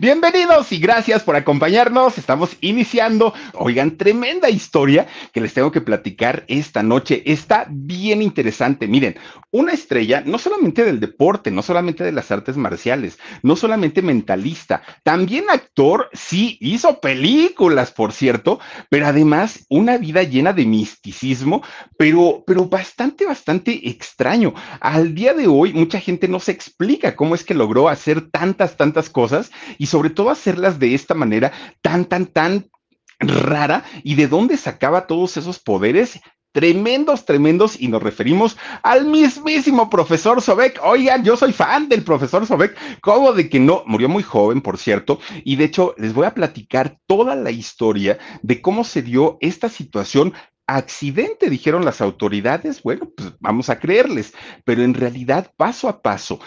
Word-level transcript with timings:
Bienvenidos 0.00 0.72
y 0.72 0.78
gracias 0.78 1.24
por 1.24 1.36
acompañarnos. 1.36 2.16
Estamos 2.16 2.56
iniciando, 2.62 3.34
oigan, 3.52 3.98
tremenda 3.98 4.48
historia 4.48 5.06
que 5.30 5.42
les 5.42 5.52
tengo 5.52 5.70
que 5.72 5.82
platicar 5.82 6.44
esta 6.48 6.82
noche. 6.82 7.22
Está 7.26 7.66
bien 7.68 8.22
interesante. 8.22 8.88
Miren, 8.88 9.18
una 9.50 9.72
estrella 9.72 10.22
no 10.24 10.38
solamente 10.38 10.86
del 10.86 11.00
deporte, 11.00 11.50
no 11.50 11.60
solamente 11.60 12.02
de 12.02 12.12
las 12.12 12.30
artes 12.30 12.56
marciales, 12.56 13.18
no 13.42 13.56
solamente 13.56 14.00
mentalista, 14.00 14.80
también 15.02 15.50
actor, 15.50 16.08
sí, 16.14 16.56
hizo 16.62 16.98
películas, 17.00 17.92
por 17.92 18.12
cierto, 18.12 18.58
pero 18.88 19.06
además 19.06 19.66
una 19.68 19.98
vida 19.98 20.22
llena 20.22 20.54
de 20.54 20.64
misticismo, 20.64 21.62
pero, 21.98 22.42
pero 22.46 22.64
bastante, 22.64 23.26
bastante 23.26 23.90
extraño. 23.90 24.54
Al 24.80 25.14
día 25.14 25.34
de 25.34 25.46
hoy, 25.46 25.74
mucha 25.74 26.00
gente 26.00 26.26
no 26.26 26.40
se 26.40 26.52
explica 26.52 27.14
cómo 27.16 27.34
es 27.34 27.44
que 27.44 27.52
logró 27.52 27.90
hacer 27.90 28.30
tantas, 28.30 28.78
tantas 28.78 29.10
cosas 29.10 29.50
y 29.76 29.89
sobre 29.90 30.10
todo 30.10 30.30
hacerlas 30.30 30.78
de 30.78 30.94
esta 30.94 31.14
manera 31.14 31.52
tan, 31.82 32.04
tan, 32.06 32.26
tan 32.26 32.70
rara 33.18 33.84
y 34.02 34.14
de 34.14 34.28
dónde 34.28 34.56
sacaba 34.56 35.06
todos 35.06 35.36
esos 35.36 35.58
poderes 35.58 36.20
tremendos, 36.52 37.24
tremendos, 37.24 37.80
y 37.80 37.88
nos 37.88 38.02
referimos 38.02 38.56
al 38.82 39.06
mismísimo 39.06 39.88
profesor 39.88 40.42
Sobek. 40.42 40.80
Oigan, 40.82 41.24
yo 41.24 41.36
soy 41.36 41.52
fan 41.52 41.88
del 41.88 42.02
profesor 42.02 42.46
Sobek, 42.46 42.76
como 43.00 43.32
de 43.32 43.48
que 43.48 43.60
no, 43.60 43.84
murió 43.86 44.08
muy 44.08 44.22
joven, 44.22 44.60
por 44.60 44.78
cierto, 44.78 45.20
y 45.44 45.56
de 45.56 45.64
hecho 45.64 45.94
les 45.96 46.12
voy 46.12 46.26
a 46.26 46.34
platicar 46.34 46.98
toda 47.06 47.34
la 47.36 47.50
historia 47.50 48.18
de 48.42 48.60
cómo 48.60 48.84
se 48.84 49.02
dio 49.02 49.38
esta 49.40 49.68
situación. 49.68 50.34
Accidente, 50.66 51.50
dijeron 51.50 51.84
las 51.84 52.00
autoridades, 52.00 52.82
bueno, 52.84 53.10
pues 53.16 53.32
vamos 53.40 53.70
a 53.70 53.80
creerles, 53.80 54.32
pero 54.64 54.84
en 54.84 54.94
realidad 54.94 55.52
paso 55.56 55.88
a 55.88 56.00
paso 56.00 56.38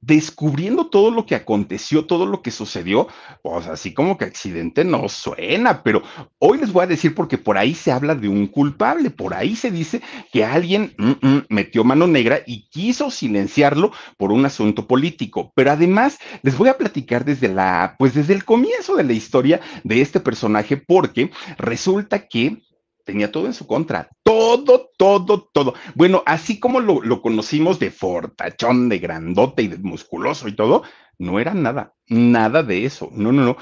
descubriendo 0.00 0.86
todo 0.86 1.10
lo 1.10 1.26
que 1.26 1.34
aconteció, 1.34 2.06
todo 2.06 2.26
lo 2.26 2.40
que 2.40 2.50
sucedió, 2.50 3.08
pues 3.42 3.66
así 3.66 3.92
como 3.92 4.16
que 4.16 4.24
accidente 4.24 4.84
no 4.84 5.08
suena, 5.08 5.82
pero 5.82 6.02
hoy 6.38 6.58
les 6.58 6.72
voy 6.72 6.84
a 6.84 6.88
decir 6.88 7.14
porque 7.14 7.36
por 7.36 7.58
ahí 7.58 7.74
se 7.74 7.90
habla 7.90 8.14
de 8.14 8.28
un 8.28 8.46
culpable, 8.46 9.10
por 9.10 9.34
ahí 9.34 9.56
se 9.56 9.70
dice 9.70 10.00
que 10.32 10.44
alguien 10.44 10.94
mm, 10.98 11.26
mm, 11.26 11.42
metió 11.48 11.82
mano 11.82 12.06
negra 12.06 12.40
y 12.46 12.68
quiso 12.68 13.10
silenciarlo 13.10 13.92
por 14.16 14.30
un 14.30 14.46
asunto 14.46 14.86
político, 14.86 15.52
pero 15.54 15.72
además 15.72 16.18
les 16.42 16.56
voy 16.56 16.68
a 16.68 16.78
platicar 16.78 17.24
desde 17.24 17.48
la, 17.48 17.96
pues 17.98 18.14
desde 18.14 18.34
el 18.34 18.44
comienzo 18.44 18.96
de 18.96 19.04
la 19.04 19.12
historia 19.12 19.60
de 19.82 20.00
este 20.00 20.20
personaje 20.20 20.76
porque 20.76 21.30
resulta 21.58 22.28
que 22.28 22.62
tenía 23.08 23.32
todo 23.32 23.46
en 23.46 23.54
su 23.54 23.66
contra, 23.66 24.10
todo, 24.22 24.90
todo, 24.98 25.48
todo. 25.50 25.72
Bueno, 25.94 26.22
así 26.26 26.60
como 26.60 26.78
lo, 26.78 27.22
conocimos 27.22 27.78
de 27.78 27.90
fortachón, 27.90 28.90
de 28.90 28.98
grandote 28.98 29.62
y 29.62 29.68
de 29.68 29.78
musculoso 29.78 30.46
y 30.46 30.52
todo, 30.52 30.82
no 31.16 31.40
era 31.40 31.54
nada, 31.54 31.94
nada 32.06 32.62
de 32.62 32.84
eso, 32.84 33.08
no, 33.14 33.32
no, 33.32 33.46
no. 33.46 33.56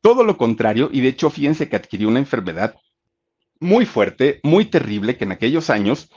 Todo 0.00 0.24
lo 0.24 0.38
contrario, 0.38 0.88
y 0.90 1.02
de 1.02 1.08
hecho, 1.08 1.28
fíjense 1.28 1.68
que 1.68 1.76
adquirió 1.76 2.08
una 2.08 2.20
enfermedad 2.20 2.74
muy 3.60 3.84
fuerte, 3.84 4.40
muy 4.44 4.64
terrible, 4.64 5.18
que 5.18 5.24
en 5.24 5.32
aquellos 5.32 5.68
años 5.68 6.08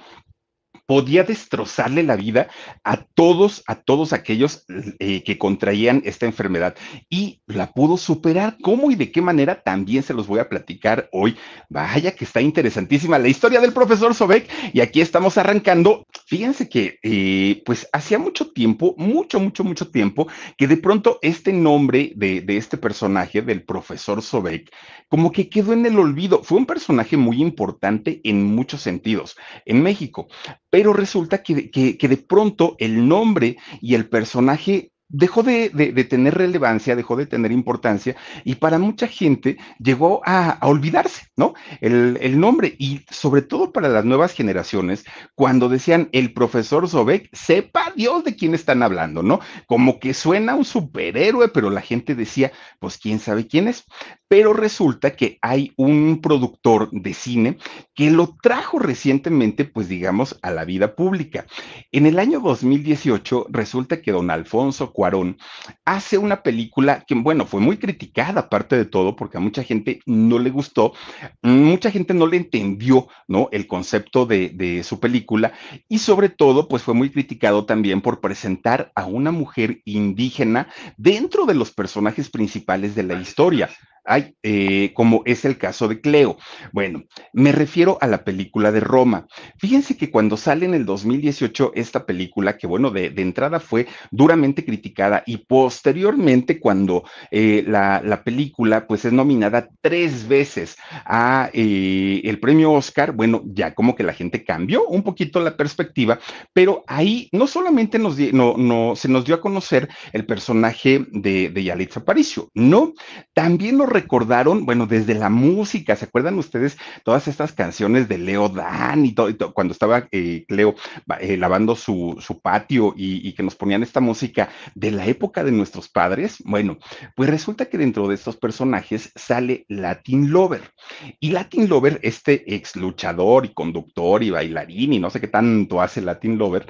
podía 0.86 1.24
destrozarle 1.24 2.04
la 2.04 2.16
vida 2.16 2.48
a 2.84 3.04
todos, 3.04 3.64
a 3.68 3.76
todos 3.76 4.14
aquellos 4.14 4.66
eh, 5.00 5.24
que 5.24 5.38
contraían 5.38 6.02
esta 6.06 6.26
enfermedad 6.26 6.76
y 7.10 7.42
la 7.48 7.72
pudo 7.72 7.98
superar. 7.98 8.58
¿Cómo 8.62 8.92
y 8.92 8.96
de 8.96 9.12
qué 9.12 9.22
manera? 9.22 9.62
También 9.62 10.04
se 10.04 10.14
los 10.14 10.28
voy 10.28 10.40
a 10.40 10.50
platicar 10.50 11.10
hoy. 11.12 11.38
Vaya 11.70 12.16
que 12.16 12.26
está 12.26 12.42
interesantísima 12.42 13.20
la 13.20 13.30
historia 13.30 13.62
del 13.62 13.74
profesor 13.74 14.14
Sobek 14.14 14.50
y 14.74 14.82
aquí 14.82 15.02
estamos 15.02 15.38
arrancando. 15.38 16.06
Fíjense 16.26 16.68
que 16.68 17.00
eh, 17.04 17.62
pues 17.66 17.88
hacía 17.94 18.20
mucho 18.20 18.52
tiempo, 18.52 18.96
mucho, 18.98 19.40
mucho, 19.40 19.64
mucho 19.64 19.90
tiempo, 19.90 20.28
que 20.58 20.68
de 20.68 20.78
pronto 20.78 21.20
este 21.22 21.54
nombre 21.54 22.12
de, 22.16 22.42
de 22.42 22.58
este 22.58 22.78
personaje, 22.78 23.42
del 23.42 23.64
profesor 23.64 24.22
Sobek, 24.22 24.70
como 25.08 25.32
que 25.32 25.50
quedó 25.50 25.74
en 25.74 25.86
el 25.86 25.98
olvido. 25.98 26.44
Fue 26.44 26.58
un 26.58 26.66
personaje 26.66 27.18
muy 27.18 27.42
importante 27.42 28.20
en 28.24 28.44
muchos 28.44 28.82
sentidos 28.82 29.36
en 29.66 29.82
México 29.82 30.28
pero 30.74 30.92
resulta 30.92 31.44
que, 31.44 31.70
que, 31.70 32.08
de 32.08 32.18
pronto 32.18 32.76
el 32.80 33.08
nombre 33.08 33.58
y 33.80 33.94
el 33.94 34.10
personaje 34.10 34.92
dejó 35.10 35.44
de, 35.44 35.70
tener 36.10 36.36
relevancia, 36.36 36.96
dejó 36.96 37.16
de 37.16 37.26
tener 37.26 37.52
importancia 37.52 38.16
y 38.44 38.56
para 38.56 38.80
mucha 38.80 39.08
gente 39.08 39.58
llegó 39.80 40.22
a, 40.26 40.58
olvidarse, 40.62 41.28
¿no? 41.36 41.54
El, 41.82 42.18
el, 42.22 42.40
nombre 42.40 42.76
y 42.80 43.06
sobre 43.10 43.42
todo 43.42 43.72
para 43.72 43.90
las 43.90 44.06
nuevas 44.06 44.34
generaciones, 44.34 45.06
cuando 45.36 45.70
decían 45.70 46.10
el 46.12 46.34
profesor 46.34 46.88
Sobek, 46.88 47.30
sepa 47.34 47.94
Dios 47.96 48.24
de 48.24 48.36
quién 48.36 48.54
están 48.56 48.84
hablando, 48.84 49.24
¿no? 49.24 49.40
Como 49.68 50.00
que 50.00 50.14
suena 50.14 50.56
un 50.56 50.66
superhéroe, 50.66 51.50
pero 51.50 51.70
la 51.70 51.82
gente 51.82 52.16
decía, 52.16 52.52
pues 52.80 52.98
quién 52.98 53.20
sabe 53.20 53.48
quién 53.48 53.68
es 53.68 53.86
pero 54.34 54.52
resulta 54.52 55.16
que 55.16 55.38
hay 55.44 55.74
un 55.78 56.20
productor 56.20 56.90
de 56.92 57.14
cine 57.14 57.58
que 57.94 58.10
lo 58.10 58.36
trajo 58.42 58.80
recientemente, 58.80 59.64
pues 59.64 59.88
digamos, 59.88 60.40
a 60.42 60.50
la 60.50 60.66
vida 60.66 60.96
pública. 60.96 61.46
En 61.92 62.08
el 62.08 62.18
año 62.18 62.40
2018 62.40 63.46
resulta 63.52 64.02
que 64.02 64.12
don 64.12 64.32
Alfonso 64.32 64.92
Cuarón 64.94 65.38
hace 65.86 66.18
una 66.18 66.44
película 66.44 67.04
que, 67.06 67.16
bueno, 67.16 67.46
fue 67.46 67.60
muy 67.60 67.78
criticada, 67.78 68.42
aparte 68.42 68.78
de 68.78 68.86
todo, 68.86 69.16
porque 69.16 69.38
a 69.38 69.42
mucha 69.42 69.64
gente 69.64 70.00
no 70.06 70.40
le 70.40 70.50
gustó, 70.50 70.94
mucha 71.42 71.92
gente 71.92 72.14
no 72.14 72.28
le 72.28 72.38
entendió, 72.38 73.08
¿no? 73.28 73.50
El 73.52 73.68
concepto 73.68 74.26
de, 74.26 74.50
de 74.50 74.84
su 74.84 75.00
película 75.00 75.54
y 75.90 76.00
sobre 76.00 76.30
todo, 76.30 76.68
pues 76.68 76.84
fue 76.84 76.94
muy 76.94 77.10
criticado 77.10 77.66
también 77.66 78.02
por 78.02 78.22
presentar 78.22 78.92
a 78.96 79.06
una 79.06 79.32
mujer 79.32 79.82
indígena 79.86 80.68
dentro 80.98 81.46
de 81.46 81.56
los 81.56 81.72
personajes 81.72 82.30
principales 82.30 82.96
de 82.96 83.04
la 83.04 83.16
historia. 83.16 83.70
Ay, 84.06 84.36
eh, 84.44 84.92
como 84.94 85.22
es 85.26 85.46
el 85.46 85.58
caso 85.58 85.88
de 85.88 86.02
Cleo. 86.02 86.38
Bueno, 86.74 87.04
me 87.32 87.54
refiero 87.54 87.98
a 88.02 88.08
la 88.08 88.26
película 88.26 88.74
de 88.74 88.82
Roma. 88.82 89.28
Fíjense 89.58 89.96
que 89.96 90.12
cuando 90.12 90.36
sale 90.36 90.66
en 90.66 90.74
el 90.74 90.86
2018 90.86 91.72
esta 91.76 92.06
película, 92.06 92.58
que 92.58 92.68
bueno, 92.68 92.92
de, 92.92 93.14
entrada 93.16 93.62
fue 93.62 93.88
duramente 94.12 94.66
criticada 94.66 95.24
y 95.26 95.38
posteriormente 95.38 96.60
cuando 96.60 97.04
eh, 97.32 97.64
la, 97.66 98.22
película 98.26 98.88
pues 98.88 99.06
es 99.06 99.14
nominada 99.14 99.70
tres 99.82 100.28
veces 100.28 100.78
a 101.06 101.50
eh, 101.54 102.22
el 102.26 102.40
premio 102.40 102.74
Oscar, 102.74 103.14
bueno, 103.14 103.42
ya 103.46 103.74
como 103.74 103.96
que 103.96 104.04
la 104.04 104.14
gente 104.14 104.44
cambió 104.44 104.86
un 104.86 105.04
poquito 105.04 105.40
la 105.40 105.56
perspectiva, 105.56 106.20
pero 106.52 106.84
ahí 106.88 107.30
no 107.32 107.48
solamente 107.48 108.00
nos 108.00 108.18
no, 108.18 108.56
no, 108.58 108.96
se 108.96 109.08
nos 109.08 109.26
dio 109.26 109.36
a 109.36 109.42
conocer 109.42 109.90
el 110.12 110.26
personaje 110.26 111.06
de, 111.12 111.50
de 111.50 111.64
Yalitza 111.64 112.02
Aparicio, 112.02 112.50
no, 112.54 112.94
también 113.34 113.78
lo 113.78 113.93
recordaron, 113.94 114.66
bueno, 114.66 114.88
desde 114.88 115.14
la 115.14 115.30
música, 115.30 115.96
¿se 115.96 116.06
acuerdan 116.06 116.38
ustedes 116.38 116.78
todas 117.04 117.28
estas 117.28 117.54
canciones 117.54 118.10
de 118.10 118.18
Leo 118.18 118.50
Dan 118.50 119.06
y 119.06 119.14
todo, 119.14 119.54
cuando 119.54 119.72
estaba 119.72 120.08
eh, 120.12 120.46
Leo 120.50 120.76
eh, 121.20 121.38
lavando 121.38 121.76
su, 121.76 122.18
patio 122.42 122.94
y, 122.98 123.34
que 123.34 123.44
nos 123.44 123.56
ponían 123.56 123.84
esta 123.84 124.00
música 124.00 124.50
de 124.76 124.92
la 124.92 125.06
época 125.06 125.44
de 125.44 125.52
nuestros 125.52 125.88
padres? 125.90 126.38
Bueno, 126.46 126.78
pues 127.16 127.30
resulta 127.30 127.66
que 127.66 127.78
dentro 127.78 128.08
de 128.08 128.16
estos 128.16 128.38
personajes 128.38 129.12
sale 129.16 129.66
Latin 129.70 130.32
Lover. 130.32 130.72
Y 131.20 131.32
Latin 131.32 131.70
Lover, 131.70 132.00
este 132.04 132.56
ex 132.56 132.76
luchador 132.76 133.46
y 133.46 133.54
conductor 133.54 134.24
y 134.24 134.32
bailarín 134.32 134.94
y 134.94 135.00
no 135.00 135.10
sé 135.10 135.22
qué 135.22 135.28
tanto 135.28 135.82
hace 135.82 136.02
Latin 136.02 136.38
Lover, 136.38 136.66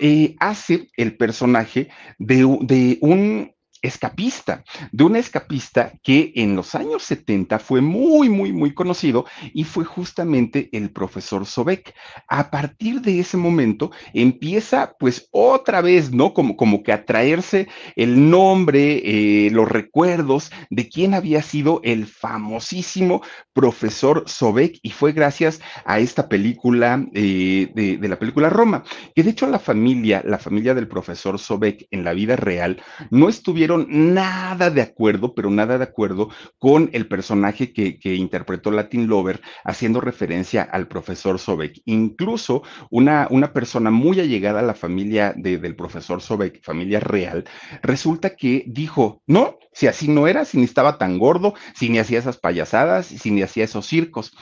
eh, 0.00 0.34
hace 0.40 0.88
el 0.96 1.16
personaje 1.16 1.88
de, 2.18 2.58
de 2.62 2.98
un 3.00 3.55
escapista, 3.86 4.64
de 4.92 5.04
un 5.04 5.16
escapista 5.16 5.92
que 6.02 6.32
en 6.36 6.56
los 6.56 6.74
años 6.74 7.02
70 7.04 7.58
fue 7.58 7.80
muy, 7.80 8.28
muy, 8.28 8.52
muy 8.52 8.74
conocido 8.74 9.26
y 9.54 9.64
fue 9.64 9.84
justamente 9.84 10.68
el 10.72 10.90
profesor 10.90 11.46
Sobek. 11.46 11.94
A 12.28 12.50
partir 12.50 13.00
de 13.00 13.20
ese 13.20 13.36
momento 13.36 13.90
empieza 14.12 14.94
pues 14.98 15.28
otra 15.30 15.80
vez, 15.80 16.12
¿no? 16.12 16.34
Como, 16.34 16.56
como 16.56 16.82
que 16.82 16.92
a 16.92 17.04
traerse 17.04 17.68
el 17.94 18.30
nombre, 18.30 19.02
eh, 19.04 19.50
los 19.50 19.68
recuerdos 19.68 20.50
de 20.70 20.88
quién 20.88 21.14
había 21.14 21.42
sido 21.42 21.80
el 21.84 22.06
famosísimo 22.06 23.22
profesor 23.52 24.24
Sobek 24.26 24.78
y 24.82 24.90
fue 24.90 25.12
gracias 25.12 25.60
a 25.84 25.98
esta 25.98 26.28
película 26.28 27.06
eh, 27.14 27.70
de, 27.74 27.96
de 27.96 28.08
la 28.08 28.18
película 28.18 28.50
Roma, 28.50 28.84
que 29.14 29.22
de 29.22 29.30
hecho 29.30 29.46
la 29.46 29.58
familia, 29.58 30.22
la 30.24 30.38
familia 30.38 30.74
del 30.74 30.88
profesor 30.88 31.38
Sobek 31.38 31.86
en 31.90 32.04
la 32.04 32.12
vida 32.12 32.36
real 32.36 32.82
no 33.10 33.28
estuvieron 33.28 33.75
nada 33.78 34.70
de 34.70 34.82
acuerdo, 34.82 35.34
pero 35.34 35.50
nada 35.50 35.78
de 35.78 35.84
acuerdo 35.84 36.30
con 36.58 36.90
el 36.92 37.08
personaje 37.08 37.72
que, 37.72 38.14
interpretó 38.14 38.70
Latin 38.70 39.06
Lover, 39.06 39.40
haciendo 39.64 40.00
referencia 40.00 40.62
al 40.62 40.88
profesor 40.88 41.38
Sobek. 41.38 41.82
Incluso 41.84 42.62
una, 42.90 43.26
una 43.30 43.52
persona 43.52 43.90
muy 43.90 44.20
allegada 44.20 44.60
a 44.60 44.62
la 44.62 44.74
familia 44.74 45.34
de, 45.36 45.58
del 45.58 45.76
profesor 45.76 46.22
Sobek, 46.22 46.62
familia 46.62 47.00
real, 47.00 47.44
resulta 47.82 48.36
que 48.36 48.64
dijo, 48.66 49.22
no, 49.26 49.58
si 49.72 49.86
así 49.86 50.08
no 50.08 50.26
era, 50.26 50.44
si 50.44 50.58
ni 50.58 50.64
estaba 50.64 50.98
tan 50.98 51.18
gordo, 51.18 51.54
si 51.74 51.88
ni 51.88 51.98
hacía 51.98 52.18
esas 52.18 52.38
payasadas, 52.38 53.06
si 53.06 53.30
ni 53.30 53.42
hacía 53.42 53.64
esos 53.64 53.86
circos. 53.86 54.32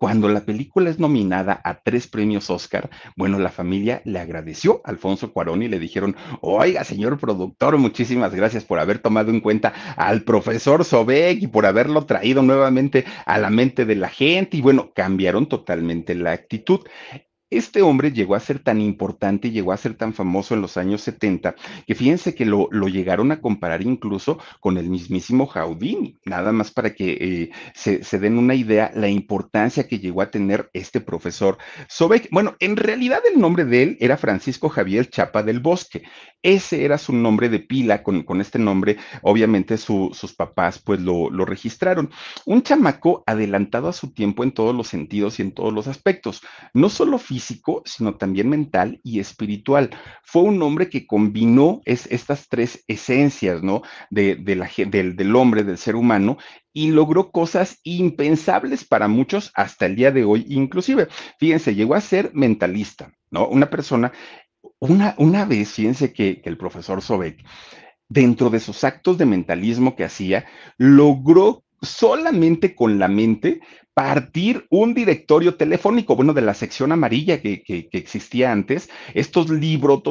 Cuando 0.00 0.30
la 0.30 0.46
película 0.46 0.88
es 0.88 0.98
nominada 0.98 1.60
a 1.62 1.82
tres 1.82 2.06
premios 2.06 2.48
Oscar, 2.48 2.88
bueno, 3.16 3.38
la 3.38 3.50
familia 3.50 4.00
le 4.06 4.18
agradeció 4.18 4.80
a 4.82 4.88
Alfonso 4.88 5.30
Cuarón 5.30 5.62
y 5.62 5.68
le 5.68 5.78
dijeron, 5.78 6.16
oiga, 6.40 6.84
señor 6.84 7.18
productor, 7.18 7.76
muchísimas 7.76 8.34
gracias 8.34 8.64
por 8.64 8.78
haber 8.78 9.00
tomado 9.00 9.28
en 9.30 9.40
cuenta 9.40 9.74
al 9.96 10.22
profesor 10.22 10.86
Sobek 10.86 11.42
y 11.42 11.48
por 11.48 11.66
haberlo 11.66 12.06
traído 12.06 12.40
nuevamente 12.40 13.04
a 13.26 13.36
la 13.36 13.50
mente 13.50 13.84
de 13.84 13.96
la 13.96 14.08
gente. 14.08 14.56
Y 14.56 14.62
bueno, 14.62 14.90
cambiaron 14.94 15.50
totalmente 15.50 16.14
la 16.14 16.32
actitud. 16.32 16.80
Este 17.50 17.82
hombre 17.82 18.12
llegó 18.12 18.36
a 18.36 18.40
ser 18.40 18.60
tan 18.60 18.80
importante, 18.80 19.50
llegó 19.50 19.72
a 19.72 19.76
ser 19.76 19.94
tan 19.94 20.14
famoso 20.14 20.54
en 20.54 20.62
los 20.62 20.76
años 20.76 21.00
70, 21.00 21.56
que 21.84 21.94
fíjense 21.96 22.32
que 22.32 22.46
lo, 22.46 22.68
lo 22.70 22.86
llegaron 22.86 23.32
a 23.32 23.40
comparar 23.40 23.82
incluso 23.82 24.38
con 24.60 24.78
el 24.78 24.88
mismísimo 24.88 25.48
Jaudini, 25.48 26.20
nada 26.24 26.52
más 26.52 26.70
para 26.70 26.94
que 26.94 27.10
eh, 27.10 27.50
se, 27.74 28.04
se, 28.04 28.20
den 28.20 28.38
una 28.38 28.54
idea 28.54 28.92
la 28.94 29.08
importancia 29.08 29.88
que 29.88 29.98
llegó 29.98 30.22
a 30.22 30.30
tener 30.30 30.70
este 30.74 31.00
profesor 31.00 31.58
Sobek. 31.88 32.28
Bueno, 32.30 32.54
en 32.60 32.76
realidad 32.76 33.20
el 33.28 33.40
nombre 33.40 33.64
de 33.64 33.82
él 33.82 33.96
era 33.98 34.16
Francisco 34.16 34.68
Javier 34.68 35.10
Chapa 35.10 35.42
del 35.42 35.58
Bosque. 35.58 36.04
Ese 36.42 36.84
era 36.84 36.98
su 36.98 37.12
nombre 37.12 37.48
de 37.48 37.58
pila, 37.58 38.04
con, 38.04 38.22
con 38.22 38.40
este 38.40 38.60
nombre, 38.60 38.96
obviamente 39.22 39.76
su, 39.76 40.10
sus 40.14 40.34
papás 40.34 40.78
pues 40.78 41.00
lo, 41.00 41.28
lo 41.30 41.44
registraron. 41.44 42.10
Un 42.46 42.62
chamaco 42.62 43.24
adelantado 43.26 43.88
a 43.88 43.92
su 43.92 44.12
tiempo 44.12 44.44
en 44.44 44.52
todos 44.52 44.74
los 44.74 44.86
sentidos 44.86 45.40
y 45.40 45.42
en 45.42 45.52
todos 45.52 45.72
los 45.72 45.88
aspectos, 45.88 46.42
no 46.72 46.88
solo 46.88 47.18
físico, 47.18 47.39
físico, 47.40 47.82
sino 47.86 48.16
también 48.16 48.48
mental 48.48 49.00
y 49.02 49.18
espiritual. 49.18 49.90
Fue 50.22 50.42
un 50.42 50.62
hombre 50.62 50.88
que 50.88 51.06
combinó 51.06 51.80
es, 51.86 52.06
estas 52.10 52.48
tres 52.48 52.84
esencias, 52.86 53.62
¿no? 53.62 53.82
De, 54.10 54.36
de 54.36 54.56
la, 54.56 54.70
del, 54.86 55.16
del 55.16 55.34
hombre, 55.34 55.64
del 55.64 55.78
ser 55.78 55.96
humano, 55.96 56.36
y 56.72 56.90
logró 56.90 57.30
cosas 57.30 57.78
impensables 57.82 58.84
para 58.84 59.08
muchos 59.08 59.50
hasta 59.54 59.86
el 59.86 59.96
día 59.96 60.12
de 60.12 60.24
hoy, 60.24 60.44
inclusive. 60.48 61.08
Fíjense, 61.38 61.74
llegó 61.74 61.94
a 61.94 62.00
ser 62.00 62.30
mentalista, 62.34 63.12
¿no? 63.30 63.48
Una 63.48 63.70
persona, 63.70 64.12
una, 64.78 65.14
una 65.16 65.44
vez, 65.46 65.72
fíjense 65.72 66.12
que, 66.12 66.42
que 66.42 66.48
el 66.50 66.58
profesor 66.58 67.00
Sobek, 67.00 67.42
dentro 68.08 68.50
de 68.50 68.60
sus 68.60 68.84
actos 68.84 69.16
de 69.16 69.26
mentalismo 69.26 69.96
que 69.96 70.04
hacía, 70.04 70.44
logró 70.76 71.64
solamente 71.82 72.74
con 72.74 72.98
la 72.98 73.08
mente 73.08 73.60
partir 74.00 74.64
un 74.70 74.94
directorio 74.94 75.56
telefónico, 75.56 76.16
bueno, 76.16 76.32
de 76.32 76.40
la 76.40 76.54
sección 76.54 76.90
amarilla 76.90 77.42
que, 77.42 77.62
existía 77.92 78.50
antes, 78.50 78.88
estos 79.12 79.50
libros 79.50 80.02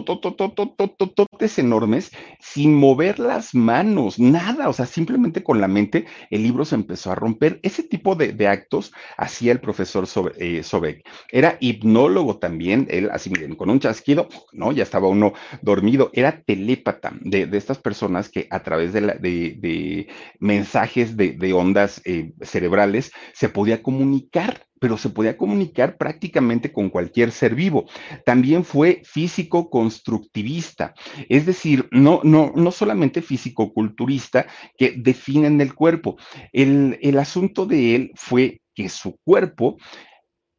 enormes, 1.58 2.12
sin 2.40 2.76
mover 2.76 3.18
las 3.18 3.56
manos, 3.56 4.20
nada, 4.20 4.70
o 4.70 4.74
sea, 4.74 4.86
simplemente 4.86 5.42
con 5.42 5.60
la 5.60 5.68
mente 5.68 6.06
el 6.30 6.44
libro 6.44 6.66
se 6.66 6.76
empezó 6.76 7.12
a 7.12 7.16
romper. 7.16 7.60
Ese 7.64 7.82
tipo 7.82 8.14
de, 8.14 8.48
actos 8.48 8.94
hacía 9.18 9.52
el 9.52 9.60
profesor 9.60 10.06
Sobe, 10.06 10.34
eh, 10.38 10.62
Sobek. 10.62 11.04
Era 11.32 11.58
hipnólogo 11.60 12.38
también, 12.38 12.86
él 12.92 13.10
así, 13.12 13.32
miren, 13.32 13.56
con 13.56 13.72
un 13.72 13.80
chasquido, 13.80 14.30
¿no? 14.52 14.72
Ya 14.72 14.84
estaba 14.84 15.08
uno 15.08 15.34
dormido, 15.64 16.12
era 16.14 16.44
telépata 16.44 17.14
de, 17.22 17.48
de 17.48 17.58
estas 17.58 17.80
personas 17.80 18.30
que 18.30 18.48
a 18.52 18.62
través 18.62 18.94
de, 18.94 19.02
la, 19.02 19.14
de 19.16 20.08
mensajes 20.40 21.18
de, 21.18 21.54
ondas 21.54 22.04
eh, 22.06 22.34
cerebrales 22.42 23.12
se 23.34 23.50
podía 23.50 23.79
comunicar, 23.82 24.66
pero 24.80 24.98
se 24.98 25.10
podía 25.10 25.38
comunicar 25.38 25.98
prácticamente 25.98 26.72
con 26.72 26.90
cualquier 26.90 27.32
ser 27.32 27.56
vivo. 27.56 27.86
También 28.26 28.64
fue 28.64 29.02
físico 29.04 29.70
constructivista, 29.70 30.94
es 31.28 31.46
decir, 31.46 31.88
no, 31.92 32.22
no, 32.24 32.54
no 32.56 32.72
solamente 32.72 33.22
físico 33.22 33.74
culturista 33.74 34.48
que 34.78 34.94
definen 34.98 35.60
el 35.62 35.74
cuerpo. 35.74 36.18
El, 36.54 36.98
el 37.02 37.20
asunto 37.20 37.66
de 37.66 37.96
él 37.96 38.12
fue 38.16 38.62
que 38.74 38.90
su 38.90 39.18
cuerpo 39.26 39.78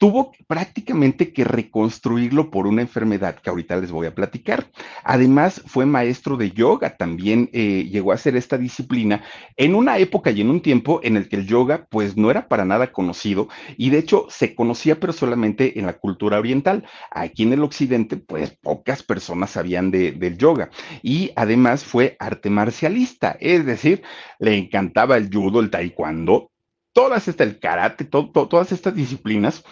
tuvo 0.00 0.32
prácticamente 0.46 1.30
que 1.30 1.44
reconstruirlo 1.44 2.50
por 2.50 2.66
una 2.66 2.80
enfermedad 2.80 3.34
que 3.34 3.50
ahorita 3.50 3.76
les 3.76 3.92
voy 3.92 4.06
a 4.06 4.14
platicar. 4.14 4.70
Además, 5.04 5.62
fue 5.66 5.84
maestro 5.84 6.38
de 6.38 6.52
yoga, 6.52 6.96
también 6.96 7.50
eh, 7.52 7.86
llegó 7.92 8.10
a 8.10 8.14
hacer 8.14 8.34
esta 8.34 8.56
disciplina 8.56 9.22
en 9.58 9.74
una 9.74 9.98
época 9.98 10.30
y 10.30 10.40
en 10.40 10.48
un 10.48 10.62
tiempo 10.62 11.00
en 11.02 11.18
el 11.18 11.28
que 11.28 11.36
el 11.36 11.46
yoga 11.46 11.86
pues 11.90 12.16
no 12.16 12.30
era 12.30 12.48
para 12.48 12.64
nada 12.64 12.92
conocido 12.92 13.48
y 13.76 13.90
de 13.90 13.98
hecho 13.98 14.24
se 14.30 14.54
conocía 14.54 14.98
pero 14.98 15.12
solamente 15.12 15.78
en 15.78 15.84
la 15.84 15.98
cultura 15.98 16.38
oriental. 16.38 16.86
Aquí 17.10 17.42
en 17.42 17.52
el 17.52 17.62
occidente 17.62 18.16
pues 18.16 18.56
pocas 18.62 19.02
personas 19.02 19.50
sabían 19.50 19.90
de, 19.90 20.12
del 20.12 20.38
yoga 20.38 20.70
y 21.02 21.30
además 21.36 21.84
fue 21.84 22.16
arte 22.18 22.48
marcialista, 22.48 23.36
es 23.38 23.66
decir, 23.66 24.02
le 24.38 24.56
encantaba 24.56 25.18
el 25.18 25.28
judo, 25.30 25.60
el 25.60 25.68
taekwondo, 25.68 26.50
todas 26.92 27.28
estas, 27.28 27.46
el 27.46 27.58
karate, 27.58 28.04
to, 28.04 28.30
to, 28.30 28.48
todas 28.48 28.72
estas 28.72 28.94
disciplinas 28.94 29.64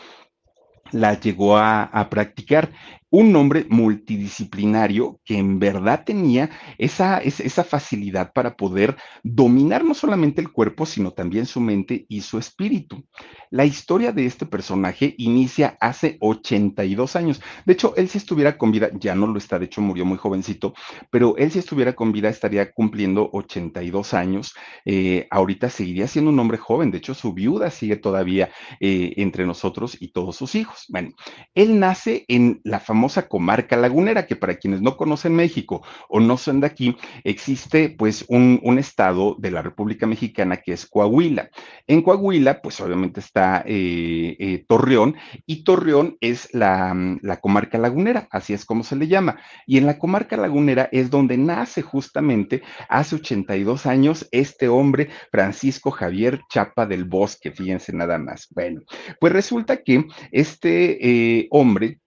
la 0.93 1.19
llegó 1.19 1.56
a, 1.56 1.85
a, 1.85 2.08
practicar 2.11 2.70
un 3.10 3.34
hombre 3.37 3.66
multidisciplinario 3.69 5.20
que 5.25 5.38
en 5.38 5.58
verdad 5.58 6.05
tenía 6.05 6.50
esa, 6.76 7.19
esa, 7.19 7.64
facilidad 7.64 8.32
para 8.32 8.56
poder 8.56 8.96
dominar 9.22 9.84
no 9.84 9.94
solamente 9.94 10.40
el 10.40 10.52
cuerpo, 10.52 10.87
sino 10.87 11.12
también 11.12 11.46
su 11.46 11.60
mente 11.60 12.06
y 12.08 12.20
su 12.20 12.38
espíritu. 12.38 13.05
La 13.50 13.64
historia 13.64 14.12
de 14.12 14.26
este 14.26 14.46
personaje 14.46 15.14
inicia 15.19 15.76
hace 15.81 16.19
82 16.20 17.16
años. 17.16 17.40
De 17.64 17.72
hecho, 17.72 17.94
él 17.96 18.08
si 18.08 18.19
estuviera 18.19 18.58
con 18.58 18.72
vida, 18.72 18.90
ya 18.94 19.14
no 19.14 19.26
lo 19.26 19.38
está, 19.38 19.58
de 19.58 19.66
hecho 19.66 19.81
murió 19.81 20.05
muy 20.05 20.19
jovencito, 20.19 20.75
pero 21.10 21.37
él 21.37 21.50
si 21.50 21.58
estuviera 21.58 21.94
con 21.94 22.12
vida 22.12 22.28
estaría 22.28 22.72
cumpliendo 22.72 23.31
82 23.32 24.14
años. 24.14 24.55
Eh, 24.84 25.26
ahorita 25.31 25.70
seguiría 25.70 26.08
siendo 26.08 26.31
un 26.31 26.38
hombre 26.38 26.58
joven, 26.58 26.90
de 26.90 26.99
hecho 26.99 27.14
su 27.14 27.32
viuda 27.32 27.70
sigue 27.70 27.96
todavía 27.96 28.50
eh, 28.81 29.14
entre 29.16 29.46
nosotros 29.46 29.96
y 29.99 30.08
todos 30.08 30.37
sus 30.37 30.55
hijos. 30.55 30.84
Bueno, 30.88 31.10
él 31.55 31.78
nace 31.78 32.25
en 32.28 32.60
la 32.64 32.81
famosa 32.99 33.29
comarca 33.29 33.77
lagunera, 33.77 34.27
que 34.27 34.35
para 34.35 34.56
quienes 34.56 34.83
no 34.83 34.97
conocen 34.97 35.33
México 35.33 35.83
o 36.09 36.19
no 36.19 36.37
son 36.37 36.61
de 36.61 36.67
aquí, 36.67 36.97
existe 37.23 37.91
pues 37.91 38.25
un, 38.29 38.59
estado 38.77 39.37
de 39.39 39.53
la 39.53 39.62
República 39.62 40.05
Mexicana 40.06 40.56
que 40.56 40.72
es 40.72 40.84
Coahuila. 40.84 41.49
En 41.87 42.03
Coahuila, 42.03 42.61
pues 42.61 42.81
obviamente 42.81 43.20
está 43.20 43.63
eh, 43.67 44.37
eh, 44.41 44.65
Torreón 44.67 45.15
y 45.46 45.63
Torreón 45.63 46.17
es 46.20 46.53
la, 46.53 46.93
la 47.22 47.37
comarca 47.37 47.79
lagunera, 47.79 48.27
así 48.32 48.53
es 48.53 48.65
como 48.65 48.82
se 48.82 48.96
le 48.96 49.06
llama. 49.06 49.39
Y 49.65 49.79
en 49.79 49.87
la 49.87 49.99
comarca 49.99 50.37
lagunera 50.37 50.89
es 50.91 51.08
donde 51.08 51.37
nace 51.39 51.82
justamente 51.82 52.63
hace 52.89 53.15
82 53.15 53.87
años 53.87 54.29
este 54.32 54.69
hombre, 54.69 55.08
Francisco 55.31 55.93
Javier 55.93 56.41
Chapa 56.51 56.84
del 56.87 57.05
Bosque, 57.05 57.53
fíjense 57.53 57.93
nada 57.93 58.19
más. 58.19 58.49
Bueno, 58.51 58.81
pues 59.20 59.32
resulta 59.32 59.77
que 59.84 60.05
este 60.32 61.39
eh, 61.39 61.49
hombre 61.51 62.01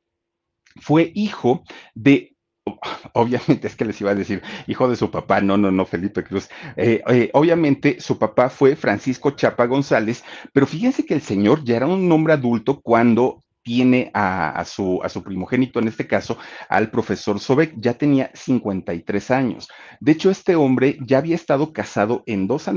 fue 0.80 1.12
hijo 1.16 1.64
de 1.96 2.36
obviamente 3.14 3.68
es 3.68 3.76
que 3.76 3.86
les 3.86 4.00
iba 4.02 4.12
a 4.12 4.16
decir 4.16 4.42
hijo 4.68 4.88
de 4.88 4.96
su 4.96 5.10
papá, 5.10 5.42
no, 5.42 5.58
no, 5.58 5.72
no, 5.72 5.86
Felipe 5.86 6.24
Cruz. 6.24 6.50
Eh, 6.78 7.02
eh, 7.08 7.30
obviamente 7.34 8.00
su 8.00 8.18
papá 8.18 8.50
fue 8.50 8.76
Francisco 8.76 9.32
Chapa 9.32 9.66
González, 9.66 10.24
pero 10.54 10.68
fíjense 10.68 11.06
que 11.06 11.14
el 11.14 11.22
señor 11.22 11.64
ya 11.64 11.78
era 11.78 11.88
un 11.88 12.12
hombre 12.12 12.34
adulto 12.34 12.80
cuando 12.82 13.44
tiene 13.64 14.12
a, 14.14 14.64
su, 14.66 15.02
primogénito, 15.24 15.80
en 15.80 15.88
este 15.88 16.08
caso, 16.08 16.38
al 16.70 16.90
profesor 16.90 17.40
Sobek, 17.40 17.74
ya 17.78 17.94
tenía 17.94 18.32
53 18.34 19.32
años. 19.32 19.70
De 20.00 20.14
hecho, 20.14 20.32
este 20.32 20.56
hombre 20.56 20.98
ya 21.02 21.20
había 21.20 21.36
estado 21.36 21.74
casado 21.74 22.24
en 22.26 22.48
dos, 22.48 22.68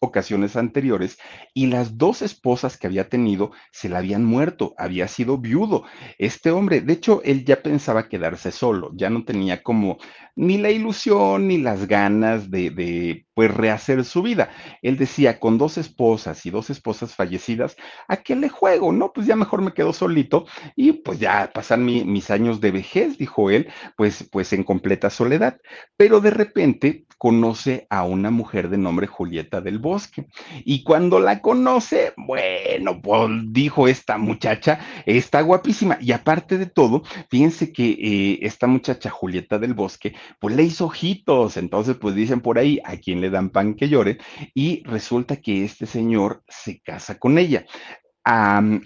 ocasiones 0.00 0.56
anteriores 0.56 1.18
y 1.54 1.66
las 1.66 1.96
dos 1.96 2.22
esposas 2.22 2.76
que 2.76 2.86
había 2.86 3.08
tenido 3.08 3.52
se 3.72 3.88
le 3.88 3.96
habían 3.96 4.24
muerto, 4.24 4.74
había 4.78 5.06
sido 5.08 5.38
viudo. 5.38 5.84
Este 6.18 6.50
hombre, 6.50 6.80
de 6.80 6.92
hecho, 6.94 7.22
él 7.24 7.44
ya 7.44 7.62
pensaba 7.62 8.08
quedarse 8.08 8.50
solo, 8.50 8.90
ya 8.94 9.10
no 9.10 9.24
tenía 9.24 9.62
como 9.62 9.98
ni 10.36 10.58
la 10.58 10.70
ilusión 10.70 11.48
ni 11.48 11.58
las 11.58 11.86
ganas 11.86 12.50
de, 12.50 12.70
de 12.70 13.26
pues 13.34 13.52
rehacer 13.52 14.04
su 14.04 14.22
vida. 14.22 14.50
Él 14.82 14.96
decía, 14.96 15.38
con 15.38 15.58
dos 15.58 15.78
esposas 15.78 16.44
y 16.46 16.50
dos 16.50 16.70
esposas 16.70 17.14
fallecidas, 17.14 17.76
¿a 18.08 18.16
qué 18.18 18.36
le 18.36 18.48
juego? 18.48 18.92
No, 18.92 19.12
pues 19.12 19.26
ya 19.26 19.36
mejor 19.36 19.62
me 19.62 19.72
quedo 19.72 19.92
solito 20.00 20.46
y 20.76 20.92
pues 20.92 21.18
ya 21.18 21.50
pasan 21.52 21.84
mi, 21.84 22.04
mis 22.04 22.30
años 22.30 22.60
de 22.60 22.70
vejez, 22.70 23.18
dijo 23.18 23.50
él, 23.50 23.68
pues, 23.96 24.28
pues 24.30 24.52
en 24.52 24.64
completa 24.64 25.10
soledad. 25.10 25.58
Pero 25.96 26.20
de 26.20 26.30
repente 26.30 27.06
conoce 27.20 27.86
a 27.90 28.04
una 28.04 28.30
mujer 28.30 28.70
de 28.70 28.78
nombre 28.78 29.06
Julieta 29.06 29.60
del 29.60 29.78
Bosque. 29.78 30.26
Y 30.64 30.82
cuando 30.82 31.20
la 31.20 31.42
conoce, 31.42 32.14
bueno, 32.16 33.02
pues 33.02 33.30
dijo 33.52 33.88
esta 33.88 34.16
muchacha, 34.16 34.80
está 35.04 35.42
guapísima. 35.42 35.98
Y 36.00 36.12
aparte 36.12 36.56
de 36.56 36.64
todo, 36.64 37.02
fíjense 37.28 37.74
que 37.74 37.90
eh, 37.90 38.38
esta 38.40 38.66
muchacha 38.66 39.10
Julieta 39.10 39.58
del 39.58 39.74
Bosque, 39.74 40.14
pues 40.38 40.56
le 40.56 40.62
hizo 40.62 40.86
ojitos. 40.86 41.58
Entonces, 41.58 41.96
pues 42.00 42.14
dicen 42.14 42.40
por 42.40 42.58
ahí, 42.58 42.80
a 42.86 42.96
quién 42.96 43.20
le 43.20 43.28
dan 43.28 43.50
pan 43.50 43.74
que 43.74 43.90
llore. 43.90 44.16
Y 44.54 44.82
resulta 44.84 45.36
que 45.36 45.62
este 45.62 45.84
señor 45.84 46.42
se 46.48 46.80
casa 46.80 47.18
con 47.18 47.36
ella 47.36 47.66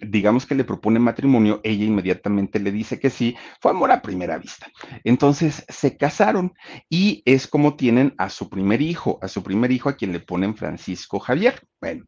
digamos 0.01 0.47
que 0.47 0.55
le 0.55 0.65
propone 0.65 0.99
matrimonio, 0.99 1.61
ella 1.65 1.85
inmediatamente 1.85 2.59
le 2.59 2.73
dice 2.73 2.99
que 2.99 3.11
sí, 3.11 3.37
fue 3.61 3.73
amor 3.73 3.91
a 3.93 4.03
primera 4.03 4.39
vista. 4.39 4.67
Entonces 5.05 5.65
se 5.69 5.97
casaron 5.97 6.55
y 6.89 7.23
es 7.27 7.47
como 7.47 7.77
tienen 7.77 8.15
a 8.19 8.31
su 8.31 8.49
primer 8.49 8.81
hijo, 8.81 9.19
a 9.23 9.29
su 9.29 9.43
primer 9.43 9.73
hijo 9.73 9.89
a 9.89 9.97
quien 9.97 10.13
le 10.13 10.21
ponen 10.21 10.57
Francisco 10.57 11.19
Javier. 11.19 11.61
Bueno, 11.81 12.05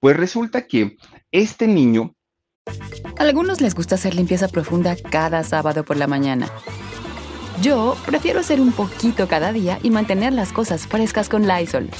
pues 0.00 0.16
resulta 0.16 0.66
que 0.66 0.96
este 1.30 1.66
niño... 1.66 2.14
A 3.18 3.22
algunos 3.22 3.60
les 3.60 3.74
gusta 3.74 3.94
hacer 3.94 4.14
limpieza 4.14 4.48
profunda 4.48 4.96
cada 4.96 5.44
sábado 5.44 5.84
por 5.84 5.96
la 5.96 6.06
mañana. 6.06 6.48
Yo 7.62 7.96
prefiero 8.06 8.40
hacer 8.40 8.60
un 8.60 8.72
poquito 8.72 9.28
cada 9.28 9.52
día 9.52 9.78
y 9.82 9.90
mantener 9.90 10.32
las 10.32 10.52
cosas 10.52 10.86
frescas 10.86 11.28
con 11.28 11.46
Lysol. 11.46 11.90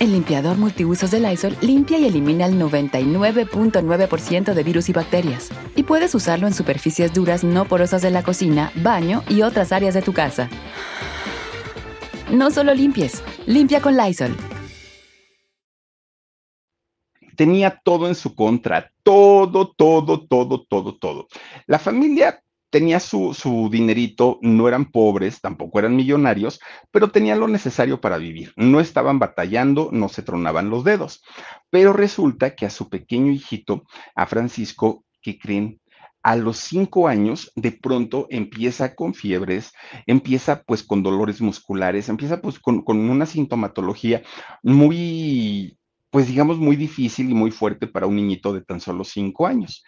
El 0.00 0.12
limpiador 0.12 0.56
multiusos 0.58 1.10
de 1.10 1.18
Lysol 1.18 1.56
limpia 1.60 1.98
y 1.98 2.06
elimina 2.06 2.46
el 2.46 2.56
99.9% 2.56 4.54
de 4.54 4.62
virus 4.62 4.88
y 4.88 4.92
bacterias. 4.92 5.50
Y 5.74 5.82
puedes 5.82 6.14
usarlo 6.14 6.46
en 6.46 6.54
superficies 6.54 7.12
duras 7.12 7.42
no 7.42 7.64
porosas 7.64 8.00
de 8.02 8.12
la 8.12 8.22
cocina, 8.22 8.70
baño 8.76 9.24
y 9.28 9.42
otras 9.42 9.72
áreas 9.72 9.94
de 9.94 10.02
tu 10.02 10.12
casa. 10.12 10.48
No 12.30 12.52
solo 12.52 12.74
limpies, 12.74 13.24
limpia 13.46 13.82
con 13.82 13.96
Lysol. 13.96 14.36
Tenía 17.34 17.80
todo 17.82 18.06
en 18.06 18.14
su 18.14 18.36
contra, 18.36 18.92
todo, 19.02 19.72
todo, 19.72 20.26
todo, 20.28 20.64
todo, 20.64 20.94
todo. 20.96 21.26
La 21.66 21.80
familia 21.80 22.40
tenía 22.70 23.00
su, 23.00 23.34
su, 23.34 23.68
dinerito, 23.70 24.38
no 24.42 24.68
eran 24.68 24.90
pobres, 24.90 25.40
tampoco 25.40 25.78
eran 25.78 25.96
millonarios, 25.96 26.60
pero 26.90 27.10
tenían 27.10 27.40
lo 27.40 27.48
necesario 27.48 28.00
para 28.00 28.18
vivir. 28.18 28.52
No 28.56 28.80
estaban 28.80 29.18
batallando, 29.18 29.90
no 29.92 30.08
se 30.08 30.22
tronaban 30.22 30.70
los 30.70 30.84
dedos. 30.84 31.22
Pero 31.70 31.92
resulta 31.92 32.54
que 32.54 32.66
a 32.66 32.70
su 32.70 32.88
pequeño 32.88 33.32
hijito, 33.32 33.84
a 34.14 34.26
Francisco, 34.26 35.04
¿qué 35.22 35.38
creen? 35.38 35.80
A 36.22 36.36
los 36.36 36.58
cinco 36.58 37.08
años, 37.08 37.52
de 37.54 37.72
pronto 37.72 38.26
empieza 38.28 38.94
con 38.94 39.14
fiebres, 39.14 39.72
empieza 40.06 40.62
pues 40.62 40.82
con 40.82 41.02
dolores 41.02 41.40
musculares, 41.40 42.08
empieza 42.08 42.40
pues 42.42 42.58
con, 42.58 42.82
con 42.82 42.98
una 43.08 43.24
sintomatología 43.24 44.22
muy 44.62 45.77
pues 46.10 46.26
digamos, 46.26 46.58
muy 46.58 46.76
difícil 46.76 47.30
y 47.30 47.34
muy 47.34 47.50
fuerte 47.50 47.86
para 47.86 48.06
un 48.06 48.16
niñito 48.16 48.52
de 48.52 48.62
tan 48.62 48.80
solo 48.80 49.04
cinco 49.04 49.46
años. 49.46 49.84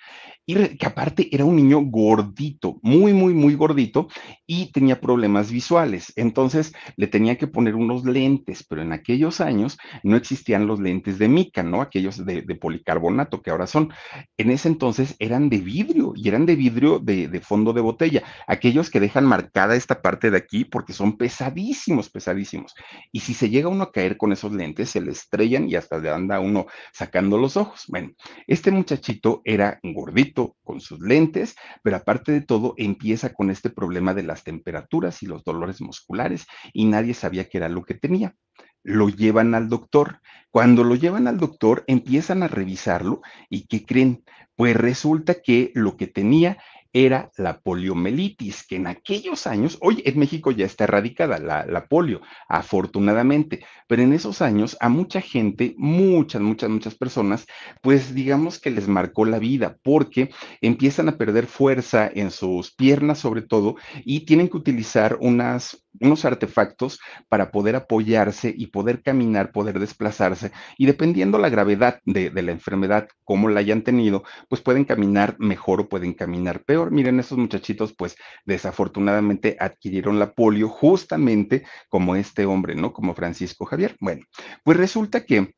Y 0.47 0.55
que 0.77 0.87
aparte 0.87 1.29
era 1.35 1.45
un 1.45 1.57
niño 1.57 1.81
gordito, 1.81 2.79
muy, 2.83 3.13
muy, 3.13 3.35
muy 3.35 3.55
gordito 3.55 4.09
y 4.47 4.73
tenía 4.73 5.01
problemas 5.01 5.51
visuales. 5.51 6.13
Entonces 6.17 6.73
le 6.97 7.07
tenía 7.07 7.39
que 7.39 7.47
poner 7.47 7.77
unos 7.77 8.05
lentes, 8.05 8.67
pero 8.69 8.83
en 8.83 8.93
aquellos 8.93 9.41
años 9.41 9.79
no 10.03 10.17
existían 10.17 10.67
los 10.67 10.81
lentes 10.81 11.19
de 11.19 11.29
mica, 11.29 11.63
¿no? 11.63 11.81
Aquellos 11.81 12.25
de, 12.27 12.43
policarbonato 12.61 13.43
que 13.43 13.51
ahora 13.51 13.67
son. 13.67 13.93
En 14.37 14.51
ese 14.51 14.69
entonces 14.69 15.15
eran 15.21 15.49
de 15.49 15.59
vidrio 15.59 16.13
y 16.17 16.29
eran 16.29 16.47
de 16.47 16.57
vidrio 16.57 16.99
de, 16.99 17.29
de 17.29 17.41
fondo 17.41 17.73
de 17.73 17.81
botella. 17.81 18.23
Aquellos 18.47 18.91
que 18.91 19.01
dejan 19.01 19.25
marcada 19.25 19.77
esta 19.77 20.03
parte 20.03 20.31
de 20.31 20.37
aquí 20.39 20.65
porque 20.65 20.93
son 20.93 21.17
pesadísimos, 21.17 22.11
pesadísimos. 22.11 22.75
Y 23.13 23.21
si 23.21 23.35
se 23.35 23.49
llega 23.51 23.69
uno 23.69 23.85
a 23.85 23.93
caer 23.93 24.17
con 24.17 24.33
esos 24.33 24.53
lentes, 24.53 24.91
se 24.91 25.01
le 25.01 25.13
estrellan 25.13 25.69
y 25.69 25.77
hasta 25.77 26.01
anda 26.15 26.41
uno 26.41 26.67
sacando 26.93 27.39
los 27.39 27.57
ojos. 27.57 27.85
Bueno, 27.89 28.11
este 28.47 28.71
muchachito 28.71 29.43
era 29.45 29.81
gordito 29.83 30.57
con 30.63 30.81
sus 30.81 31.01
lentes, 31.01 31.57
pero 31.83 31.97
aparte 31.97 32.33
de 32.33 32.41
todo 32.41 32.75
empieza 32.77 33.33
con 33.33 33.51
este 33.51 33.71
problema 33.71 34.15
de 34.15 34.23
las 34.23 34.45
temperaturas 34.45 35.23
y 35.23 35.27
los 35.27 35.45
dolores 35.45 35.81
musculares 35.81 36.47
y 36.73 36.85
nadie 36.87 37.15
sabía 37.15 37.49
qué 37.49 37.59
era 37.59 37.69
lo 37.69 37.85
que 37.85 37.95
tenía 37.95 38.35
lo 38.83 39.09
llevan 39.09 39.55
al 39.55 39.69
doctor. 39.69 40.21
Cuando 40.51 40.85
lo 40.85 40.95
llevan 40.95 41.29
al 41.29 41.39
doctor, 41.39 41.85
empiezan 41.87 42.43
a 42.43 42.49
revisarlo 42.49 43.21
y 43.49 43.67
¿qué 43.67 43.85
creen? 43.85 44.25
Pues 44.57 44.77
resulta 44.77 45.41
que 45.43 45.71
lo 45.75 45.97
que 45.97 46.07
tenía 46.07 46.59
era 46.93 47.31
la 47.37 47.61
poliomielitis, 47.61 48.67
que 48.67 48.77
en 48.77 48.87
aquellos 48.87 49.47
años, 49.47 49.79
hoy 49.81 50.03
en 50.05 50.19
México 50.19 50.51
ya 50.51 50.67
está 50.67 50.85
erradicada 50.85 51.39
la, 51.39 51.65
la, 51.67 51.87
polio, 51.87 52.21
afortunadamente, 52.49 53.65
pero 53.87 54.03
en 54.03 54.13
esos 54.13 54.43
años 54.43 54.77
a 54.81 54.89
mucha 54.89 55.21
gente, 55.21 55.75
muchas, 55.79 56.43
muchas, 56.43 56.71
muchas 56.71 56.95
personas, 56.95 57.47
pues 57.81 58.15
digamos 58.15 58.59
que 58.59 58.71
les 58.71 58.89
marcó 58.89 59.25
la 59.25 59.39
vida, 59.39 59.77
porque 59.83 60.31
empiezan 60.61 61.09
a 61.09 61.17
perder 61.17 61.47
fuerza 61.47 62.11
en 62.13 62.31
sus 62.31 62.75
piernas 62.75 63.19
sobre 63.19 63.43
todo 63.43 63.77
y 64.05 64.21
tienen 64.21 64.49
que 64.49 64.57
utilizar 64.57 65.19
unas 65.21 65.85
unos 65.99 66.25
artefactos 66.25 67.01
para 67.29 67.51
poder 67.51 67.77
apoyarse 67.77 68.55
y 68.57 68.69
poder 68.69 69.03
caminar, 69.03 69.53
poder 69.53 69.79
desplazarse. 69.79 70.53
Y 70.79 70.87
dependiendo 70.87 71.39
la 71.39 71.49
gravedad 71.49 72.01
de, 72.05 72.31
la 72.31 72.53
enfermedad, 72.53 73.09
como 73.25 73.49
la 73.49 73.61
hayan 73.61 73.83
tenido, 73.83 74.23
pues 74.49 74.63
pueden 74.63 74.85
caminar 74.85 75.37
mejor 75.39 75.81
o 75.81 75.89
pueden 75.89 76.15
caminar 76.15 76.63
peor. 76.65 76.91
Miren, 76.91 77.21
esos 77.21 77.39
muchachitos, 77.39 77.95
pues 77.95 78.17
desafortunadamente 78.45 79.57
adquirieron 79.59 80.19
la 80.19 80.33
polio 80.33 80.69
justamente 80.69 81.65
como 81.89 82.17
este 82.17 82.47
hombre, 82.47 82.75
¿no? 82.75 82.93
Como 82.93 83.15
Francisco 83.15 83.65
Javier. 83.65 83.97
Bueno, 84.01 84.25
pues 84.65 84.77
resulta 84.77 85.25
que 85.25 85.55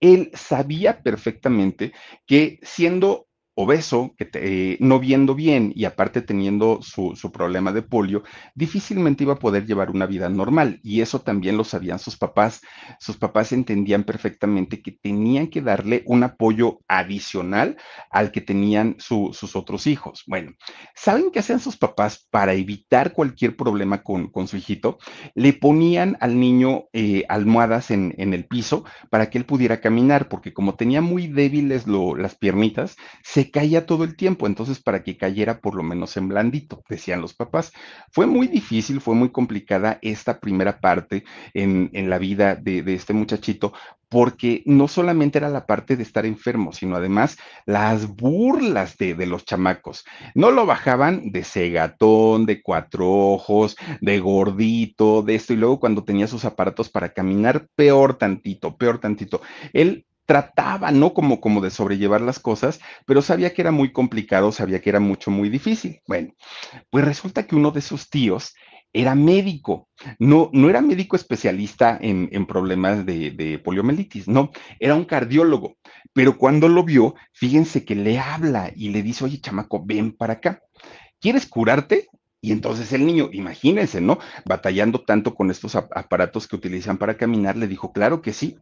él 0.00 0.30
sabía 0.34 1.02
perfectamente 1.02 1.92
que 2.26 2.60
siendo 2.62 3.27
obeso, 3.60 4.14
que 4.16 4.30
eh, 4.34 4.76
no 4.78 5.00
viendo 5.00 5.34
bien 5.34 5.72
y 5.74 5.84
aparte 5.84 6.22
teniendo 6.22 6.78
su, 6.80 7.16
problema 7.32 7.72
de 7.72 7.82
polio, 7.82 8.22
difícilmente 8.54 9.24
iba 9.24 9.32
a 9.32 9.38
poder 9.40 9.66
llevar 9.66 9.90
una 9.90 10.06
vida 10.06 10.28
normal. 10.28 10.78
Y 10.84 11.00
eso 11.00 11.22
también 11.22 11.56
lo 11.56 11.64
sabían 11.64 11.98
sus 11.98 12.16
papás. 12.16 12.60
Sus 13.00 13.16
papás 13.16 13.50
entendían 13.50 14.04
perfectamente 14.04 14.80
que 14.80 14.92
tenían 14.92 15.48
que 15.48 15.60
darle 15.60 16.04
un 16.06 16.22
apoyo 16.22 16.78
adicional 16.86 17.76
al 18.12 18.30
que 18.30 18.40
tenían 18.40 18.94
sus 19.00 19.56
otros 19.56 19.88
hijos. 19.88 20.22
Bueno, 20.28 20.52
¿saben 20.94 21.32
qué 21.32 21.40
hacían 21.40 21.58
sus 21.58 21.76
papás 21.76 22.28
para 22.30 22.54
evitar 22.54 23.12
cualquier 23.12 23.56
problema 23.56 24.04
con, 24.04 24.30
su 24.46 24.56
hijito? 24.56 24.98
Le 25.34 25.52
ponían 25.52 26.16
al 26.20 26.38
niño 26.38 26.84
eh, 26.92 27.24
almohadas 27.28 27.90
en, 27.90 28.14
el 28.16 28.46
piso 28.46 28.84
para 29.10 29.30
que 29.30 29.38
él 29.38 29.46
pudiera 29.46 29.80
caminar, 29.80 30.28
porque 30.28 30.52
como 30.52 30.76
tenía 30.76 31.00
muy 31.00 31.26
débiles 31.26 31.86
las 31.88 32.36
piernitas, 32.36 32.96
se 33.24 33.47
caía 33.50 33.86
todo 33.86 34.04
el 34.04 34.16
tiempo, 34.16 34.46
entonces 34.46 34.80
para 34.80 35.02
que 35.02 35.16
cayera 35.16 35.60
por 35.60 35.74
lo 35.74 35.82
menos 35.82 36.16
en 36.16 36.28
blandito, 36.28 36.82
decían 36.88 37.20
los 37.20 37.34
papás. 37.34 37.72
Fue 38.12 38.26
muy 38.26 38.46
difícil, 38.46 39.00
fue 39.00 39.14
muy 39.14 39.30
complicada 39.30 39.98
esta 40.02 40.40
primera 40.40 40.80
parte 40.80 41.24
en, 41.54 41.90
la 42.08 42.18
vida 42.18 42.54
de, 42.54 42.82
este 42.94 43.12
muchachito, 43.12 43.72
porque 44.08 44.62
no 44.64 44.88
solamente 44.88 45.38
era 45.38 45.50
la 45.50 45.66
parte 45.66 45.96
de 45.96 46.02
estar 46.02 46.24
enfermo, 46.24 46.72
sino 46.72 46.96
además 46.96 47.36
las 47.66 48.06
burlas 48.06 48.96
de, 48.96 49.14
de, 49.14 49.26
los 49.26 49.44
chamacos. 49.44 50.04
No 50.34 50.50
lo 50.50 50.64
bajaban 50.64 51.30
de 51.30 51.44
cegatón, 51.44 52.46
de 52.46 52.62
cuatro 52.62 53.10
ojos, 53.10 53.76
de 54.00 54.18
gordito, 54.20 55.22
de 55.22 55.34
esto, 55.34 55.52
y 55.52 55.56
luego 55.56 55.80
cuando 55.80 56.04
tenía 56.04 56.26
sus 56.26 56.44
aparatos 56.44 56.88
para 56.88 57.12
caminar, 57.12 57.68
peor 57.74 58.14
tantito, 58.16 58.76
peor 58.76 58.98
tantito. 58.98 59.42
Él 59.72 60.06
trataba, 60.28 60.90
¿no? 60.90 61.14
Como, 61.14 61.40
como 61.40 61.62
de 61.62 61.70
sobrellevar 61.70 62.20
las 62.20 62.38
cosas, 62.38 62.80
pero 63.06 63.22
sabía 63.22 63.54
que 63.54 63.62
era 63.62 63.70
muy 63.70 63.92
complicado, 63.92 64.52
sabía 64.52 64.82
que 64.82 64.90
era 64.90 65.00
mucho, 65.00 65.30
muy 65.30 65.48
difícil. 65.48 66.02
Bueno, 66.06 66.34
pues 66.90 67.02
resulta 67.06 67.46
que 67.46 67.56
uno 67.56 67.70
de 67.70 67.80
sus 67.80 68.10
tíos 68.10 68.54
era 68.92 69.14
médico, 69.14 69.88
no, 70.18 70.50
no 70.52 70.68
era 70.68 70.82
médico 70.82 71.16
especialista 71.16 71.98
en, 71.98 72.28
en 72.30 72.46
problemas 72.46 73.06
de, 73.06 73.30
de, 73.30 73.58
poliomielitis, 73.58 74.28
no, 74.28 74.50
era 74.78 74.94
un 74.94 75.06
cardiólogo, 75.06 75.76
pero 76.12 76.36
cuando 76.36 76.68
lo 76.68 76.84
vio, 76.84 77.14
fíjense 77.32 77.86
que 77.86 77.94
le 77.94 78.18
habla 78.18 78.70
y 78.76 78.90
le 78.90 79.02
dice, 79.02 79.24
oye, 79.24 79.40
chamaco, 79.40 79.82
ven 79.84 80.12
para 80.12 80.34
acá. 80.34 80.60
¿Quieres 81.20 81.46
curarte? 81.46 82.06
Y 82.40 82.52
entonces 82.52 82.92
el 82.92 83.04
niño, 83.04 83.30
imagínense, 83.32 84.00
¿no? 84.00 84.18
Batallando 84.44 85.04
tanto 85.04 85.34
con 85.34 85.50
estos 85.50 85.74
aparatos 85.74 86.46
que 86.46 86.54
utilizan 86.54 86.96
para 86.96 87.16
caminar, 87.16 87.56
le 87.56 87.66
dijo, 87.66 87.92
claro 87.92 88.22
que 88.22 88.32
sí. 88.32 88.56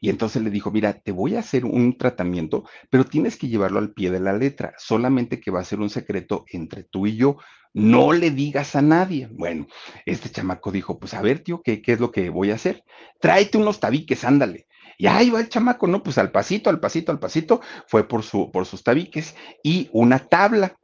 Y 0.00 0.10
entonces 0.10 0.42
le 0.42 0.50
dijo, 0.50 0.70
mira, 0.70 0.92
te 0.92 1.12
voy 1.12 1.36
a 1.36 1.40
hacer 1.40 1.64
un 1.64 1.96
tratamiento, 1.96 2.64
pero 2.90 3.04
tienes 3.04 3.36
que 3.36 3.48
llevarlo 3.48 3.78
al 3.78 3.92
pie 3.92 4.10
de 4.10 4.20
la 4.20 4.34
letra, 4.34 4.74
solamente 4.76 5.40
que 5.40 5.50
va 5.50 5.60
a 5.60 5.64
ser 5.64 5.80
un 5.80 5.88
secreto 5.88 6.44
entre 6.48 6.84
tú 6.84 7.06
y 7.06 7.16
yo. 7.16 7.38
No 7.74 8.12
le 8.12 8.30
digas 8.30 8.76
a 8.76 8.82
nadie. 8.82 9.28
Bueno, 9.32 9.66
este 10.04 10.28
chamaco 10.28 10.70
dijo, 10.70 10.98
pues 10.98 11.14
a 11.14 11.22
ver, 11.22 11.38
tío, 11.38 11.62
¿qué, 11.62 11.80
qué 11.80 11.92
es 11.92 12.00
lo 12.00 12.12
que 12.12 12.28
voy 12.28 12.50
a 12.50 12.56
hacer? 12.56 12.84
Tráete 13.18 13.56
unos 13.56 13.80
tabiques, 13.80 14.24
ándale. 14.24 14.66
Y 14.98 15.06
ahí 15.06 15.30
va 15.30 15.40
el 15.40 15.48
chamaco, 15.48 15.86
¿no? 15.86 16.02
Pues 16.02 16.18
al 16.18 16.30
pasito, 16.30 16.68
al 16.68 16.80
pasito, 16.80 17.12
al 17.12 17.18
pasito, 17.18 17.62
fue 17.86 18.06
por, 18.06 18.22
su, 18.22 18.50
por 18.52 18.66
sus 18.66 18.84
tabiques 18.84 19.34
y 19.62 19.88
una 19.92 20.18
tabla 20.18 20.76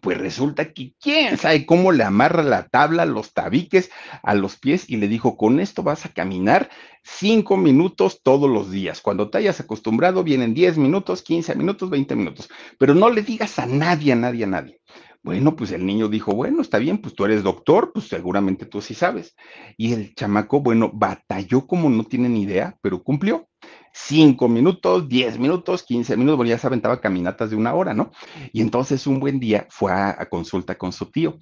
Pues 0.00 0.18
resulta 0.18 0.72
que 0.72 0.94
quién 1.00 1.36
sabe 1.38 1.66
cómo 1.66 1.92
le 1.92 2.04
amarra 2.04 2.42
la 2.42 2.68
tabla, 2.68 3.04
los 3.04 3.32
tabiques 3.32 3.90
a 4.22 4.34
los 4.34 4.56
pies 4.56 4.88
y 4.88 4.96
le 4.96 5.08
dijo, 5.08 5.36
con 5.36 5.60
esto 5.60 5.82
vas 5.82 6.06
a 6.06 6.10
caminar 6.10 6.70
cinco 7.02 7.56
minutos 7.56 8.20
todos 8.22 8.50
los 8.50 8.70
días. 8.70 9.00
Cuando 9.00 9.30
te 9.30 9.38
hayas 9.38 9.60
acostumbrado, 9.60 10.24
vienen 10.24 10.54
10 10.54 10.78
minutos, 10.78 11.22
15 11.22 11.54
minutos, 11.54 11.90
20 11.90 12.16
minutos. 12.16 12.48
Pero 12.78 12.94
no 12.94 13.10
le 13.10 13.22
digas 13.22 13.58
a 13.58 13.66
nadie, 13.66 14.12
a 14.12 14.16
nadie, 14.16 14.44
a 14.44 14.48
nadie. 14.48 14.80
Bueno, 15.24 15.56
pues 15.56 15.72
el 15.72 15.86
niño 15.86 16.08
dijo, 16.08 16.34
bueno, 16.34 16.60
está 16.60 16.76
bien, 16.76 16.98
pues 16.98 17.14
tú 17.14 17.24
eres 17.24 17.42
doctor, 17.42 17.92
pues 17.94 18.08
seguramente 18.08 18.66
tú 18.66 18.82
sí 18.82 18.92
sabes. 18.92 19.34
Y 19.78 19.94
el 19.94 20.14
chamaco, 20.14 20.60
bueno, 20.60 20.90
batalló 20.92 21.66
como 21.66 21.88
no 21.88 22.04
tienen 22.04 22.36
idea, 22.36 22.76
pero 22.82 23.02
cumplió. 23.02 23.48
Cinco 23.96 24.48
minutos, 24.48 25.08
diez 25.08 25.38
minutos, 25.38 25.84
quince 25.84 26.16
minutos, 26.16 26.36
bueno, 26.38 26.50
ya 26.50 26.58
se 26.58 26.66
aventaba 26.66 27.00
caminatas 27.00 27.50
de 27.50 27.56
una 27.56 27.74
hora, 27.74 27.94
¿no? 27.94 28.10
Y 28.52 28.60
entonces 28.60 29.06
un 29.06 29.20
buen 29.20 29.38
día 29.38 29.68
fue 29.70 29.92
a, 29.92 30.28
consulta 30.28 30.76
con 30.76 30.92
su 30.92 31.06
tío. 31.12 31.38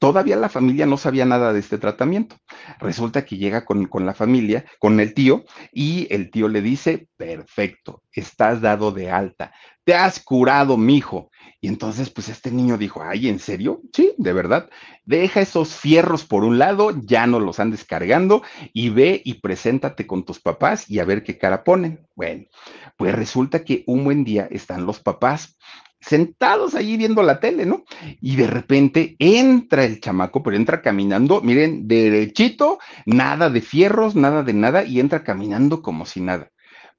Todavía 0.00 0.34
la 0.36 0.48
familia 0.48 0.86
no 0.86 0.96
sabía 0.96 1.26
nada 1.26 1.52
de 1.52 1.60
este 1.60 1.76
tratamiento. 1.76 2.36
Resulta 2.78 3.26
que 3.26 3.36
llega 3.36 3.66
con, 3.66 3.84
con, 3.84 4.06
la 4.06 4.14
familia, 4.14 4.64
con 4.78 4.98
el 4.98 5.12
tío, 5.12 5.44
y 5.72 6.08
el 6.08 6.30
tío 6.30 6.48
le 6.48 6.62
dice, 6.62 7.08
perfecto, 7.18 8.02
estás 8.10 8.62
dado 8.62 8.92
de 8.92 9.10
alta, 9.10 9.52
te 9.84 9.94
has 9.94 10.18
curado, 10.18 10.78
mijo. 10.78 11.30
Y 11.60 11.68
entonces, 11.68 12.08
pues 12.08 12.30
este 12.30 12.50
niño 12.50 12.78
dijo, 12.78 13.02
ay, 13.02 13.28
¿en 13.28 13.38
serio? 13.38 13.82
Sí, 13.92 14.14
de 14.16 14.32
verdad. 14.32 14.70
Deja 15.04 15.42
esos 15.42 15.74
fierros 15.74 16.24
por 16.24 16.44
un 16.44 16.58
lado, 16.58 16.92
ya 17.02 17.26
no 17.26 17.38
los 17.38 17.60
andes 17.60 17.84
cargando 17.84 18.42
y 18.72 18.88
ve 18.88 19.20
y 19.22 19.34
preséntate 19.34 20.06
con 20.06 20.24
tus 20.24 20.40
papás 20.40 20.88
y 20.88 20.98
a 20.98 21.04
ver 21.04 21.22
qué 21.22 21.36
cara 21.36 21.62
ponen. 21.62 22.06
Bueno, 22.14 22.46
pues 22.96 23.14
resulta 23.14 23.64
que 23.64 23.84
un 23.86 24.04
buen 24.04 24.24
día 24.24 24.48
están 24.50 24.86
los 24.86 25.00
papás 25.00 25.58
sentados 26.00 26.74
allí 26.74 26.96
viendo 26.96 27.22
la 27.22 27.40
tele, 27.40 27.66
¿no? 27.66 27.84
Y 28.20 28.36
de 28.36 28.46
repente 28.46 29.16
entra 29.18 29.84
el 29.84 30.00
chamaco, 30.00 30.42
pero 30.42 30.56
entra 30.56 30.82
caminando, 30.82 31.40
miren, 31.42 31.86
derechito, 31.86 32.78
nada 33.06 33.50
de 33.50 33.60
fierros, 33.60 34.16
nada 34.16 34.42
de 34.42 34.54
nada, 34.54 34.84
y 34.84 35.00
entra 35.00 35.22
caminando 35.22 35.82
como 35.82 36.06
si 36.06 36.20
nada. 36.20 36.50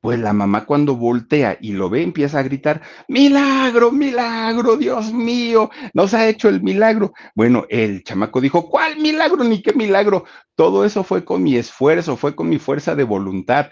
Pues 0.02 0.20
la 0.20 0.34
mamá 0.34 0.66
cuando 0.66 0.96
voltea 0.96 1.60
y 1.62 1.74
lo 1.74 1.90
ve 1.90 2.02
empieza 2.02 2.40
a 2.40 2.44
gritar, 2.44 2.82
milagro, 3.08 3.92
milagro, 3.92 4.76
Dios 4.76 5.14
mío, 5.14 5.70
nos 5.94 6.16
ha 6.16 6.28
hecho 6.28 6.50
el 6.50 6.64
milagro. 6.64 7.14
Bueno, 7.36 7.66
el 7.70 8.04
chamaco 8.04 8.42
dijo, 8.42 8.68
¿cuál 8.68 8.98
milagro 8.98 9.44
ni 9.44 9.62
qué 9.62 9.74
milagro? 9.74 10.26
Todo 10.56 10.86
eso 10.86 11.04
fue 11.04 11.24
con 11.24 11.44
mi 11.44 11.56
esfuerzo, 11.56 12.18
fue 12.18 12.36
con 12.36 12.50
mi 12.50 12.58
fuerza 12.58 12.96
de 12.96 13.04
voluntad 13.04 13.72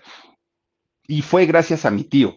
y 1.07 1.24
fue 1.24 1.48
gracias 1.48 1.86
a 1.86 1.91
mi 1.91 2.03
tío 2.03 2.36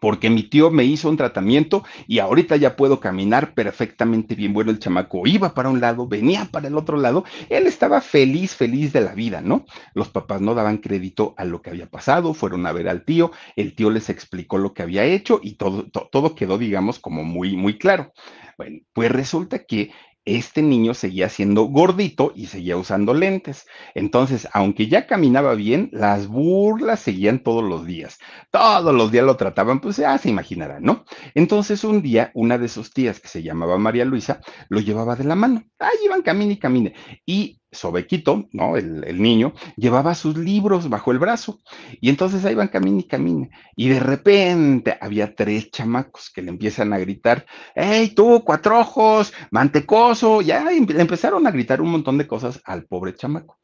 porque 0.00 0.30
mi 0.30 0.42
tío 0.42 0.70
me 0.70 0.84
hizo 0.84 1.08
un 1.08 1.16
tratamiento 1.16 1.84
y 2.06 2.18
ahorita 2.18 2.56
ya 2.56 2.76
puedo 2.76 3.00
caminar 3.00 3.54
perfectamente 3.54 4.34
bien. 4.34 4.52
Bueno, 4.52 4.70
el 4.70 4.78
chamaco 4.78 5.26
iba 5.26 5.54
para 5.54 5.68
un 5.68 5.80
lado, 5.80 6.06
venía 6.06 6.48
para 6.50 6.68
el 6.68 6.76
otro 6.76 6.96
lado, 6.96 7.24
él 7.48 7.66
estaba 7.66 8.00
feliz, 8.00 8.54
feliz 8.54 8.92
de 8.92 9.00
la 9.00 9.14
vida, 9.14 9.40
¿no? 9.40 9.64
Los 9.94 10.08
papás 10.08 10.40
no 10.40 10.54
daban 10.54 10.78
crédito 10.78 11.34
a 11.36 11.44
lo 11.44 11.62
que 11.62 11.70
había 11.70 11.90
pasado, 11.90 12.34
fueron 12.34 12.66
a 12.66 12.72
ver 12.72 12.88
al 12.88 13.04
tío, 13.04 13.32
el 13.56 13.74
tío 13.74 13.90
les 13.90 14.08
explicó 14.08 14.58
lo 14.58 14.74
que 14.74 14.82
había 14.82 15.04
hecho 15.04 15.40
y 15.42 15.54
todo, 15.54 15.84
todo 15.88 16.34
quedó, 16.34 16.58
digamos, 16.58 16.98
como 16.98 17.24
muy, 17.24 17.56
muy 17.56 17.78
claro. 17.78 18.12
Bueno, 18.58 18.78
pues 18.94 19.12
resulta 19.12 19.64
que 19.64 19.90
este 20.26 20.60
niño 20.60 20.92
seguía 20.92 21.28
siendo 21.28 21.62
gordito 21.62 22.32
y 22.34 22.46
seguía 22.46 22.76
usando 22.76 23.14
lentes. 23.14 23.66
Entonces, 23.94 24.48
aunque 24.52 24.88
ya 24.88 25.06
caminaba 25.06 25.54
bien, 25.54 25.88
las 25.92 26.26
burlas 26.26 27.00
seguían 27.00 27.38
todos 27.38 27.64
los 27.64 27.86
días. 27.86 28.18
Todos 28.50 28.94
los 28.94 29.12
días 29.12 29.24
lo 29.24 29.36
trataban, 29.36 29.80
pues 29.80 29.96
ya 29.96 30.18
se 30.18 30.28
imaginarán, 30.28 30.82
¿no? 30.82 31.04
Entonces, 31.34 31.84
un 31.84 32.02
día, 32.02 32.32
una 32.34 32.58
de 32.58 32.68
sus 32.68 32.92
tías, 32.92 33.20
que 33.20 33.28
se 33.28 33.42
llamaba 33.42 33.78
María 33.78 34.04
Luisa, 34.04 34.40
lo 34.68 34.80
llevaba 34.80 35.16
de 35.16 35.24
la 35.24 35.36
mano. 35.36 35.64
Ahí 35.78 35.96
iban, 36.04 36.22
camine 36.22 36.54
y 36.54 36.58
camine. 36.58 36.94
Y 37.24 37.60
Sobequito, 37.72 38.48
¿no? 38.52 38.76
El, 38.76 39.20
niño, 39.20 39.52
llevaba 39.76 40.14
sus 40.14 40.36
libros 40.36 40.88
bajo 40.88 41.12
el 41.12 41.18
brazo. 41.18 41.60
Y 42.00 42.08
entonces 42.08 42.44
ahí 42.44 42.54
van 42.54 42.68
camine 42.68 43.00
y 43.00 43.08
camine. 43.08 43.50
Y 43.76 43.88
de 43.88 44.00
repente 44.00 44.96
había 45.00 45.34
tres 45.34 45.70
chamacos 45.70 46.30
que 46.30 46.42
le 46.42 46.50
empiezan 46.50 46.92
a 46.92 46.98
gritar, 46.98 47.46
¡Hey, 47.74 48.12
tú, 48.14 48.42
cuatro 48.44 48.78
ojos, 48.80 49.32
mantecoso! 49.50 50.42
Ya 50.42 50.64
le 50.64 51.00
empezaron 51.00 51.46
a 51.46 51.50
gritar 51.50 51.80
un 51.80 51.90
montón 51.90 52.18
de 52.18 52.26
cosas 52.26 52.60
al 52.64 52.84
pobre 52.84 53.14
chamaco. 53.14 53.58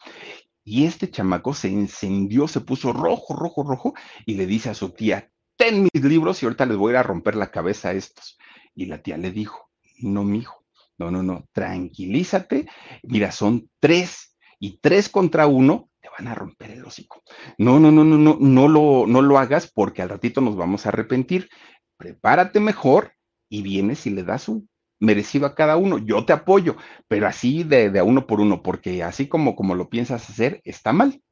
Y 0.65 0.85
este 0.85 1.11
chamaco 1.11 1.55
se 1.55 1.69
encendió, 1.69 2.47
se 2.47 2.61
puso 2.61 2.93
rojo, 2.93 3.35
rojo, 3.35 3.65
rojo, 3.65 3.95
y 4.27 4.35
le 4.35 4.47
dice 4.47 4.71
a 4.71 4.75
su 4.75 4.91
tía, 4.91 5.31
ten 5.57 5.83
mis 5.83 6.05
libros 6.05 6.43
y 6.43 6.47
ahorita 6.47 6.67
les 6.67 6.77
voy 6.77 6.91
a 6.91 6.93
ir 6.93 6.97
a 6.99 7.03
romper 7.03 7.35
la 7.35 7.51
cabeza 7.51 7.91
a 7.91 7.93
estos. 7.93 8.39
Y 8.75 8.87
la 8.87 9.03
tía 9.03 9.17
le 9.17 9.33
dijo, 9.33 9.71
no, 9.99 10.23
mijo 10.25 10.62
no, 11.03 11.11
no, 11.11 11.23
no, 11.23 11.49
tranquilízate. 11.53 12.67
Mira, 13.03 13.33
son 13.33 13.71
tres 13.81 14.37
y 14.59 14.79
tres 14.79 15.09
contra 15.09 15.47
uno 15.47 15.89
te 16.01 16.09
van 16.19 16.29
a 16.29 16.35
romper 16.35 16.73
el 16.73 16.85
hocico. 16.85 17.23
No, 17.59 17.79
no, 17.79 17.93
no, 17.93 18.05
no, 18.05 18.19
no, 18.19 18.37
no 18.41 18.69
lo, 18.69 19.07
no 19.07 19.23
lo 19.23 19.39
hagas 19.39 19.71
porque 19.73 20.03
al 20.03 20.09
ratito 20.09 20.41
nos 20.41 20.57
vamos 20.57 20.85
a 20.85 20.89
arrepentir. 20.89 21.49
Prepárate 21.97 22.59
mejor 22.61 23.13
y 23.49 23.63
vienes 23.63 24.07
y 24.07 24.11
le 24.11 24.25
das 24.25 24.49
un 24.49 24.69
merecido 24.99 25.47
a 25.47 25.55
cada 25.55 25.77
uno. 25.77 25.99
Yo 25.99 26.25
te 26.25 26.33
apoyo, 26.33 26.77
pero 27.09 27.27
así 27.29 27.63
de, 27.63 27.91
de 27.91 27.99
a 28.01 28.05
uno 28.05 28.27
por 28.27 28.41
uno, 28.41 28.63
porque 28.63 29.03
así 29.03 29.29
como, 29.29 29.55
como 29.55 29.75
lo 29.75 29.89
piensas 29.89 30.29
hacer, 30.29 30.61
está 30.65 30.93
mal. 30.93 31.23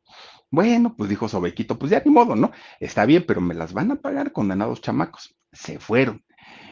Bueno, 0.50 0.94
pues 0.96 1.08
dijo 1.08 1.28
Sobequito, 1.28 1.78
pues 1.78 1.90
ya 1.90 2.02
ni 2.04 2.10
modo, 2.12 2.34
¿no? 2.34 2.50
Está 2.80 3.06
bien, 3.06 3.24
pero 3.26 3.40
me 3.40 3.54
las 3.54 3.72
van 3.72 3.92
a 3.92 3.96
pagar 3.96 4.32
condenados 4.32 4.80
chamacos. 4.80 5.36
Se 5.52 5.78
fueron. 5.78 6.24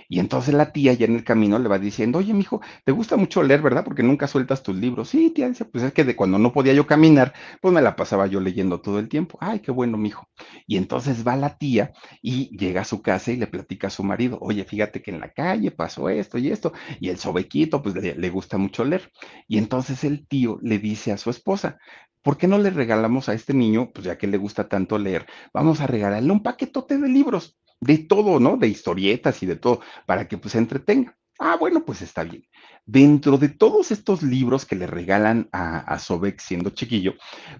Y 0.08 0.20
entonces 0.20 0.54
la 0.54 0.72
tía 0.72 0.92
ya 0.94 1.04
en 1.06 1.16
el 1.16 1.24
camino 1.24 1.58
le 1.58 1.68
va 1.68 1.78
diciendo, 1.78 2.18
oye, 2.18 2.32
mijo, 2.32 2.60
te 2.84 2.92
gusta 2.92 3.16
mucho 3.16 3.42
leer, 3.42 3.60
¿verdad? 3.62 3.84
Porque 3.84 4.02
nunca 4.02 4.26
sueltas 4.26 4.62
tus 4.62 4.74
libros. 4.74 5.10
Sí, 5.10 5.30
tía, 5.34 5.48
dice, 5.48 5.64
pues 5.66 5.84
es 5.84 5.92
que 5.92 6.04
de 6.04 6.16
cuando 6.16 6.38
no 6.38 6.52
podía 6.52 6.72
yo 6.72 6.86
caminar, 6.86 7.34
pues 7.60 7.74
me 7.74 7.82
la 7.82 7.94
pasaba 7.94 8.26
yo 8.26 8.40
leyendo 8.40 8.80
todo 8.80 8.98
el 8.98 9.08
tiempo. 9.08 9.36
Ay, 9.40 9.60
qué 9.60 9.70
bueno, 9.70 9.98
mijo. 9.98 10.26
Y 10.66 10.76
entonces 10.76 11.26
va 11.26 11.36
la 11.36 11.58
tía 11.58 11.92
y 12.22 12.56
llega 12.56 12.82
a 12.82 12.84
su 12.84 13.02
casa 13.02 13.32
y 13.32 13.36
le 13.36 13.46
platica 13.46 13.88
a 13.88 13.90
su 13.90 14.02
marido, 14.02 14.38
oye, 14.40 14.64
fíjate 14.64 15.02
que 15.02 15.10
en 15.10 15.20
la 15.20 15.30
calle 15.32 15.70
pasó 15.70 16.08
esto 16.08 16.38
y 16.38 16.48
esto. 16.50 16.72
Y 17.00 17.10
el 17.10 17.18
sobequito, 17.18 17.82
pues 17.82 17.94
le, 17.94 18.14
le 18.14 18.30
gusta 18.30 18.56
mucho 18.58 18.84
leer. 18.84 19.10
Y 19.46 19.58
entonces 19.58 20.04
el 20.04 20.26
tío 20.26 20.58
le 20.62 20.78
dice 20.78 21.12
a 21.12 21.18
su 21.18 21.30
esposa, 21.30 21.78
¿por 22.22 22.36
qué 22.36 22.46
no 22.46 22.58
le 22.58 22.70
regalamos 22.70 23.28
a 23.28 23.34
este 23.34 23.54
niño, 23.54 23.90
pues 23.92 24.06
ya 24.06 24.18
que 24.18 24.26
le 24.26 24.36
gusta 24.38 24.68
tanto 24.68 24.98
leer, 24.98 25.26
vamos 25.52 25.80
a 25.80 25.86
regalarle 25.86 26.32
un 26.32 26.42
paquetote 26.42 26.98
de 26.98 27.08
libros? 27.08 27.56
De 27.80 27.98
todo, 27.98 28.40
¿no? 28.40 28.56
De 28.56 28.68
historietas 28.68 29.42
y 29.42 29.46
de 29.46 29.56
todo, 29.56 29.80
para 30.06 30.28
que 30.28 30.38
pues 30.38 30.52
se 30.52 30.58
entretenga. 30.58 31.16
Ah, 31.38 31.56
bueno, 31.58 31.84
pues 31.84 32.02
está 32.02 32.24
bien. 32.24 32.44
Dentro 32.90 33.37
de 33.37 33.51
todos 33.51 33.90
estos 33.90 34.22
libros 34.22 34.64
que 34.64 34.74
le 34.74 34.87
regalan 34.87 35.46
a, 35.53 35.81
a 35.81 35.98
Sobek 35.98 36.40
siendo 36.40 36.70
chiquillo, 36.70 37.12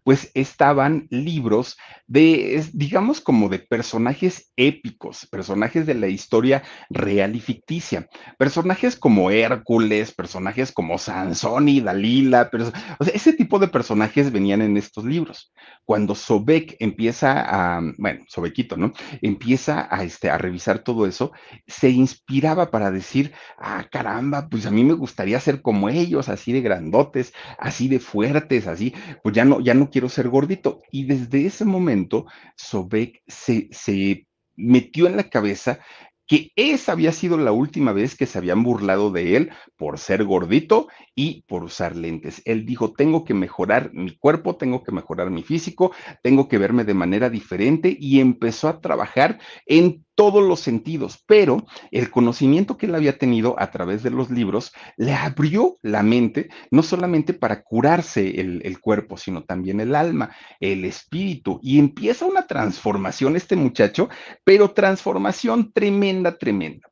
pues 0.03 0.31
estaban 0.33 1.07
libros 1.11 1.77
de, 2.07 2.65
digamos, 2.73 3.21
como 3.21 3.51
de 3.51 3.59
personajes 3.59 4.51
épicos, 4.57 5.27
personajes 5.31 5.85
de 5.85 5.95
la 5.95 6.09
historia 6.09 6.63
real 6.89 7.37
y 7.37 7.41
ficticia, 7.41 8.09
personajes 8.39 8.97
como 8.97 9.31
Hércules, 9.31 10.13
personajes 10.13 10.73
como 10.73 10.97
Sansón 10.97 11.69
y 11.69 11.83
Dalila, 11.83 12.51
o 12.99 13.05
sea, 13.05 13.15
ese 13.15 13.35
tipo 13.35 13.59
de 13.59 13.69
personajes 13.69 14.33
venían 14.33 14.63
en 14.63 14.79
estos 14.79 15.05
libros. 15.05 15.53
Cuando 15.85 16.15
Sobek 16.15 16.77
empieza 16.81 17.77
a, 17.77 17.83
bueno, 17.99 18.25
Sobequito, 18.29 18.79
¿no? 18.79 18.95
Empieza 19.21 19.87
a, 19.91 20.03
este, 20.05 20.31
a 20.31 20.39
revisar 20.39 20.79
todo 20.79 21.07
eso, 21.07 21.33
se 21.67 21.91
inspiraba 21.91 22.71
para 22.71 22.91
decir, 22.91 23.33
ah, 23.59 23.87
caramba, 23.91 24.49
pues 24.49 24.65
a 24.65 24.71
mí 24.71 24.83
me 24.83 24.95
gusta 24.95 25.18
gustaría 25.19 25.41
ser 25.41 25.63
como 25.63 25.89
ellos, 25.89 26.29
así 26.29 26.53
de 26.53 26.61
grandotes, 26.61 27.33
así 27.59 27.89
de 27.89 27.99
fuertes, 27.99 28.69
así, 28.69 28.95
pues 29.25 29.35
ya 29.35 29.45
no, 29.45 29.59
ya 29.59 29.75
no 29.75 29.91
quiero 29.91 30.09
ser 30.09 30.29
gordito. 30.29 30.81
Y 30.93 31.07
desde 31.07 31.45
ese 31.45 31.65
momento, 31.65 32.27
Sobek 32.57 33.21
se, 33.27 33.69
se 33.73 34.29
metió 34.55 35.09
en 35.09 35.17
la 35.17 35.29
cabeza 35.29 35.81
que 36.29 36.53
esa 36.55 36.93
había 36.93 37.11
sido 37.11 37.37
la 37.37 37.51
última 37.51 37.93
vez 37.93 38.15
que 38.15 38.27
se 38.27 38.39
habían 38.39 38.63
burlado 38.63 39.11
de 39.11 39.35
él 39.35 39.51
por 39.77 39.99
ser 39.99 40.23
gordito 40.25 40.87
y 41.17 41.43
por 41.49 41.65
usar 41.65 41.97
lentes. 41.97 42.41
Él 42.45 42.65
dijo, 42.65 42.93
tengo 42.93 43.25
que 43.25 43.35
mejorar 43.35 43.91
mi 43.95 44.17
cuerpo, 44.17 44.55
tengo 44.55 44.85
que 44.85 44.93
mejorar 44.93 45.31
mi 45.31 45.43
físico, 45.43 45.91
tengo 46.23 46.47
que 46.47 46.59
verme 46.59 46.85
de 46.85 46.95
manera 46.95 47.29
diferente 47.29 47.97
y 47.99 48.21
empezó 48.21 48.69
a 48.69 48.81
trabajar 48.81 49.41
en 49.67 50.05
todos 50.19 50.43
los 50.43 50.59
sentidos, 50.59 51.23
pero 51.29 51.65
el 51.93 52.11
conocimiento 52.11 52.77
que 52.77 52.87
él 52.87 52.97
había 52.97 53.19
tenido 53.19 53.55
a 53.57 53.71
través 53.71 54.03
de 54.03 54.11
los 54.11 54.31
libros 54.31 54.73
le 54.97 55.15
abrió 55.15 55.79
la 55.81 56.03
mente, 56.03 56.49
no 56.73 56.83
solamente 56.83 57.35
para 57.35 57.63
curarse 57.63 58.41
el, 58.41 58.81
cuerpo, 58.81 59.17
sino 59.17 59.45
también 59.45 59.79
el 59.79 59.95
alma, 59.95 60.35
el 60.59 60.85
espíritu, 60.85 61.61
y 61.63 61.79
empieza 61.79 62.27
una 62.27 62.49
transformación 62.49 63.37
este 63.37 63.55
muchacho, 63.55 64.09
pero 64.43 64.73
transformación 64.73 65.71
tremenda, 65.73 66.37
tremenda. 66.37 66.89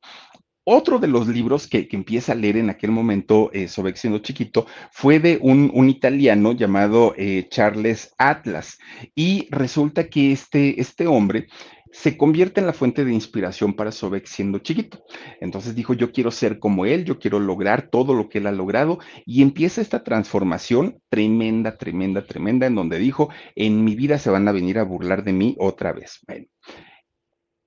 Otro 0.68 1.00
de 1.00 1.08
los 1.08 1.26
libros 1.26 1.66
que, 1.66 1.88
empieza 1.90 2.30
a 2.30 2.36
leer 2.36 2.56
en 2.56 2.70
aquel 2.70 2.92
momento, 2.92 3.50
eh, 3.52 3.66
sobre 3.66 3.96
siendo 3.96 4.20
chiquito, 4.20 4.66
fue 4.92 5.18
de 5.18 5.38
un, 5.40 5.70
un 5.74 5.88
italiano 5.88 6.52
llamado 6.52 7.12
eh, 7.16 7.48
Charles 7.50 8.14
Atlas. 8.18 8.78
Y 9.16 9.48
resulta 9.50 10.08
que 10.08 10.32
este, 10.32 10.80
este 10.80 11.06
hombre 11.06 11.46
se 11.92 12.16
convierte 12.16 12.60
en 12.60 12.66
la 12.66 12.72
fuente 12.72 13.04
de 13.04 13.12
inspiración 13.12 13.74
para 13.74 13.92
Sobek 13.92 14.26
siendo 14.26 14.58
chiquito. 14.58 15.04
Entonces 15.40 15.74
dijo, 15.74 15.94
yo 15.94 16.12
quiero 16.12 16.30
ser 16.30 16.58
como 16.58 16.86
él, 16.86 17.04
yo 17.04 17.18
quiero 17.18 17.40
lograr 17.40 17.88
todo 17.90 18.14
lo 18.14 18.28
que 18.28 18.38
él 18.38 18.46
ha 18.46 18.52
logrado 18.52 18.98
y 19.24 19.42
empieza 19.42 19.80
esta 19.80 20.04
transformación 20.04 21.00
tremenda, 21.08 21.76
tremenda, 21.78 22.26
tremenda, 22.26 22.66
en 22.66 22.74
donde 22.74 22.98
dijo, 22.98 23.30
en 23.54 23.84
mi 23.84 23.94
vida 23.94 24.18
se 24.18 24.30
van 24.30 24.48
a 24.48 24.52
venir 24.52 24.78
a 24.78 24.84
burlar 24.84 25.24
de 25.24 25.32
mí 25.32 25.56
otra 25.58 25.92
vez. 25.92 26.20
Bueno, 26.26 26.46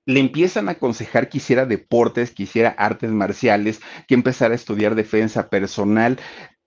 le 0.06 0.20
empiezan 0.20 0.68
a 0.68 0.72
aconsejar 0.72 1.28
que 1.28 1.38
hiciera 1.38 1.66
deportes, 1.66 2.32
que 2.32 2.44
hiciera 2.44 2.70
artes 2.70 3.10
marciales, 3.10 3.80
que 4.08 4.14
empezara 4.14 4.52
a 4.52 4.56
estudiar 4.56 4.94
defensa 4.94 5.48
personal, 5.48 6.18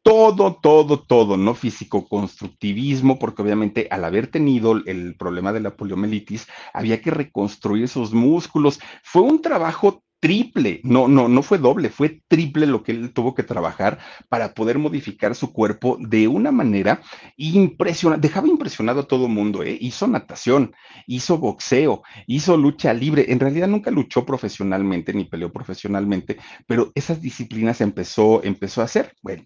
todo, 0.04 0.56
todo, 0.62 1.00
todo, 1.00 1.38
¿no? 1.38 1.56
Físico-constructivismo, 1.56 3.18
porque 3.20 3.42
obviamente 3.42 3.88
al 3.90 4.04
haber 4.04 4.28
tenido 4.28 4.74
el 4.86 5.16
problema 5.18 5.54
de 5.54 5.62
la 5.62 5.76
poliomielitis, 5.76 6.48
había 6.74 7.02
que 7.02 7.12
reconstruir 7.12 7.86
esos 7.86 8.14
músculos. 8.14 8.80
Fue 9.04 9.22
un 9.22 9.42
trabajo 9.42 10.04
triple, 10.24 10.80
no, 10.86 11.10
no, 11.10 11.28
no 11.28 11.44
fue 11.44 11.58
doble, 11.58 11.90
fue 11.90 12.22
triple 12.30 12.66
lo 12.66 12.82
que 12.82 12.94
él 12.94 13.12
tuvo 13.12 13.36
que 13.36 13.44
trabajar 13.44 14.00
para 14.30 14.54
poder 14.54 14.80
modificar 14.80 15.36
su 15.36 15.52
cuerpo 15.52 15.98
de 16.00 16.30
una 16.30 16.50
manera 16.50 17.02
impresionante, 17.36 18.26
dejaba 18.26 18.48
impresionado 18.48 19.02
a 19.02 19.08
todo 19.08 19.28
mundo, 19.28 19.64
¿eh? 19.64 19.78
hizo 19.82 20.08
natación, 20.08 20.74
hizo 21.08 21.40
boxeo, 21.40 22.04
hizo 22.26 22.56
lucha 22.56 22.94
libre, 22.94 23.34
en 23.34 23.42
realidad 23.42 23.68
nunca 23.68 23.92
luchó 23.92 24.26
profesionalmente 24.26 25.14
ni 25.14 25.26
peleó 25.26 25.52
profesionalmente, 25.52 26.38
pero 26.68 26.94
esas 26.96 27.22
disciplinas 27.22 27.82
empezó, 27.82 28.42
empezó 28.46 28.80
a 28.80 28.86
hacer. 28.86 29.14
Bueno, 29.22 29.44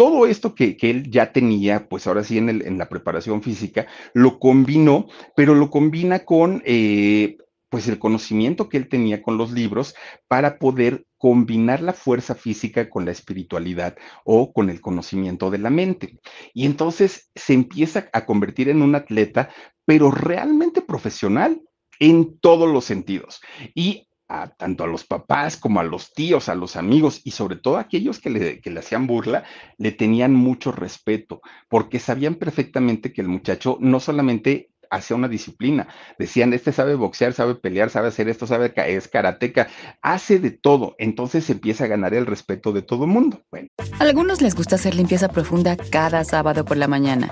todo 0.00 0.26
esto 0.26 0.54
que, 0.54 0.78
él 0.80 1.10
ya 1.10 1.30
tenía, 1.30 1.86
pues 1.86 2.06
ahora 2.06 2.24
sí 2.24 2.38
en, 2.38 2.78
la 2.78 2.88
preparación 2.88 3.42
física, 3.42 3.86
lo 4.14 4.38
combinó, 4.38 5.08
pero 5.36 5.54
lo 5.54 5.68
combina 5.68 6.20
con 6.20 6.62
eh, 6.64 7.36
pues 7.68 7.86
el 7.86 7.98
conocimiento 7.98 8.70
que 8.70 8.78
él 8.78 8.88
tenía 8.88 9.20
con 9.20 9.36
los 9.36 9.52
libros 9.52 9.94
para 10.26 10.58
poder 10.58 11.04
combinar 11.18 11.82
la 11.82 11.92
fuerza 11.92 12.34
física 12.34 12.88
con 12.88 13.04
la 13.04 13.10
espiritualidad 13.10 13.94
o 14.24 14.54
con 14.54 14.70
el 14.70 14.80
conocimiento 14.80 15.50
de 15.50 15.58
la 15.58 15.68
mente. 15.68 16.18
Y 16.54 16.64
entonces 16.64 17.30
se 17.34 17.52
empieza 17.52 18.08
a 18.14 18.24
convertir 18.24 18.70
en 18.70 18.80
un 18.80 18.94
atleta, 18.94 19.50
pero 19.84 20.10
realmente 20.10 20.80
profesional 20.80 21.60
en 21.98 22.38
todos 22.38 22.72
los 22.72 22.86
sentidos. 22.86 23.42
Y 23.74 24.08
tanto 24.56 24.84
a 24.84 24.86
los 24.86 25.04
papás 25.04 25.56
como 25.56 25.80
a 25.80 25.84
los 25.84 26.12
tíos, 26.12 26.48
a 26.48 26.54
los 26.54 26.76
amigos 26.76 27.20
y 27.24 27.32
sobre 27.32 27.56
todo 27.56 27.76
a 27.76 27.80
aquellos 27.80 28.20
que 28.20 28.30
le, 28.30 28.60
que 28.60 28.70
le 28.70 28.80
hacían 28.80 29.06
burla, 29.06 29.44
le 29.76 29.92
tenían 29.92 30.34
mucho 30.34 30.72
respeto, 30.72 31.40
porque 31.68 31.98
sabían 31.98 32.36
perfectamente 32.36 33.12
que 33.12 33.22
el 33.22 33.28
muchacho 33.28 33.76
no 33.80 33.98
solamente 33.98 34.70
hacia 34.90 35.16
una 35.16 35.28
disciplina. 35.28 35.88
Decían, 36.18 36.52
este 36.52 36.72
sabe 36.72 36.94
boxear, 36.96 37.32
sabe 37.32 37.54
pelear, 37.54 37.90
sabe 37.90 38.08
hacer 38.08 38.28
esto, 38.28 38.46
sabe 38.46 38.72
es 38.76 39.08
karateca, 39.08 39.68
hace 40.02 40.38
de 40.38 40.50
todo. 40.50 40.96
Entonces 40.98 41.48
empieza 41.48 41.84
a 41.84 41.86
ganar 41.86 42.12
el 42.14 42.26
respeto 42.26 42.72
de 42.72 42.82
todo 42.82 43.04
el 43.04 43.10
mundo. 43.10 43.40
Bueno. 43.50 43.68
A 43.98 44.02
algunos 44.02 44.42
les 44.42 44.54
gusta 44.54 44.76
hacer 44.76 44.94
limpieza 44.94 45.28
profunda 45.28 45.76
cada 45.76 46.24
sábado 46.24 46.64
por 46.64 46.76
la 46.76 46.88
mañana. 46.88 47.30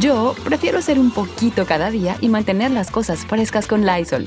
Yo 0.00 0.34
prefiero 0.44 0.78
hacer 0.78 0.98
un 0.98 1.10
poquito 1.10 1.66
cada 1.66 1.90
día 1.90 2.16
y 2.20 2.28
mantener 2.28 2.70
las 2.70 2.90
cosas 2.90 3.26
frescas 3.26 3.66
con 3.66 3.84
Lysol. 3.84 4.26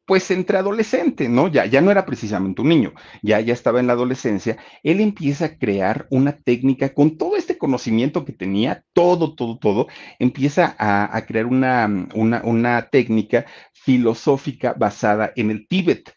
pues 0.11 0.29
entre 0.29 0.57
adolescente, 0.57 1.29
¿no? 1.29 1.47
Ya, 1.47 1.65
ya 1.67 1.79
no 1.79 1.89
era 1.89 2.05
precisamente 2.05 2.61
un 2.61 2.67
niño, 2.67 2.93
ya, 3.21 3.39
ya 3.39 3.53
estaba 3.53 3.79
en 3.79 3.87
la 3.87 3.93
adolescencia, 3.93 4.57
él 4.83 4.99
empieza 4.99 5.45
a 5.45 5.57
crear 5.57 6.05
una 6.09 6.33
técnica 6.33 6.93
con 6.93 7.17
todo 7.17 7.37
este 7.37 7.57
conocimiento 7.57 8.25
que 8.25 8.33
tenía, 8.33 8.83
todo, 8.91 9.35
todo, 9.35 9.57
todo, 9.57 9.87
empieza 10.19 10.75
a, 10.77 11.25
crear 11.25 11.45
una, 11.45 12.09
una, 12.13 12.41
una 12.43 12.89
técnica 12.89 13.45
filosófica 13.71 14.73
basada 14.77 15.31
en 15.37 15.49
el 15.49 15.65
Tíbet 15.65 16.13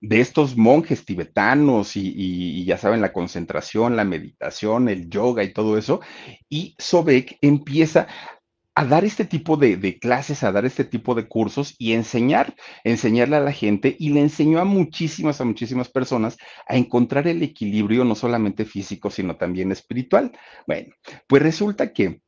de 0.00 0.20
estos 0.20 0.56
monjes 0.56 1.04
tibetanos 1.04 1.96
y, 1.96 2.12
y, 2.14 2.64
ya 2.66 2.78
saben, 2.78 3.00
la 3.00 3.12
concentración, 3.12 3.96
la 3.96 4.04
meditación, 4.04 4.88
el 4.88 5.10
yoga 5.10 5.42
y 5.42 5.52
todo 5.52 5.76
eso. 5.76 6.02
Y 6.48 6.76
Sobek 6.78 7.38
empieza 7.40 8.06
a 8.76 8.84
dar 8.84 9.04
este 9.04 9.24
tipo 9.24 9.56
de, 9.56 9.98
clases, 10.00 10.42
a 10.42 10.50
dar 10.50 10.64
este 10.64 10.84
tipo 10.84 11.14
de 11.14 11.28
cursos 11.28 11.74
y 11.78 11.92
enseñar, 11.92 12.54
enseñarle 12.82 13.36
a 13.36 13.40
la 13.40 13.52
gente 13.52 13.94
y 13.98 14.10
le 14.10 14.20
enseñó 14.20 14.58
a 14.58 14.64
muchísimas, 14.64 15.40
a 15.40 15.44
muchísimas 15.44 15.88
personas 15.88 16.36
a 16.66 16.76
encontrar 16.76 17.28
el 17.28 17.42
equilibrio 17.42 18.04
no 18.04 18.14
solamente 18.14 18.64
físico, 18.64 19.10
sino 19.10 19.36
también 19.36 19.70
espiritual. 19.70 20.32
Bueno, 20.66 20.92
pues 21.28 21.42
resulta 21.42 21.92
que 21.92 22.20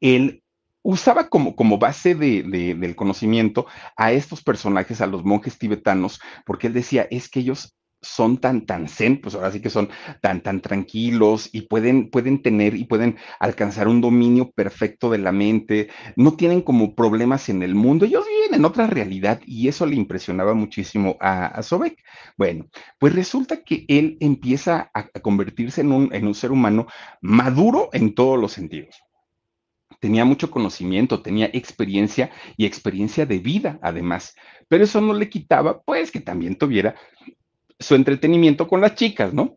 él 0.00 0.42
usaba 0.82 1.28
como, 1.28 1.54
como 1.54 1.78
base 1.78 2.16
de, 2.16 2.42
del 2.42 2.96
conocimiento 2.96 3.66
a 3.96 4.10
estos 4.10 4.42
personajes, 4.42 5.00
a 5.00 5.06
los 5.06 5.24
monjes 5.24 5.58
tibetanos, 5.58 6.20
porque 6.44 6.66
él 6.66 6.72
decía, 6.72 7.06
es 7.08 7.28
que 7.28 7.40
ellos 7.40 7.76
son 8.02 8.38
tan, 8.38 8.66
tan 8.66 8.88
zen, 8.88 9.20
pues 9.20 9.34
ahora 9.34 9.52
sí 9.52 9.60
que 9.60 9.70
son 9.70 9.88
tan, 10.20 10.42
tan 10.42 10.60
tranquilos 10.60 11.48
y 11.52 11.62
pueden, 11.62 12.10
pueden 12.10 12.42
tener 12.42 12.74
y 12.74 12.84
pueden 12.84 13.16
alcanzar 13.38 13.88
un 13.88 14.00
dominio 14.00 14.50
perfecto 14.50 15.10
de 15.10 15.18
la 15.18 15.32
mente, 15.32 15.88
no 16.16 16.34
tienen 16.34 16.62
como 16.62 16.94
problemas 16.94 17.48
en 17.48 17.62
el 17.62 17.74
mundo, 17.74 18.04
ellos 18.04 18.26
viven 18.26 18.58
en 18.58 18.64
otra 18.64 18.86
realidad 18.86 19.40
y 19.46 19.68
eso 19.68 19.86
le 19.86 19.96
impresionaba 19.96 20.54
muchísimo 20.54 21.16
a, 21.20 21.46
a 21.46 21.62
Sobek. 21.62 22.02
Bueno, 22.36 22.66
pues 22.98 23.14
resulta 23.14 23.62
que 23.62 23.84
él 23.88 24.16
empieza 24.20 24.90
a, 24.92 25.08
a 25.14 25.20
convertirse 25.20 25.80
en 25.80 25.92
un, 25.92 26.12
en 26.12 26.26
un 26.26 26.34
ser 26.34 26.50
humano 26.50 26.86
maduro 27.20 27.88
en 27.92 28.14
todos 28.14 28.38
los 28.38 28.52
sentidos 28.52 29.02
tenía 30.02 30.24
mucho 30.24 30.50
conocimiento, 30.50 31.22
tenía 31.22 31.48
experiencia 31.52 32.32
y 32.56 32.66
experiencia 32.66 33.24
de 33.24 33.38
vida 33.38 33.78
además, 33.82 34.34
pero 34.66 34.82
eso 34.82 35.00
no 35.00 35.14
le 35.14 35.30
quitaba 35.30 35.80
pues 35.80 36.10
que 36.10 36.18
también 36.18 36.56
tuviera 36.56 36.96
su 37.82 37.94
entretenimiento 37.94 38.68
con 38.68 38.80
las 38.80 38.94
chicas, 38.94 39.34
¿no? 39.34 39.56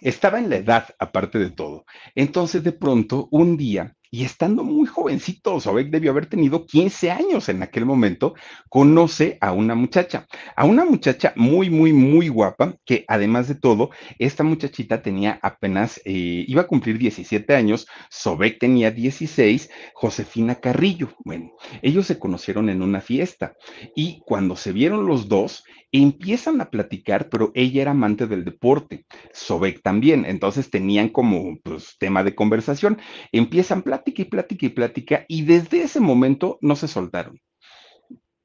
Estaba 0.00 0.38
en 0.38 0.50
la 0.50 0.56
edad, 0.56 0.88
aparte 0.98 1.38
de 1.38 1.50
todo. 1.50 1.84
Entonces, 2.14 2.64
de 2.64 2.72
pronto, 2.72 3.28
un 3.30 3.56
día, 3.56 3.94
y 4.14 4.24
estando 4.24 4.62
muy 4.62 4.86
jovencito, 4.86 5.58
Sobek 5.58 5.88
debió 5.88 6.10
haber 6.10 6.26
tenido 6.26 6.66
15 6.66 7.10
años 7.10 7.48
en 7.48 7.62
aquel 7.62 7.86
momento, 7.86 8.34
conoce 8.68 9.38
a 9.40 9.52
una 9.52 9.74
muchacha, 9.74 10.26
a 10.54 10.66
una 10.66 10.84
muchacha 10.84 11.32
muy, 11.34 11.70
muy, 11.70 11.94
muy 11.94 12.28
guapa, 12.28 12.76
que 12.84 13.06
además 13.08 13.48
de 13.48 13.54
todo, 13.54 13.88
esta 14.18 14.44
muchachita 14.44 15.00
tenía 15.00 15.38
apenas, 15.40 15.98
eh, 16.04 16.44
iba 16.46 16.60
a 16.60 16.66
cumplir 16.66 16.98
17 16.98 17.54
años, 17.54 17.86
Sobek 18.10 18.58
tenía 18.58 18.90
16, 18.90 19.70
Josefina 19.94 20.56
Carrillo. 20.56 21.14
Bueno, 21.24 21.52
ellos 21.80 22.06
se 22.06 22.18
conocieron 22.18 22.68
en 22.68 22.82
una 22.82 23.00
fiesta 23.00 23.54
y 23.96 24.20
cuando 24.26 24.56
se 24.56 24.72
vieron 24.72 25.06
los 25.06 25.26
dos, 25.26 25.64
empiezan 25.92 26.60
a 26.60 26.70
platicar, 26.70 27.28
pero 27.28 27.52
ella 27.54 27.82
era 27.82 27.90
amante 27.92 28.26
del 28.26 28.44
deporte, 28.44 29.06
Sobek 29.32 29.82
también, 29.82 30.24
entonces 30.24 30.70
tenían 30.70 31.10
como 31.10 31.58
pues, 31.62 31.96
tema 31.98 32.24
de 32.24 32.34
conversación, 32.34 32.98
empiezan 33.30 33.82
plática 33.82 34.22
y 34.22 34.24
plática 34.26 34.66
y 34.66 34.70
plática, 34.70 35.24
y 35.28 35.42
desde 35.42 35.82
ese 35.82 36.00
momento 36.00 36.58
no 36.62 36.76
se 36.76 36.88
soltaron 36.88 37.38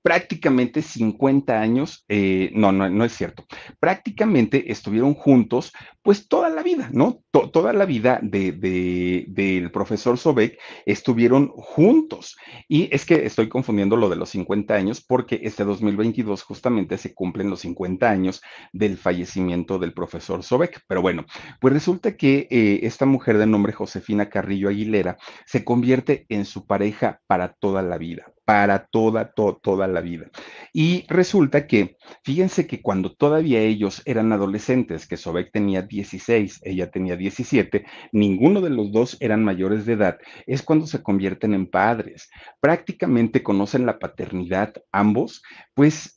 prácticamente 0.01 0.81
50 0.81 1.59
años, 1.59 2.05
eh, 2.07 2.51
no, 2.53 2.71
no, 2.71 2.89
no 2.89 3.05
es 3.05 3.13
cierto, 3.13 3.45
prácticamente 3.79 4.71
estuvieron 4.71 5.13
juntos 5.13 5.73
pues 6.07 6.29
toda 6.29 6.49
la 6.49 6.63
vida, 6.63 6.89
¿no? 6.93 7.21
toda 7.31 7.73
la 7.73 7.83
vida 7.83 8.19
del 8.23 8.61
de, 8.61 9.69
profesor 9.73 10.17
Sobek 10.17 10.57
estuvieron 10.85 11.49
juntos. 11.49 12.37
Y 12.69 12.87
es 12.95 13.05
que 13.05 13.25
estoy 13.25 13.49
confundiendo 13.49 13.97
lo 13.97 14.07
de 14.07 14.15
los 14.15 14.29
50 14.29 14.73
años 14.73 15.03
porque 15.05 15.41
este 15.43 15.65
2022 15.65 16.43
justamente 16.43 16.97
se 16.97 17.13
cumplen 17.13 17.49
los 17.49 17.59
50 17.59 18.09
años 18.09 18.41
del 18.71 18.97
fallecimiento 18.97 19.79
del 19.79 19.93
profesor 19.93 20.43
Sobek. 20.43 20.81
Pero 20.87 21.01
bueno, 21.01 21.25
pues 21.59 21.73
resulta 21.73 22.15
que 22.15 22.47
eh, 22.49 22.79
esta 22.83 23.05
mujer 23.05 23.37
de 23.37 23.45
nombre 23.45 23.73
Josefina 23.73 24.29
Carrillo 24.29 24.69
Aguilera 24.69 25.17
se 25.45 25.65
convierte 25.65 26.25
en 26.29 26.45
su 26.45 26.65
pareja 26.65 27.19
para 27.27 27.53
toda 27.53 27.81
la 27.81 27.97
vida 27.97 28.36
para 28.47 28.85
toda, 28.85 29.33
toda 29.33 29.87
la 29.87 29.99
vida. 29.99 30.29
Y 30.71 31.05
resulta 31.09 31.67
que, 31.67 31.97
fíjense 32.23 32.65
que 32.65 32.81
cuando 32.81 33.13
todavía 33.13 33.59
ellos 33.59 34.01
eran 34.05 34.31
adolescentes, 34.31 35.05
que 35.05 35.17
Sobek 35.17 35.51
tenía 35.51 35.81
16, 35.81 36.61
ella 36.63 36.89
tenía 36.89 37.17
17, 37.17 37.85
ninguno 38.13 38.61
de 38.61 38.69
los 38.69 38.93
dos 38.93 39.17
eran 39.19 39.43
mayores 39.43 39.85
de 39.85 39.93
edad, 39.93 40.17
es 40.45 40.63
cuando 40.63 40.87
se 40.87 41.03
convierten 41.03 41.53
en 41.53 41.69
padres. 41.69 42.29
Prácticamente 42.61 43.43
conocen 43.43 43.85
la 43.85 43.99
paternidad 43.99 44.73
ambos, 44.93 45.43
pues 45.73 46.16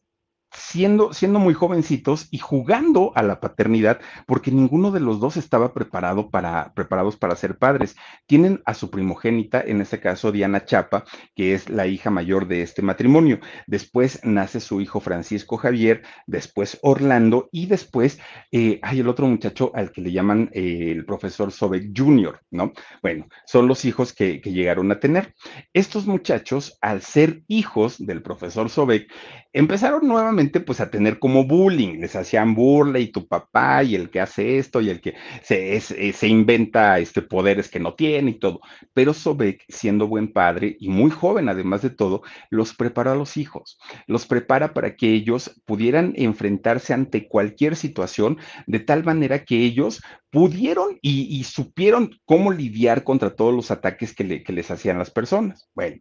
siendo, 0.52 1.12
siendo 1.12 1.38
muy 1.38 1.54
jovencitos 1.54 2.28
y 2.30 2.38
jugando 2.38 3.12
a 3.14 3.22
la 3.22 3.40
paternidad, 3.40 4.00
porque 4.26 4.50
ninguno 4.50 4.90
de 4.90 5.00
los 5.00 5.20
dos 5.20 5.36
estaba 5.36 5.72
preparado 5.72 6.30
para, 6.30 6.72
preparados 6.74 7.16
para 7.16 7.36
ser 7.36 7.58
padres. 7.58 7.96
Tienen 8.26 8.62
a 8.64 8.74
su 8.74 8.90
primogénita, 8.90 9.60
en 9.60 9.80
este 9.80 10.00
caso 10.00 10.32
Diana 10.32 10.64
Chapa, 10.64 11.04
que 11.34 11.54
es 11.54 11.68
la 11.68 11.86
hija 11.86 12.10
mayor 12.10 12.48
de 12.48 12.62
este 12.62 12.82
matrimonio. 12.82 13.40
Después 13.66 14.20
nace 14.24 14.60
su 14.60 14.80
hijo 14.80 15.00
Francisco 15.00 15.56
Javier, 15.56 16.02
después 16.26 16.78
Orlando 16.82 17.48
y 17.52 17.66
después 17.66 18.18
eh, 18.50 18.80
hay 18.82 19.00
el 19.00 19.08
otro 19.08 19.26
muchacho 19.26 19.70
al 19.74 19.92
que 19.92 20.00
le 20.00 20.12
llaman 20.12 20.50
eh, 20.52 20.90
el 20.90 21.04
profesor 21.04 21.52
Sobek 21.52 21.96
Jr., 21.96 22.40
¿no? 22.50 22.72
Bueno, 23.02 23.26
son 23.46 23.68
los 23.68 23.84
hijos 23.84 24.12
que, 24.12 24.40
que 24.40 24.52
llegaron 24.52 24.90
a 24.90 25.00
tener. 25.00 25.34
Estos 25.72 26.06
muchachos, 26.06 26.78
al 26.80 27.02
ser 27.02 27.42
hijos 27.46 28.04
del 28.04 28.22
profesor 28.22 28.68
Sobek, 28.68 29.10
empezaron 29.52 30.06
nuevamente 30.06 30.39
pues 30.48 30.80
a 30.80 30.90
tener 30.90 31.18
como 31.18 31.44
bullying, 31.44 32.00
les 32.00 32.16
hacían 32.16 32.54
burla 32.54 32.98
y 32.98 33.08
tu 33.08 33.28
papá 33.28 33.84
y 33.84 33.94
el 33.94 34.10
que 34.10 34.20
hace 34.20 34.58
esto 34.58 34.80
y 34.80 34.88
el 34.88 35.00
que 35.00 35.14
se, 35.42 35.76
eh, 35.76 35.80
se 35.80 36.28
inventa 36.28 36.98
este, 36.98 37.22
poderes 37.22 37.68
que 37.68 37.78
no 37.78 37.94
tiene 37.94 38.32
y 38.32 38.38
todo. 38.38 38.60
Pero 38.94 39.12
Sobek, 39.12 39.64
siendo 39.68 40.08
buen 40.08 40.32
padre 40.32 40.76
y 40.80 40.88
muy 40.88 41.10
joven 41.10 41.48
además 41.48 41.82
de 41.82 41.90
todo, 41.90 42.22
los 42.48 42.74
prepara 42.74 43.12
a 43.12 43.16
los 43.16 43.36
hijos, 43.36 43.78
los 44.06 44.26
prepara 44.26 44.72
para 44.72 44.96
que 44.96 45.12
ellos 45.12 45.60
pudieran 45.66 46.14
enfrentarse 46.16 46.94
ante 46.94 47.28
cualquier 47.28 47.76
situación 47.76 48.38
de 48.66 48.80
tal 48.80 49.04
manera 49.04 49.44
que 49.44 49.58
ellos 49.64 50.00
pudieron 50.30 50.98
y, 51.02 51.44
supieron 51.44 52.10
cómo 52.24 52.52
lidiar 52.52 53.02
contra 53.02 53.34
todos 53.34 53.52
los 53.54 53.70
ataques 53.70 54.14
que, 54.14 54.42
que 54.42 54.52
les 54.52 54.70
hacían 54.70 54.98
las 54.98 55.10
personas. 55.10 55.68
Bueno, 55.74 55.96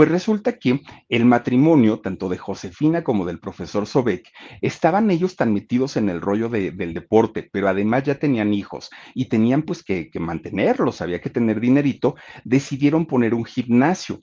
pues 0.00 0.10
resulta 0.10 0.58
que 0.58 0.80
el 1.10 1.26
matrimonio, 1.26 2.00
tanto 2.00 2.30
de 2.30 2.38
Josefina 2.38 3.04
como 3.04 3.26
del 3.26 3.38
profesor 3.38 3.86
Sobek, 3.86 4.32
estaban 4.62 5.10
ellos 5.10 5.36
tan 5.36 5.52
metidos 5.52 5.98
en 5.98 6.08
el 6.08 6.22
rollo 6.22 6.48
del 6.48 6.94
deporte, 6.94 7.50
pero 7.52 7.68
además 7.68 8.04
ya 8.04 8.14
tenían 8.14 8.54
hijos 8.54 8.88
y 9.12 9.26
tenían 9.26 9.60
pues 9.60 9.82
que, 9.84 10.10
que 10.10 10.18
mantenerlos, 10.18 11.02
había 11.02 11.20
que 11.20 11.28
tener 11.28 11.60
dinerito, 11.60 12.14
decidieron 12.44 13.04
poner 13.04 13.34
un 13.34 13.44
gimnasio. 13.44 14.20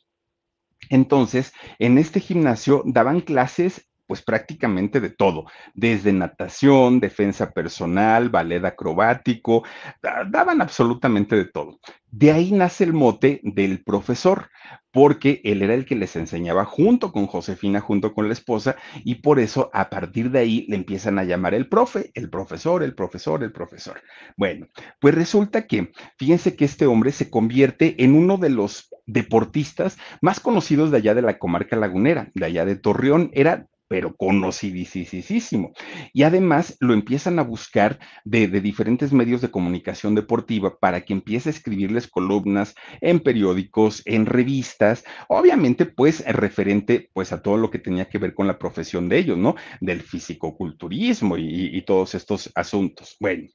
Entonces, 0.89 1.53
en 1.77 1.99
este 1.99 2.21
gimnasio 2.21 2.81
daban 2.83 3.21
clases 3.21 3.87
pues 4.07 4.21
prácticamente 4.21 4.99
de 4.99 5.09
todo, 5.09 5.45
desde 5.73 6.13
natación, 6.13 6.99
defensa 6.99 7.51
personal, 7.51 8.29
ballet 8.29 8.63
acrobático, 8.65 9.63
daban 10.01 10.61
absolutamente 10.61 11.35
de 11.35 11.45
todo. 11.45 11.79
De 12.09 12.31
ahí 12.31 12.51
nace 12.51 12.85
el 12.85 12.93
mote 12.93 13.41
del 13.43 13.83
profesor, 13.83 14.49
porque 14.91 15.41
él 15.43 15.61
era 15.61 15.73
el 15.73 15.85
que 15.85 15.95
les 15.95 16.15
enseñaba 16.15 16.65
junto 16.65 17.11
con 17.11 17.27
Josefina, 17.27 17.81
junto 17.81 18.13
con 18.13 18.27
la 18.27 18.33
esposa, 18.33 18.77
y 19.03 19.15
por 19.15 19.39
eso 19.39 19.69
a 19.73 19.89
partir 19.89 20.31
de 20.31 20.39
ahí 20.39 20.65
le 20.69 20.77
empiezan 20.77 21.19
a 21.19 21.25
llamar 21.25 21.53
el 21.53 21.67
profe, 21.67 22.11
el 22.15 22.29
profesor, 22.29 22.81
el 22.81 22.95
profesor, 22.95 23.43
el 23.43 23.51
profesor. 23.51 24.01
Bueno, 24.37 24.67
pues 24.99 25.13
resulta 25.13 25.67
que, 25.67 25.91
fíjense 26.17 26.55
que 26.55 26.65
este 26.65 26.87
hombre 26.87 27.11
se 27.11 27.29
convierte 27.29 28.01
en 28.03 28.15
uno 28.15 28.37
de 28.37 28.49
los 28.49 28.89
deportistas 29.05 29.97
más 30.21 30.39
conocidos 30.39 30.91
de 30.91 30.97
allá 30.97 31.13
de 31.13 31.21
la 31.21 31.37
comarca 31.37 31.75
lagunera, 31.75 32.31
de 32.33 32.45
allá 32.45 32.65
de 32.65 32.75
Torreón, 32.75 33.29
era 33.33 33.67
pero 33.87 34.15
conocidísimo. 34.15 35.73
Y 36.13 36.23
además 36.23 36.77
lo 36.79 36.93
empiezan 36.93 37.39
a 37.39 37.43
buscar 37.43 37.99
de, 38.25 38.47
diferentes 38.47 39.13
medios 39.13 39.41
de 39.41 39.51
comunicación 39.51 40.15
deportiva 40.15 40.77
para 40.79 41.01
que 41.01 41.13
empiece 41.13 41.49
a 41.49 41.51
escribirles 41.51 42.07
columnas 42.07 42.75
en 43.01 43.19
periódicos, 43.19 44.01
en 44.05 44.25
revistas, 44.25 45.03
obviamente 45.27 45.85
pues 45.85 46.25
referente 46.25 47.09
pues 47.13 47.31
a 47.31 47.41
todo 47.41 47.57
lo 47.57 47.69
que 47.69 47.79
tenía 47.79 48.09
que 48.09 48.17
ver 48.17 48.33
con 48.33 48.47
la 48.47 48.59
profesión 48.59 49.09
de 49.09 49.17
ellos, 49.17 49.37
¿no? 49.37 49.55
Del 49.81 50.01
fisicoculturismo 50.01 51.37
y, 51.37 51.77
y 51.77 51.81
todos 51.83 52.15
estos 52.15 52.51
asuntos. 52.55 53.15
Bueno, 53.19 53.47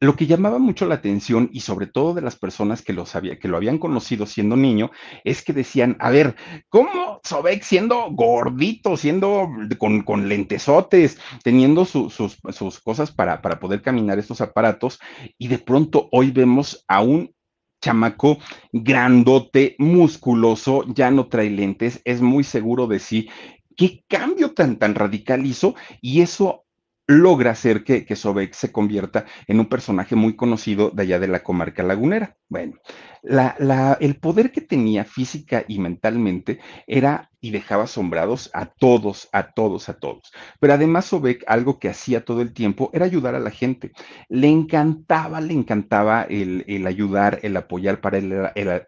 lo 0.00 0.16
que 0.16 0.26
llamaba 0.26 0.58
mucho 0.58 0.86
la 0.86 0.96
atención 0.96 1.48
y 1.52 1.60
sobre 1.60 1.86
todo 1.86 2.14
de 2.14 2.20
las 2.20 2.36
personas 2.36 2.82
que, 2.82 2.92
lo 2.92 3.04
que 3.04 3.48
lo 3.48 3.56
habían 3.56 3.78
conocido 3.78 4.26
siendo 4.26 4.56
niño 4.56 4.90
es 5.24 5.42
que 5.42 5.52
decían, 5.52 5.96
a 6.00 6.10
ver, 6.10 6.36
¿cómo 6.68 7.20
Sobek 7.22 7.62
siendo 7.62 8.10
gordito, 8.10 8.96
siendo 8.96 9.48
con, 9.78 10.28
lentesotes, 10.28 11.18
teniendo 11.42 11.84
sus, 11.84 12.36
cosas 12.82 13.12
para, 13.12 13.40
para 13.40 13.58
poder 13.58 13.82
caminar 13.82 14.18
estos 14.18 14.40
aparatos 14.40 14.98
y 15.38 15.48
de 15.48 15.58
pronto 15.58 16.08
hoy 16.12 16.30
vemos 16.30 16.84
a 16.88 17.00
un 17.00 17.34
chamaco 17.80 18.38
grandote, 18.72 19.76
musculoso, 19.78 20.84
ya 20.88 21.10
no 21.10 21.28
trae 21.28 21.50
lentes, 21.50 22.00
es 22.04 22.22
muy 22.22 22.42
seguro 22.42 22.86
de 22.86 22.98
sí. 22.98 23.28
¿Qué 23.76 24.04
cambio 24.08 24.54
tan, 24.54 24.76
tan 24.76 24.94
radical 24.94 25.44
hizo? 25.44 25.74
Y 26.00 26.22
eso 26.22 26.63
logra 27.06 27.50
hacer 27.50 27.84
que, 27.84 28.04
que 28.04 28.16
Sobek 28.16 28.54
se 28.54 28.72
convierta 28.72 29.26
en 29.46 29.60
un 29.60 29.66
personaje 29.66 30.16
muy 30.16 30.36
conocido 30.36 30.90
de 30.90 31.02
allá 31.02 31.18
de 31.18 31.28
la 31.28 31.42
comarca 31.42 31.82
lagunera. 31.82 32.36
Bueno, 32.48 32.74
el 34.00 34.16
poder 34.16 34.52
que 34.52 34.60
tenía 34.60 35.04
física 35.04 35.64
y 35.68 35.78
mentalmente 35.78 36.60
era 36.86 37.30
y 37.40 37.50
dejaba 37.50 37.84
asombrados 37.84 38.50
a 38.54 38.66
todos, 38.66 39.28
a 39.32 39.52
todos, 39.52 39.88
a 39.88 39.94
todos. 39.94 40.32
Pero 40.60 40.72
además 40.74 41.06
Sobek, 41.06 41.44
algo 41.46 41.78
que 41.78 41.88
hacía 41.88 42.24
todo 42.24 42.40
el 42.40 42.52
tiempo 42.52 42.90
era 42.92 43.04
ayudar 43.04 43.34
a 43.34 43.40
la 43.40 43.50
gente. 43.50 43.92
Le 44.28 44.48
encantaba, 44.48 45.40
le 45.40 45.54
encantaba 45.54 46.22
el, 46.22 46.86
ayudar, 46.86 47.40
el 47.42 47.56
apoyar, 47.56 48.00
para 48.00 48.18
él 48.18 48.32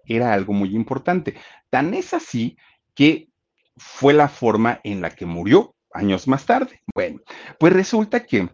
era 0.07 0.33
algo 0.33 0.53
muy 0.53 0.75
importante. 0.75 1.35
Tan 1.71 1.95
es 1.95 2.15
así 2.15 2.57
que 2.95 3.29
fue 3.77 4.15
la 4.15 4.29
forma 4.29 4.81
en 4.85 5.03
la 5.03 5.11
que 5.11 5.27
murió 5.27 5.76
años 5.97 6.29
más 6.29 6.47
tarde. 6.47 6.83
Bueno, 6.95 7.21
pues 7.59 7.73
resulta 7.73 8.25
que 8.27 8.49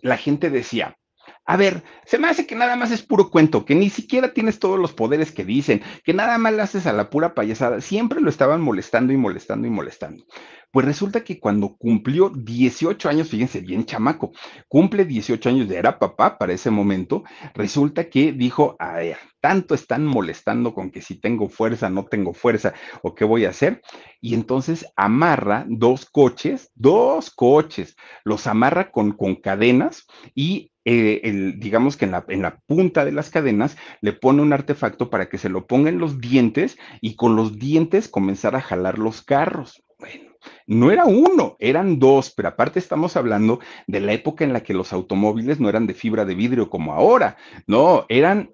la 0.00 0.16
gente 0.16 0.50
decía, 0.50 0.96
a 1.44 1.56
ver, 1.56 1.82
se 2.06 2.18
me 2.18 2.28
hace 2.28 2.46
que 2.46 2.54
nada 2.54 2.76
más 2.76 2.90
es 2.92 3.02
puro 3.02 3.30
cuento, 3.30 3.64
que 3.64 3.74
ni 3.74 3.90
siquiera 3.90 4.32
tienes 4.32 4.58
todos 4.58 4.78
los 4.78 4.92
poderes 4.92 5.32
que 5.32 5.44
dicen, 5.44 5.82
que 6.04 6.14
nada 6.14 6.38
más 6.38 6.52
le 6.52 6.62
haces 6.62 6.86
a 6.86 6.92
la 6.92 7.10
pura 7.10 7.34
payasada. 7.34 7.80
Siempre 7.80 8.20
lo 8.20 8.30
estaban 8.30 8.60
molestando 8.60 9.12
y 9.12 9.16
molestando 9.16 9.66
y 9.66 9.70
molestando. 9.70 10.24
Pues 10.72 10.86
resulta 10.86 11.22
que 11.22 11.38
cuando 11.38 11.76
cumplió 11.76 12.30
18 12.30 13.06
años, 13.10 13.28
fíjense 13.28 13.60
bien 13.60 13.84
chamaco, 13.84 14.32
cumple 14.68 15.04
18 15.04 15.50
años, 15.50 15.68
de 15.68 15.76
era 15.76 15.98
papá 15.98 16.38
para 16.38 16.54
ese 16.54 16.70
momento, 16.70 17.24
resulta 17.52 18.08
que 18.08 18.32
dijo, 18.32 18.74
a 18.78 18.94
ver, 18.94 19.18
tanto 19.42 19.74
están 19.74 20.06
molestando 20.06 20.72
con 20.72 20.90
que 20.90 21.02
si 21.02 21.20
tengo 21.20 21.50
fuerza, 21.50 21.90
no 21.90 22.06
tengo 22.06 22.32
fuerza, 22.32 22.72
o 23.02 23.14
qué 23.14 23.26
voy 23.26 23.44
a 23.44 23.50
hacer. 23.50 23.82
Y 24.22 24.32
entonces 24.32 24.86
amarra 24.96 25.66
dos 25.68 26.06
coches, 26.06 26.70
dos 26.74 27.30
coches, 27.30 27.94
los 28.24 28.46
amarra 28.46 28.90
con, 28.90 29.12
con 29.12 29.34
cadenas 29.36 30.06
y 30.34 30.72
eh, 30.84 31.52
digamos 31.58 31.96
que 31.96 32.06
en 32.06 32.12
la, 32.12 32.24
en 32.28 32.42
la, 32.42 32.58
punta 32.66 33.04
de 33.04 33.12
las 33.12 33.30
cadenas 33.30 33.76
le 34.00 34.12
pone 34.12 34.42
un 34.42 34.52
artefacto 34.52 35.10
para 35.10 35.28
que 35.28 35.38
se 35.38 35.48
lo 35.48 35.66
ponga 35.66 35.90
en 35.90 35.98
los 35.98 36.20
dientes 36.20 36.76
y 37.00 37.14
con 37.14 37.36
los 37.36 37.58
dientes 37.58 38.08
comenzar 38.08 38.56
a 38.56 38.60
jalar 38.62 38.98
los 38.98 39.22
carros. 39.22 39.82
Bueno, 40.02 40.32
no 40.66 40.90
era 40.90 41.04
uno, 41.04 41.56
eran 41.60 42.00
dos, 42.00 42.32
pero 42.34 42.48
aparte 42.48 42.80
estamos 42.80 43.16
hablando 43.16 43.60
de 43.86 44.00
la 44.00 44.12
época 44.12 44.42
en 44.42 44.52
la 44.52 44.64
que 44.64 44.74
los 44.74 44.92
automóviles 44.92 45.60
no 45.60 45.68
eran 45.68 45.86
de 45.86 45.94
fibra 45.94 46.24
de 46.24 46.34
vidrio 46.34 46.68
como 46.68 46.92
ahora, 46.92 47.36
no, 47.68 48.04
eran 48.08 48.50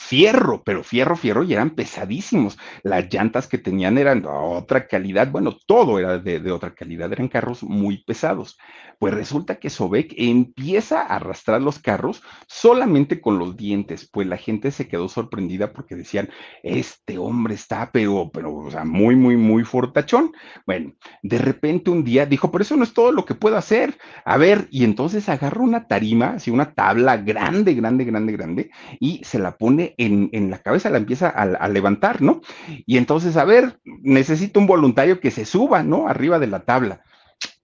fierro, 0.00 0.62
pero 0.64 0.82
fierro, 0.82 1.14
fierro, 1.14 1.44
y 1.44 1.52
eran 1.52 1.70
pesadísimos. 1.70 2.58
Las 2.82 3.12
llantas 3.12 3.46
que 3.46 3.58
tenían 3.58 3.98
eran 3.98 4.22
de 4.22 4.28
otra 4.28 4.88
calidad, 4.88 5.30
bueno, 5.30 5.56
todo 5.66 5.98
era 5.98 6.18
de, 6.18 6.50
otra 6.50 6.74
calidad, 6.74 7.12
eran 7.12 7.28
carros 7.28 7.62
muy 7.62 8.02
pesados. 8.02 8.58
Pues 8.98 9.14
resulta 9.14 9.56
que 9.56 9.70
Sobek 9.70 10.14
empieza 10.16 11.02
a 11.02 11.16
arrastrar 11.16 11.60
los 11.60 11.78
carros 11.78 12.22
solamente 12.48 13.20
con 13.20 13.38
los 13.38 13.56
dientes, 13.56 14.08
pues 14.10 14.26
la 14.26 14.36
gente 14.36 14.70
se 14.70 14.88
quedó 14.88 15.08
sorprendida 15.08 15.72
porque 15.72 15.96
decían, 15.96 16.30
este 16.62 17.18
hombre 17.18 17.54
está, 17.54 17.90
pero, 17.92 18.30
pero, 18.32 18.54
o 18.54 18.70
sea, 18.70 18.84
muy, 18.84 19.16
muy, 19.16 19.36
muy 19.36 19.64
fortachón. 19.64 20.32
Bueno, 20.66 20.94
de 21.22 21.38
repente 21.38 21.90
un 21.90 22.04
día 22.04 22.26
dijo, 22.26 22.50
pero 22.50 22.62
eso 22.62 22.76
no 22.76 22.84
es 22.84 22.94
todo 22.94 23.12
lo 23.12 23.24
que 23.26 23.34
puedo 23.34 23.56
hacer. 23.56 23.96
A 24.24 24.38
ver, 24.38 24.66
y 24.70 24.84
entonces 24.84 25.28
agarra 25.28 25.62
una 25.62 25.86
tarima, 25.86 26.30
así 26.30 26.50
una 26.50 26.72
tabla 26.72 27.18
grande, 27.18 27.74
grande, 27.74 28.04
grande, 28.04 28.32
grande, 28.32 28.70
y 28.98 29.22
se 29.24 29.38
la 29.38 29.56
pone 29.56 29.89
en, 29.98 30.50
la 30.50 30.58
cabeza, 30.58 30.90
la 30.90 30.98
empieza 30.98 31.28
a, 31.28 31.68
levantar, 31.68 32.22
¿no? 32.22 32.40
Y 32.86 32.96
entonces, 32.96 33.36
a 33.36 33.44
ver, 33.44 33.80
necesito 33.84 34.60
un 34.60 34.66
voluntario 34.66 35.20
que 35.20 35.30
se 35.30 35.44
suba, 35.44 35.82
¿no? 35.82 36.08
Arriba 36.08 36.38
de 36.38 36.46
la 36.46 36.60
tabla. 36.60 37.02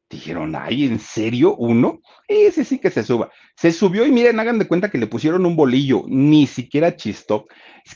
Dijeron, 0.08 0.54
ay, 0.54 0.84
¿en 0.84 1.00
serio 1.00 1.56
uno? 1.56 2.00
Ese 2.28 2.64
sí 2.64 2.78
que 2.78 2.90
se 2.90 3.02
suba. 3.02 3.30
Se 3.56 3.72
subió 3.72 4.06
y 4.06 4.12
miren, 4.12 4.38
hagan 4.38 4.58
de 4.58 4.68
cuenta 4.68 4.88
que 4.88 4.98
le 4.98 5.08
pusieron 5.08 5.44
un 5.46 5.56
bolillo, 5.56 6.04
ni 6.06 6.46
siquiera 6.46 6.94
chistó. 6.94 7.46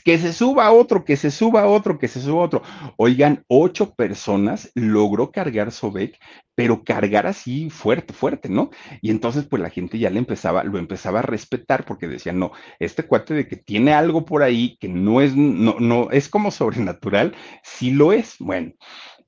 Que 0.03 0.17
se 0.17 0.33
suba 0.33 0.71
otro, 0.71 1.05
que 1.05 1.15
se 1.15 1.31
suba 1.31 1.67
otro, 1.67 1.97
que 1.97 2.09
se 2.09 2.19
suba 2.19 2.43
otro. 2.43 2.63
Oigan, 2.97 3.45
ocho 3.47 3.93
personas 3.95 4.71
logró 4.75 5.31
cargar 5.31 5.71
Sobek, 5.71 6.17
pero 6.55 6.83
cargar 6.83 7.27
así 7.27 7.69
fuerte, 7.69 8.13
fuerte, 8.13 8.49
¿no? 8.49 8.71
Y 9.01 9.09
entonces, 9.09 9.45
pues 9.45 9.61
la 9.61 9.69
gente 9.69 9.97
ya 9.97 10.09
le 10.09 10.19
empezaba, 10.19 10.63
lo 10.63 10.79
empezaba 10.79 11.19
a 11.19 11.23
respetar 11.23 11.85
porque 11.85 12.07
decían, 12.07 12.39
no, 12.39 12.51
este 12.79 13.03
cuate 13.03 13.33
de 13.33 13.47
que 13.47 13.55
tiene 13.55 13.93
algo 13.93 14.25
por 14.25 14.43
ahí 14.43 14.77
que 14.79 14.87
no 14.89 15.21
es, 15.21 15.35
no, 15.35 15.77
no, 15.79 16.11
es 16.11 16.29
como 16.29 16.51
sobrenatural, 16.51 17.35
sí 17.63 17.91
lo 17.91 18.11
es. 18.13 18.35
Bueno, 18.39 18.73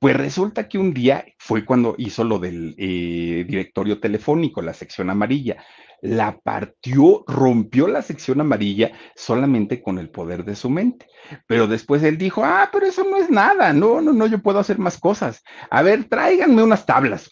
Pues 0.03 0.17
resulta 0.17 0.67
que 0.67 0.77
un 0.77 0.93
día 0.93 1.23
fue 1.37 1.63
cuando 1.63 1.95
hizo 1.97 2.25
lo 2.25 2.37
del 2.37 2.75
eh, 2.77 3.45
directorio 3.47 4.01
telefónico, 4.01 4.61
la 4.61 4.73
sección 4.73 5.09
amarilla 5.09 5.63
la 6.03 6.37
partió, 6.37 7.23
rompió 7.27 7.87
la 7.87 8.01
sección 8.01 8.41
amarilla 8.41 8.91
solamente 9.15 9.81
con 9.81 9.97
el 9.99 10.09
poder 10.09 10.43
de 10.43 10.57
su 10.57 10.69
mente. 10.69 11.07
Pero 11.47 11.65
después 11.65 12.03
él 12.03 12.17
dijo, 12.17 12.43
ah, 12.43 12.69
pero 12.73 12.85
eso 12.85 13.05
no 13.09 13.15
es 13.15 13.29
nada, 13.29 13.71
no, 13.71 14.01
no, 14.01 14.11
no, 14.11 14.27
yo 14.27 14.41
puedo 14.41 14.59
hacer 14.59 14.79
más 14.79 14.99
cosas. 14.99 15.43
A 15.69 15.81
ver, 15.81 16.03
tráiganme 16.03 16.61
unas 16.61 16.85
tablas. 16.85 17.31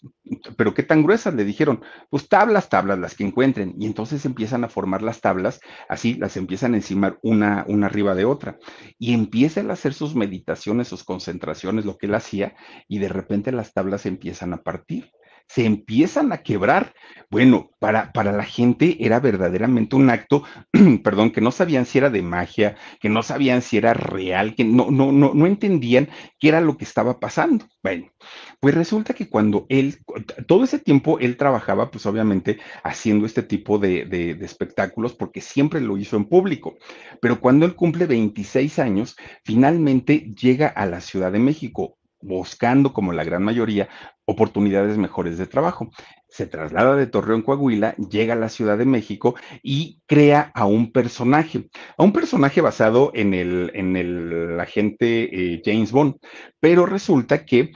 Pero 0.56 0.74
qué 0.74 0.84
tan 0.84 1.04
gruesas, 1.04 1.34
le 1.34 1.44
dijeron, 1.44 1.82
pues 2.10 2.30
tablas, 2.30 2.70
tablas, 2.70 2.98
las 2.98 3.14
que 3.14 3.26
encuentren. 3.26 3.76
Y 3.78 3.86
entonces 3.88 4.24
empiezan 4.26 4.64
a 4.64 4.70
formar 4.70 5.02
las 5.02 5.20
tablas, 5.20 5.60
así 5.90 6.14
las 6.14 6.38
empiezan 6.38 6.74
a 6.74 6.78
encimar 6.78 7.20
una, 7.24 7.66
una 7.68 7.88
arriba 7.88 8.16
de 8.16 8.24
otra. 8.24 8.58
Y 8.98 9.14
empiezan 9.14 9.70
a 9.70 9.74
hacer 9.74 9.94
sus 9.94 10.16
meditaciones, 10.16 10.88
sus 10.88 11.04
concentraciones, 11.04 11.84
lo 11.84 11.98
que 11.98 12.06
él 12.06 12.16
hacía, 12.16 12.56
y 12.88 13.00
de 13.00 13.10
repente 13.10 13.52
las 13.52 13.74
tablas 13.74 14.06
empiezan 14.06 14.54
a 14.54 14.64
partir 14.64 15.12
se 15.48 15.66
empiezan 15.66 16.32
a 16.32 16.38
quebrar. 16.44 16.94
Bueno, 17.30 17.72
para, 17.80 18.12
para 18.12 18.32
la 18.32 18.44
gente 18.44 18.98
era 19.06 19.20
verdaderamente 19.20 19.96
un 19.96 20.10
acto, 20.10 20.44
perdón, 21.04 21.32
que 21.32 21.42
no 21.42 21.52
sabían 21.52 21.86
si 21.86 21.98
era 21.98 22.10
de 22.10 22.22
magia, 22.22 22.76
que 23.00 23.10
no 23.10 23.24
sabían 23.24 23.62
si 23.62 23.78
era 23.78 23.94
real, 23.94 24.56
que 24.56 24.66
no, 24.66 24.92
no, 24.92 25.12
no, 25.12 25.34
no 25.34 25.46
entendían 25.48 26.10
qué 26.40 26.50
era 26.50 26.62
lo 26.62 26.78
que 26.78 26.84
estaba 26.84 27.20
pasando. 27.20 27.66
Bueno, 27.82 28.12
pues 28.60 28.76
resulta 28.76 29.14
que 29.14 29.30
cuando 29.30 29.66
él, 29.70 30.00
todo 30.48 30.64
ese 30.64 30.80
tiempo 30.80 31.20
él 31.20 31.38
trabajaba, 31.38 31.90
pues 31.90 32.06
obviamente 32.06 32.60
haciendo 32.84 33.26
este 33.26 33.44
tipo 33.44 33.80
de, 33.80 34.06
de, 34.06 34.36
de 34.36 34.46
espectáculos, 34.46 35.14
porque 35.14 35.42
siempre 35.42 35.80
lo 35.82 35.98
hizo 35.98 36.18
en 36.18 36.26
público. 36.26 36.76
Pero 37.22 37.40
cuando 37.40 37.66
él 37.66 37.76
cumple 37.76 38.06
26 38.06 38.80
años, 38.80 39.16
finalmente 39.44 40.34
llega 40.36 40.68
a 40.68 40.86
la 40.86 41.02
Ciudad 41.02 41.32
de 41.32 41.40
México 41.40 41.98
buscando, 42.22 42.94
como 42.94 43.14
la 43.14 43.24
gran 43.24 43.44
mayoría, 43.44 43.90
oportunidades 44.26 44.98
mejores 44.98 45.38
de 45.38 45.48
trabajo. 45.48 45.92
Se 46.30 46.48
traslada 46.48 46.96
de 46.96 47.08
Torreón, 47.08 47.42
Coahuila, 47.42 47.96
llega 47.96 48.34
a 48.34 48.38
la 48.38 48.50
Ciudad 48.50 48.78
de 48.78 48.86
México 48.86 49.36
y 49.62 50.00
crea 50.08 50.52
a 50.54 50.66
un 50.66 50.92
personaje, 50.92 51.70
a 51.98 52.04
un 52.04 52.14
personaje 52.14 52.62
basado 52.62 53.12
en 53.14 53.34
el, 53.34 53.72
en 53.74 53.96
el 53.98 54.60
agente 54.60 55.54
eh, 55.54 55.62
James 55.64 55.92
Bond, 55.92 56.16
pero 56.60 56.86
resulta 56.86 57.46
que 57.46 57.72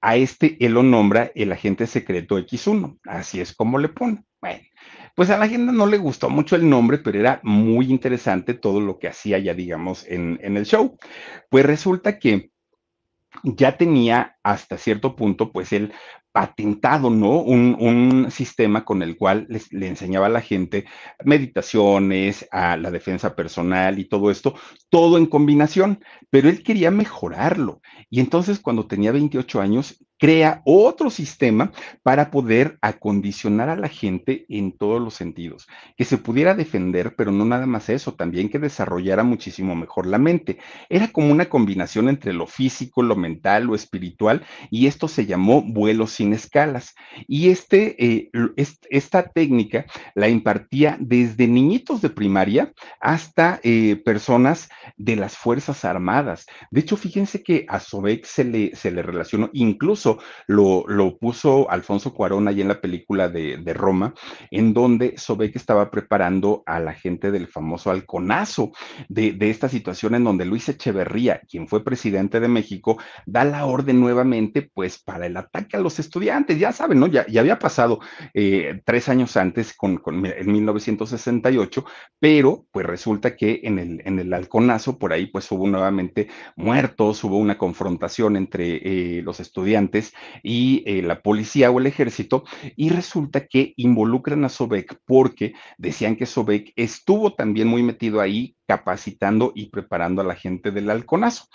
a 0.00 0.16
este 0.16 0.56
él 0.64 0.72
lo 0.72 0.82
nombra 0.82 1.32
el 1.34 1.52
agente 1.52 1.86
secreto 1.86 2.38
X1, 2.38 2.98
así 3.04 3.40
es 3.40 3.54
como 3.54 3.78
le 3.78 3.88
pone. 3.88 4.24
Bueno, 4.40 4.60
pues 5.16 5.30
a 5.30 5.38
la 5.38 5.48
gente 5.48 5.72
no 5.72 5.86
le 5.86 5.98
gustó 5.98 6.30
mucho 6.30 6.54
el 6.54 6.70
nombre, 6.70 6.98
pero 6.98 7.18
era 7.18 7.40
muy 7.42 7.90
interesante 7.90 8.54
todo 8.54 8.80
lo 8.80 9.00
que 9.00 9.08
hacía 9.08 9.38
ya, 9.38 9.52
digamos, 9.52 10.06
en, 10.06 10.38
en 10.42 10.56
el 10.56 10.64
show. 10.64 10.96
Pues 11.50 11.66
resulta 11.66 12.20
que 12.20 12.52
ya 13.42 13.76
tenía 13.76 14.37
hasta 14.50 14.78
cierto 14.78 15.16
punto, 15.16 15.52
pues 15.52 15.72
él 15.72 15.92
patentado, 16.32 17.10
¿no? 17.10 17.40
Un, 17.40 17.76
un 17.80 18.30
sistema 18.30 18.84
con 18.84 19.02
el 19.02 19.16
cual 19.16 19.46
les, 19.48 19.72
le 19.72 19.88
enseñaba 19.88 20.26
a 20.26 20.30
la 20.30 20.40
gente 20.40 20.84
meditaciones, 21.24 22.46
a 22.52 22.76
la 22.76 22.90
defensa 22.90 23.34
personal 23.34 23.98
y 23.98 24.08
todo 24.08 24.30
esto, 24.30 24.54
todo 24.90 25.18
en 25.18 25.26
combinación, 25.26 26.04
pero 26.30 26.48
él 26.48 26.62
quería 26.62 26.90
mejorarlo. 26.90 27.80
Y 28.10 28.20
entonces 28.20 28.60
cuando 28.60 28.86
tenía 28.86 29.12
28 29.12 29.60
años, 29.60 29.98
crea 30.18 30.62
otro 30.64 31.10
sistema 31.10 31.72
para 32.02 32.30
poder 32.30 32.76
acondicionar 32.82 33.68
a 33.68 33.76
la 33.76 33.88
gente 33.88 34.44
en 34.48 34.76
todos 34.76 35.00
los 35.00 35.14
sentidos, 35.14 35.66
que 35.96 36.04
se 36.04 36.18
pudiera 36.18 36.54
defender, 36.54 37.14
pero 37.16 37.30
no 37.30 37.44
nada 37.44 37.66
más 37.66 37.88
eso, 37.88 38.14
también 38.14 38.48
que 38.48 38.58
desarrollara 38.58 39.22
muchísimo 39.22 39.74
mejor 39.76 40.06
la 40.06 40.18
mente. 40.18 40.58
Era 40.88 41.08
como 41.08 41.30
una 41.30 41.48
combinación 41.48 42.08
entre 42.08 42.32
lo 42.32 42.46
físico, 42.46 43.02
lo 43.02 43.16
mental, 43.16 43.64
lo 43.64 43.74
espiritual, 43.74 44.37
y 44.70 44.86
esto 44.86 45.08
se 45.08 45.26
llamó 45.26 45.62
vuelo 45.62 46.06
sin 46.06 46.32
escalas. 46.32 46.94
Y 47.26 47.50
este, 47.50 47.96
eh, 48.04 48.30
esta 48.90 49.28
técnica 49.28 49.86
la 50.14 50.28
impartía 50.28 50.96
desde 51.00 51.46
niñitos 51.46 52.00
de 52.00 52.10
primaria 52.10 52.72
hasta 53.00 53.60
eh, 53.62 53.96
personas 54.04 54.68
de 54.96 55.16
las 55.16 55.36
Fuerzas 55.36 55.84
Armadas. 55.84 56.46
De 56.70 56.80
hecho, 56.80 56.96
fíjense 56.96 57.42
que 57.42 57.66
a 57.68 57.80
Sobek 57.80 58.24
se 58.24 58.44
le, 58.44 58.74
se 58.76 58.90
le 58.90 59.02
relacionó 59.02 59.50
incluso 59.52 60.18
lo, 60.46 60.84
lo 60.86 61.18
puso 61.18 61.70
Alfonso 61.70 62.14
Cuarón 62.14 62.48
ahí 62.48 62.60
en 62.60 62.68
la 62.68 62.80
película 62.80 63.28
de, 63.28 63.58
de 63.58 63.74
Roma, 63.74 64.14
en 64.50 64.74
donde 64.74 65.16
Sobek 65.16 65.56
estaba 65.56 65.90
preparando 65.90 66.62
a 66.66 66.80
la 66.80 66.94
gente 66.94 67.30
del 67.30 67.48
famoso 67.48 67.90
halconazo, 67.90 68.72
de, 69.08 69.32
de 69.32 69.50
esta 69.50 69.68
situación 69.68 70.14
en 70.14 70.24
donde 70.24 70.44
Luis 70.44 70.68
Echeverría, 70.68 71.40
quien 71.48 71.68
fue 71.68 71.84
presidente 71.84 72.40
de 72.40 72.48
México, 72.48 72.98
da 73.26 73.44
la 73.44 73.66
orden 73.66 74.00
nuevamente, 74.00 74.27
pues, 74.74 74.98
para 74.98 75.26
el 75.26 75.36
ataque 75.36 75.76
a 75.76 75.80
los 75.80 75.98
estudiantes. 75.98 76.58
Ya 76.58 76.72
saben, 76.72 77.00
¿no? 77.00 77.06
Ya, 77.06 77.26
había 77.38 77.58
pasado 77.58 78.00
eh, 78.34 78.80
tres 78.84 79.08
años 79.08 79.36
antes, 79.36 79.74
con, 79.74 79.98
con, 79.98 80.24
en 80.24 80.52
1968, 80.52 81.84
pero 82.18 82.66
pues 82.70 82.86
resulta 82.86 83.36
que 83.36 83.60
en 83.64 83.78
el, 83.78 84.02
en 84.04 84.18
el 84.18 84.32
halconazo, 84.32 84.98
por 84.98 85.12
ahí, 85.12 85.26
pues 85.26 85.50
hubo 85.50 85.66
nuevamente 85.66 86.28
muertos, 86.56 87.22
hubo 87.24 87.38
una 87.38 87.58
confrontación 87.58 88.36
entre 88.36 88.76
eh, 88.76 89.22
los 89.22 89.40
estudiantes 89.40 90.12
y 90.42 90.82
eh, 90.86 91.02
la 91.02 91.20
policía 91.20 91.70
o 91.70 91.78
el 91.78 91.86
ejército, 91.86 92.44
y 92.76 92.90
resulta 92.90 93.46
que 93.46 93.74
involucran 93.76 94.44
a 94.44 94.48
Sobek 94.48 95.00
porque 95.04 95.54
decían 95.78 96.16
que 96.16 96.26
Sobek 96.26 96.72
estuvo 96.76 97.34
también 97.34 97.68
muy 97.68 97.82
metido 97.82 98.20
ahí 98.20 98.57
capacitando 98.68 99.52
y 99.54 99.70
preparando 99.70 100.20
a 100.20 100.24
la 100.26 100.34
gente 100.34 100.70
del 100.70 100.90
halconazo. 100.90 101.46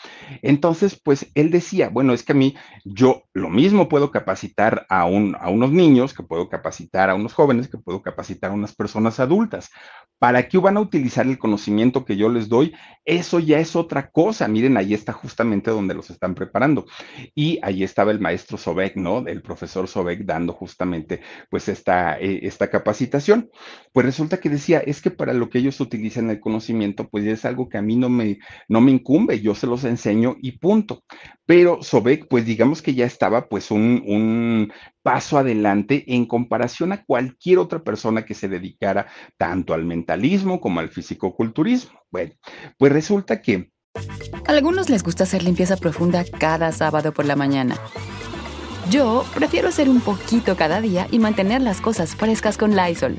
Entonces, 0.42 1.00
pues 1.02 1.30
él 1.36 1.52
decía, 1.52 1.90
bueno, 1.90 2.12
es 2.12 2.24
que 2.24 2.32
a 2.32 2.36
mí 2.36 2.56
yo 2.84 3.24
lo 3.34 3.50
mismo 3.50 3.88
puedo 3.88 4.10
capacitar 4.10 4.88
a, 4.90 5.06
un, 5.06 5.38
a 5.40 5.50
unos 5.50 5.72
niños, 5.72 6.16
que 6.16 6.24
puedo 6.24 6.50
capacitar 6.50 7.12
a 7.12 7.16
unos 7.16 7.34
jóvenes, 7.34 7.68
que 7.70 7.78
puedo 7.78 8.02
capacitar 8.02 8.50
a 8.50 8.56
unas 8.56 8.74
personas 8.74 9.20
adultas. 9.20 9.70
¿Para 10.18 10.48
qué 10.48 10.58
van 10.58 10.78
a 10.78 10.80
utilizar 10.80 11.28
el 11.28 11.38
conocimiento 11.38 12.06
que 12.06 12.16
yo 12.16 12.30
les 12.30 12.50
doy? 12.50 12.74
Eso 13.06 13.40
ya 13.40 13.60
es 13.60 13.76
otra 13.76 14.10
cosa. 14.10 14.48
Miren, 14.48 14.78
ahí 14.78 14.94
está 14.94 15.12
justamente 15.14 15.70
donde 15.70 15.94
los 15.94 16.10
están 16.10 16.34
preparando. 16.34 16.86
Y 17.36 17.60
ahí 17.62 17.84
estaba 17.84 18.12
el 18.12 18.22
maestro 18.22 18.58
Sobek, 18.58 18.96
¿no? 18.96 19.28
El 19.28 19.42
profesor 19.42 19.88
Sobek 19.88 20.24
dando 20.24 20.54
justamente 20.54 21.22
pues 21.50 21.68
esta, 21.68 22.18
eh, 22.20 22.40
esta 22.44 22.70
capacitación. 22.70 23.52
Pues 23.92 24.06
resulta 24.06 24.40
que 24.40 24.50
decía, 24.50 24.80
es 24.80 25.02
que 25.02 25.12
para 25.12 25.34
lo 25.34 25.50
que 25.50 25.60
ellos 25.60 25.80
utilizan 25.82 26.30
el 26.30 26.40
conocimiento, 26.40 27.03
pues 27.10 27.26
es 27.26 27.46
algo 27.46 27.70
que 27.70 27.78
a 27.78 27.82
mí 27.82 27.96
no 27.96 28.10
me, 28.10 28.40
no 28.68 28.82
me 28.82 28.92
incumbe, 28.92 29.42
yo 29.42 29.56
se 29.56 29.68
los 29.68 29.84
enseño 29.84 30.36
y 30.42 30.54
punto. 30.58 31.04
Pero 31.46 31.82
Sobek, 31.82 32.28
pues 32.28 32.46
digamos 32.46 32.82
que 32.82 32.94
ya 32.94 33.06
estaba 33.06 33.48
pues 33.50 33.72
un, 33.72 34.04
un 34.06 34.74
paso 35.02 35.38
adelante 35.38 36.04
en 36.08 36.26
comparación 36.26 36.92
a 36.94 37.04
cualquier 37.04 37.60
otra 37.60 37.84
persona 37.84 38.26
que 38.26 38.34
se 38.34 38.48
dedicara 38.48 39.08
tanto 39.38 39.74
al 39.74 39.86
mentalismo 39.86 40.62
como 40.62 40.80
al 40.80 40.90
fisicoculturismo. 40.90 42.00
Bueno, 42.12 42.34
pues 42.78 42.92
resulta 42.92 43.42
que... 43.42 43.72
A 44.48 44.52
algunos 44.52 44.90
les 44.90 45.04
gusta 45.04 45.24
hacer 45.24 45.44
limpieza 45.44 45.78
profunda 45.78 46.24
cada 46.40 46.72
sábado 46.72 47.14
por 47.14 47.26
la 47.26 47.36
mañana. 47.36 47.76
Yo 48.90 49.24
prefiero 49.34 49.70
hacer 49.70 49.90
un 49.90 50.02
poquito 50.02 50.56
cada 50.58 50.82
día 50.82 51.08
y 51.12 51.20
mantener 51.20 51.62
las 51.62 51.80
cosas 51.80 52.16
frescas 52.16 52.58
con 52.58 52.76
Lysol. 52.76 53.18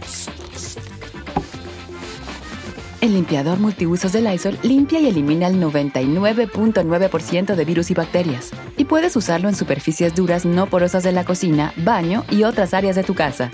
El 3.05 3.13
limpiador 3.13 3.61
multiusos 3.61 4.13
de 4.13 4.23
Lysol 4.23 4.57
limpia 4.63 4.99
y 4.99 5.07
elimina 5.09 5.47
el 5.47 5.61
99.9% 5.61 7.55
de 7.55 7.65
virus 7.67 7.91
y 7.91 7.95
bacterias. 7.95 8.51
Y 8.79 8.87
puedes 8.87 9.15
usarlo 9.15 9.51
en 9.51 9.55
superficies 9.55 10.15
duras 10.15 10.47
no 10.47 10.69
porosas 10.71 11.03
de 11.05 11.13
la 11.13 11.27
cocina, 11.27 11.75
baño 11.77 12.25
y 12.31 12.45
otras 12.45 12.73
áreas 12.73 12.97
de 12.97 13.05
tu 13.05 13.15
casa. 13.15 13.51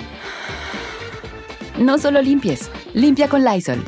No 1.80 1.98
solo 1.98 2.22
limpies, 2.22 2.70
limpia 2.94 3.28
con 3.28 3.44
Lysol. 3.44 3.82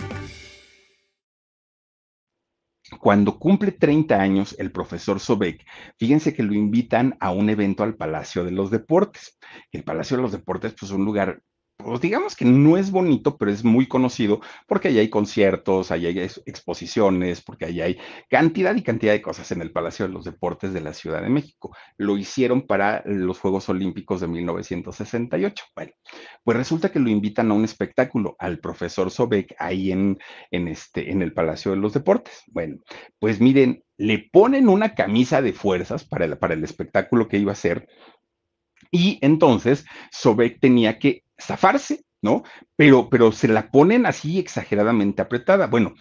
Cuando 2.99 3.39
cumple 3.39 3.71
30 3.71 4.21
años 4.21 4.57
el 4.59 4.73
profesor 4.73 5.21
Sobek, 5.21 5.65
fíjense 5.97 6.35
que 6.35 6.43
lo 6.43 6.55
invitan 6.55 7.17
a 7.21 7.31
un 7.31 7.49
evento 7.51 7.85
al 7.85 7.95
Palacio 7.95 8.45
de 8.45 8.51
los 8.51 8.73
Deportes. 8.73 9.39
El 9.71 9.85
Palacio 9.85 10.17
de 10.17 10.25
los 10.25 10.33
Deportes 10.33 10.73
pues, 10.73 10.91
es 10.91 10.97
un 10.97 11.05
lugar 11.05 11.41
pues 11.85 12.01
digamos 12.01 12.37
que 12.37 12.45
no 12.45 12.77
es 12.77 12.91
bonito, 12.91 13.37
pero 13.37 13.51
es 13.51 13.65
muy 13.65 13.87
conocido 13.87 14.41
porque 14.67 14.89
ahí 14.89 14.99
hay 14.99 15.11
conciertos, 15.11 15.91
ahí 15.91 16.07
hay 16.07 16.19
exposiciones, 16.47 17.43
porque 17.43 17.67
ahí 17.67 17.81
hay 17.81 17.99
cantidad 18.29 18.75
y 18.75 18.83
cantidad 18.83 19.13
de 19.13 19.23
cosas 19.23 19.51
en 19.53 19.63
el 19.63 19.73
Palacio 19.73 20.07
de 20.07 20.13
los 20.13 20.25
Deportes 20.25 20.73
de 20.73 20.81
la 20.81 20.95
Ciudad 20.95 21.23
de 21.23 21.29
México. 21.29 21.75
Lo 21.97 22.17
hicieron 22.17 22.67
para 22.67 23.03
los 23.05 23.39
Juegos 23.39 23.69
Olímpicos 23.69 24.21
de 24.21 24.29
1968. 24.29 25.65
Bueno, 25.75 25.93
pues 26.45 26.57
resulta 26.57 26.91
que 26.91 27.01
lo 27.01 27.11
invitan 27.11 27.51
a 27.51 27.55
un 27.55 27.65
espectáculo 27.65 28.37
al 28.39 28.59
profesor 28.59 29.11
Sobek 29.11 29.55
ahí 29.59 29.93
en, 29.93 30.19
en, 30.51 30.69
este, 30.69 31.11
en 31.11 31.23
el 31.23 31.33
Palacio 31.33 31.73
de 31.73 31.79
los 31.79 31.93
Deportes. 31.93 32.43
Bueno, 32.49 32.79
pues 33.19 33.41
miren, 33.41 33.85
le 33.97 34.29
ponen 34.33 34.69
una 34.69 34.95
camisa 34.95 35.43
de 35.43 35.53
fuerzas 35.53 36.05
para 36.05 36.25
el, 36.25 36.39
para 36.39 36.55
el 36.55 36.65
espectáculo 36.65 37.29
que 37.29 37.39
iba 37.39 37.53
a 37.53 37.57
ser. 37.57 37.89
Y 38.91 39.19
entonces 39.23 39.87
Sobek 40.11 40.61
tenía 40.61 40.99
que 40.99 41.25
zafarse, 41.47 42.05
¿no? 42.23 42.43
Pero, 42.77 43.09
pero 43.11 43.33
se 43.33 43.49
la 43.49 43.71
ponen 43.71 44.07
así 44.07 44.39
exageradamente 44.39 45.23
apretada. 45.23 45.67
Bueno, 45.67 45.95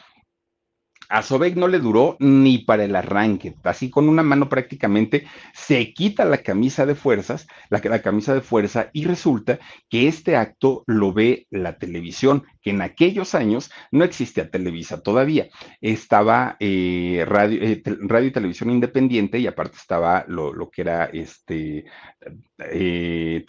A 1.12 1.24
Sobek 1.24 1.56
no 1.58 1.68
le 1.68 1.80
duró 1.80 2.16
ni 2.20 2.60
para 2.60 2.86
el 2.86 2.96
arranque, 2.96 3.54
así 3.64 3.90
con 3.90 4.08
una 4.08 4.24
mano 4.24 4.48
prácticamente 4.48 5.26
se 5.54 5.94
quita 5.94 6.24
la 6.24 6.38
camisa 6.38 6.86
de 6.86 6.96
fuerzas, 6.96 7.48
la, 7.70 7.82
camisa 8.02 8.34
de 8.34 8.40
fuerza, 8.40 8.90
y 8.94 9.04
resulta 9.04 9.60
que 9.90 10.08
este 10.08 10.38
acto 10.38 10.84
lo 10.88 11.12
ve 11.12 11.48
la 11.50 11.78
televisión, 11.78 12.46
que 12.62 12.70
en 12.70 12.82
aquellos 12.82 13.36
años 13.36 13.72
no 13.92 14.06
existía 14.06 14.50
Televisa 14.50 15.02
todavía, 15.02 15.50
estaba 15.82 16.56
eh, 16.60 17.26
radio, 17.28 17.62
eh, 17.62 17.82
radio, 17.86 18.30
y 18.30 18.32
televisión 18.32 18.70
independiente 18.70 19.38
y 19.40 19.48
aparte 19.48 19.78
estaba 19.78 20.24
lo, 20.28 20.70
que 20.70 20.82
era 20.82 21.06
este 21.06 21.86
eh, 22.72 23.44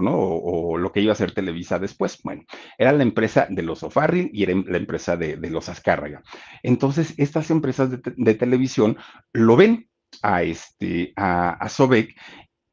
¿no? 0.00 0.14
O, 0.14 0.72
o, 0.72 0.78
lo 0.78 0.92
que 0.92 1.00
iba 1.00 1.12
a 1.12 1.16
ser 1.16 1.32
Televisa 1.32 1.78
después. 1.78 2.20
Bueno, 2.22 2.44
era 2.78 2.92
la 2.92 3.02
empresa 3.02 3.46
de 3.48 3.62
los 3.62 3.82
O'Farrill 3.82 4.30
y 4.32 4.42
era 4.42 4.54
la 4.66 4.76
empresa 4.76 5.16
de, 5.16 5.36
de 5.36 5.50
los 5.50 5.68
Azcárraga. 5.68 6.22
Entonces, 6.62 6.99
estas 7.16 7.50
empresas 7.50 7.90
de, 7.90 8.00
de 8.16 8.34
televisión 8.34 8.96
lo 9.32 9.56
ven 9.56 9.88
a, 10.22 10.42
este, 10.42 11.12
a, 11.16 11.50
a 11.50 11.68
Sobek 11.68 12.14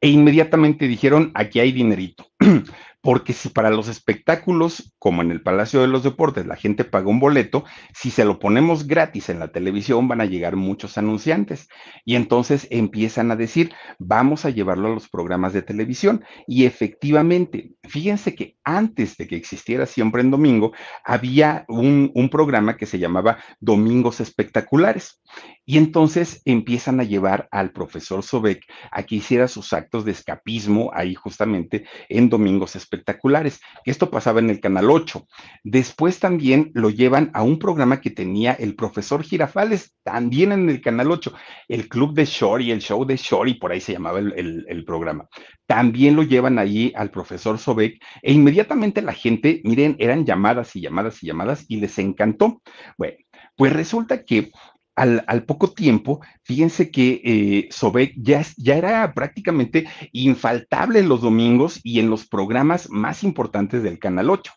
e 0.00 0.08
inmediatamente 0.08 0.86
dijeron, 0.86 1.32
aquí 1.34 1.60
hay 1.60 1.72
dinerito. 1.72 2.26
porque 3.08 3.32
si 3.32 3.48
para 3.48 3.70
los 3.70 3.88
espectáculos, 3.88 4.92
como 4.98 5.22
en 5.22 5.30
el 5.30 5.40
Palacio 5.40 5.80
de 5.80 5.86
los 5.86 6.02
Deportes, 6.02 6.44
la 6.44 6.56
gente 6.56 6.84
paga 6.84 7.08
un 7.08 7.20
boleto, 7.20 7.64
si 7.94 8.10
se 8.10 8.26
lo 8.26 8.38
ponemos 8.38 8.86
gratis 8.86 9.30
en 9.30 9.38
la 9.38 9.48
televisión 9.48 10.08
van 10.08 10.20
a 10.20 10.26
llegar 10.26 10.56
muchos 10.56 10.98
anunciantes 10.98 11.70
y 12.04 12.16
entonces 12.16 12.68
empiezan 12.70 13.30
a 13.30 13.36
decir, 13.36 13.72
vamos 13.98 14.44
a 14.44 14.50
llevarlo 14.50 14.88
a 14.88 14.94
los 14.94 15.08
programas 15.08 15.54
de 15.54 15.62
televisión. 15.62 16.22
Y 16.46 16.66
efectivamente, 16.66 17.72
fíjense 17.84 18.34
que 18.34 18.58
antes 18.62 19.16
de 19.16 19.26
que 19.26 19.36
existiera 19.36 19.86
siempre 19.86 20.20
en 20.20 20.30
domingo, 20.30 20.72
había 21.02 21.64
un, 21.66 22.10
un 22.14 22.28
programa 22.28 22.76
que 22.76 22.84
se 22.84 22.98
llamaba 22.98 23.38
Domingos 23.58 24.20
Espectaculares. 24.20 25.22
Y 25.70 25.76
entonces 25.76 26.40
empiezan 26.46 26.98
a 26.98 27.04
llevar 27.04 27.46
al 27.50 27.72
profesor 27.72 28.22
Sobek 28.22 28.64
a 28.90 29.02
que 29.02 29.16
hiciera 29.16 29.48
sus 29.48 29.74
actos 29.74 30.06
de 30.06 30.12
escapismo 30.12 30.90
ahí 30.94 31.14
justamente 31.14 31.84
en 32.08 32.30
Domingos 32.30 32.74
Espectaculares, 32.74 33.60
esto 33.84 34.10
pasaba 34.10 34.40
en 34.40 34.48
el 34.48 34.60
Canal 34.60 34.90
8. 34.90 35.26
Después 35.64 36.20
también 36.20 36.70
lo 36.72 36.88
llevan 36.88 37.30
a 37.34 37.42
un 37.42 37.58
programa 37.58 38.00
que 38.00 38.08
tenía 38.08 38.54
el 38.54 38.76
profesor 38.76 39.22
Girafales, 39.22 39.94
también 40.02 40.52
en 40.52 40.70
el 40.70 40.80
Canal 40.80 41.10
8, 41.10 41.34
el 41.68 41.86
Club 41.90 42.14
de 42.14 42.24
Shori, 42.24 42.70
el 42.70 42.80
show 42.80 43.04
de 43.04 43.18
Shori, 43.18 43.52
por 43.52 43.70
ahí 43.70 43.82
se 43.82 43.92
llamaba 43.92 44.20
el, 44.20 44.32
el, 44.38 44.64
el 44.70 44.86
programa. 44.86 45.28
También 45.66 46.16
lo 46.16 46.22
llevan 46.22 46.58
allí 46.58 46.94
al 46.96 47.10
profesor 47.10 47.58
Sobek 47.58 48.02
e 48.22 48.32
inmediatamente 48.32 49.02
la 49.02 49.12
gente, 49.12 49.60
miren, 49.64 49.96
eran 49.98 50.24
llamadas 50.24 50.74
y 50.76 50.80
llamadas 50.80 51.22
y 51.22 51.26
llamadas 51.26 51.66
y 51.68 51.76
les 51.76 51.98
encantó. 51.98 52.62
Bueno, 52.96 53.18
pues 53.54 53.72
resulta 53.72 54.24
que 54.24 54.50
al, 54.98 55.44
poco 55.44 55.70
tiempo, 55.72 56.20
fíjense 56.42 56.90
que 56.90 57.20
eh, 57.24 57.68
Sobek 57.70 58.14
ya, 58.16 58.44
ya, 58.56 58.76
era 58.76 59.14
prácticamente 59.14 59.86
infaltable 60.12 60.98
en 60.98 61.08
los 61.08 61.20
domingos 61.20 61.80
y 61.84 62.00
en 62.00 62.10
los 62.10 62.26
programas 62.26 62.90
más 62.90 63.22
importantes 63.22 63.82
del 63.82 63.98
Canal 63.98 64.30
8. 64.30 64.52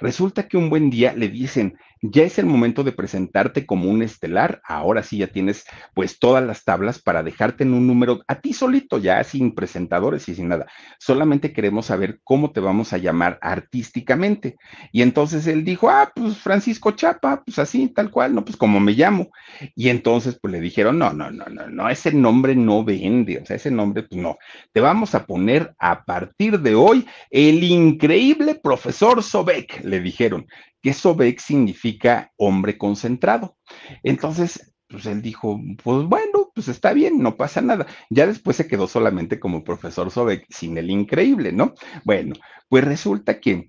Resulta 0.00 0.48
que 0.48 0.56
un 0.56 0.68
buen 0.68 0.90
día 0.90 1.14
le 1.14 1.28
dicen, 1.28 1.78
ya 2.10 2.24
es 2.24 2.38
el 2.38 2.46
momento 2.46 2.84
de 2.84 2.92
presentarte 2.92 3.66
como 3.66 3.90
un 3.90 4.02
estelar, 4.02 4.60
ahora 4.64 5.02
sí 5.02 5.18
ya 5.18 5.28
tienes 5.28 5.64
pues 5.94 6.18
todas 6.18 6.44
las 6.44 6.64
tablas 6.64 7.00
para 7.00 7.22
dejarte 7.22 7.64
en 7.64 7.74
un 7.74 7.86
número 7.86 8.22
a 8.28 8.40
ti 8.40 8.52
solito, 8.52 8.98
ya 8.98 9.22
sin 9.24 9.54
presentadores 9.54 10.28
y 10.28 10.34
sin 10.34 10.48
nada. 10.48 10.66
Solamente 10.98 11.52
queremos 11.52 11.86
saber 11.86 12.20
cómo 12.24 12.52
te 12.52 12.60
vamos 12.60 12.92
a 12.92 12.98
llamar 12.98 13.38
artísticamente. 13.42 14.56
Y 14.92 15.02
entonces 15.02 15.46
él 15.46 15.64
dijo, 15.64 15.88
ah, 15.88 16.12
pues 16.14 16.36
Francisco 16.38 16.92
Chapa, 16.92 17.42
pues 17.44 17.58
así, 17.58 17.88
tal 17.88 18.10
cual, 18.10 18.34
no, 18.34 18.44
pues 18.44 18.56
como 18.56 18.80
me 18.80 18.92
llamo. 18.92 19.30
Y 19.74 19.88
entonces 19.88 20.38
pues 20.40 20.52
le 20.52 20.60
dijeron, 20.60 20.98
no, 20.98 21.12
no, 21.12 21.30
no, 21.30 21.46
no, 21.46 21.68
no, 21.68 21.88
ese 21.88 22.12
nombre 22.12 22.54
no 22.54 22.84
vende, 22.84 23.38
o 23.38 23.46
sea, 23.46 23.56
ese 23.56 23.70
nombre, 23.70 24.02
pues 24.02 24.20
no, 24.20 24.38
te 24.72 24.80
vamos 24.80 25.14
a 25.14 25.26
poner 25.26 25.74
a 25.78 26.04
partir 26.04 26.60
de 26.60 26.74
hoy 26.74 27.06
el 27.30 27.62
increíble 27.64 28.54
profesor 28.54 29.22
Sobek, 29.22 29.84
le 29.84 30.00
dijeron 30.00 30.46
que 30.82 30.92
Sobek 30.92 31.40
significa 31.40 32.32
hombre 32.36 32.78
concentrado. 32.78 33.56
Entonces, 34.02 34.74
pues 34.88 35.06
él 35.06 35.22
dijo, 35.22 35.60
pues 35.82 36.04
bueno, 36.04 36.50
pues 36.54 36.68
está 36.68 36.92
bien, 36.92 37.18
no 37.18 37.36
pasa 37.36 37.60
nada. 37.60 37.86
Ya 38.10 38.26
después 38.26 38.56
se 38.56 38.68
quedó 38.68 38.86
solamente 38.86 39.40
como 39.40 39.64
profesor 39.64 40.10
Sobek 40.10 40.46
sin 40.48 40.78
el 40.78 40.90
increíble, 40.90 41.52
¿no? 41.52 41.74
Bueno, 42.04 42.34
pues 42.68 42.84
resulta 42.84 43.40
que 43.40 43.68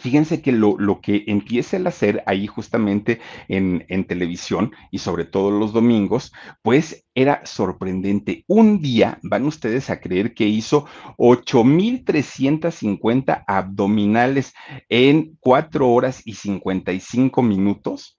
Fíjense 0.00 0.42
que 0.42 0.52
lo, 0.52 0.76
lo, 0.78 1.00
que 1.00 1.24
empieza 1.28 1.76
a 1.76 1.88
hacer 1.88 2.22
ahí 2.26 2.46
justamente 2.46 3.20
en, 3.48 3.84
en, 3.88 4.04
televisión 4.04 4.72
y 4.90 4.98
sobre 4.98 5.24
todo 5.24 5.50
los 5.50 5.72
domingos, 5.72 6.32
pues 6.62 7.06
era 7.14 7.46
sorprendente. 7.46 8.44
Un 8.48 8.82
día, 8.82 9.18
van 9.22 9.46
ustedes 9.46 9.88
a 9.88 10.00
creer 10.00 10.34
que 10.34 10.44
hizo 10.44 10.86
8.350 11.18 13.44
abdominales 13.46 14.52
en 14.88 15.36
4 15.40 15.88
horas 15.88 16.20
y 16.24 16.34
55 16.34 17.42
minutos 17.42 18.15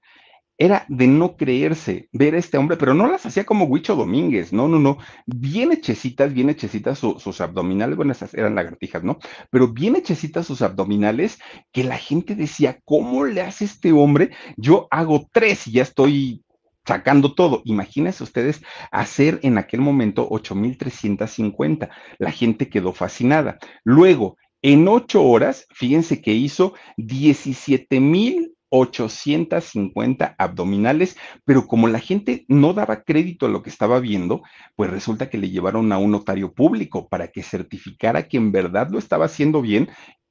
era 0.57 0.85
de 0.89 1.07
no 1.07 1.37
creerse 1.37 2.09
ver 2.11 2.35
a 2.35 2.39
este 2.39 2.57
hombre, 2.57 2.77
pero 2.77 2.93
no 2.93 3.07
las 3.07 3.25
hacía 3.25 3.45
como 3.45 3.65
Huicho 3.65 3.95
Domínguez, 3.95 4.51
no, 4.53 4.67
no, 4.67 4.79
no, 4.79 4.97
bien 5.25 5.71
hechecitas, 5.71 6.33
bien 6.33 6.49
hechecitas 6.49 6.99
su, 6.99 7.19
sus 7.19 7.41
abdominales, 7.41 7.95
bueno, 7.95 8.11
esas 8.11 8.33
eran 8.33 8.55
lagartijas, 8.55 9.03
¿no? 9.03 9.19
Pero 9.51 9.67
bien 9.67 9.95
hechecitas 9.95 10.47
sus 10.47 10.61
abdominales, 10.61 11.39
que 11.71 11.83
la 11.83 11.97
gente 11.97 12.35
decía, 12.35 12.79
¿cómo 12.85 13.25
le 13.25 13.41
hace 13.41 13.65
este 13.65 13.91
hombre? 13.91 14.31
Yo 14.55 14.87
hago 14.89 15.27
tres 15.31 15.67
y 15.67 15.73
ya 15.73 15.83
estoy 15.83 16.43
sacando 16.87 17.35
todo. 17.35 17.61
Imagínense 17.65 18.23
ustedes 18.23 18.61
hacer 18.91 19.39
en 19.43 19.57
aquel 19.57 19.81
momento 19.81 20.27
8.350. 20.29 21.89
La 22.17 22.31
gente 22.31 22.69
quedó 22.69 22.93
fascinada. 22.93 23.59
Luego, 23.83 24.37
en 24.61 24.87
ocho 24.87 25.23
horas, 25.23 25.67
fíjense 25.71 26.21
que 26.21 26.33
hizo 26.33 26.73
17.000 26.97 28.56
850 28.69 30.35
abdominales, 30.37 31.17
pero 31.45 31.67
como 31.67 31.87
la 31.87 31.99
gente 31.99 32.45
no 32.47 32.73
daba 32.73 33.03
crédito 33.03 33.45
a 33.45 33.49
lo 33.49 33.63
que 33.63 33.69
estaba 33.69 33.99
viendo, 33.99 34.41
pues 34.75 34.89
resulta 34.89 35.29
que 35.29 35.37
le 35.37 35.49
llevaron 35.49 35.91
a 35.91 35.97
un 35.97 36.11
notario 36.11 36.53
público 36.53 37.07
para 37.07 37.29
que 37.29 37.43
certificara 37.43 38.27
que 38.27 38.37
en 38.37 38.51
verdad 38.51 38.89
lo 38.89 38.99
estaba 38.99 39.25
haciendo 39.25 39.61
bien 39.61 39.89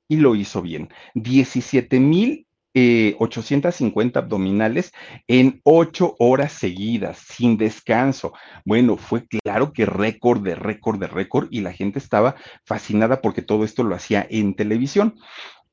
y 0.09 0.17
lo 0.17 0.35
hizo 0.35 0.63
bien. 0.63 0.89
17 1.15 2.01
mil 2.01 2.47
eh, 2.79 3.17
850 3.21 4.21
abdominales 4.21 4.93
en 5.29 5.63
ocho 5.65 6.15
horas 6.19 6.53
seguidas, 6.53 7.17
sin 7.17 7.57
descanso. 7.57 8.35
Bueno, 8.67 8.99
fue 8.99 9.27
claro 9.27 9.73
que 9.73 9.87
récord 9.87 10.43
de 10.43 10.55
récord 10.55 11.01
de 11.01 11.07
récord 11.07 11.49
y 11.51 11.63
la 11.63 11.73
gente 11.73 11.99
estaba 11.99 12.35
fascinada 12.67 13.23
porque 13.23 13.41
todo 13.41 13.65
esto 13.65 13.83
lo 13.83 13.95
hacía 13.95 14.27
en 14.29 14.55
televisión 14.55 15.15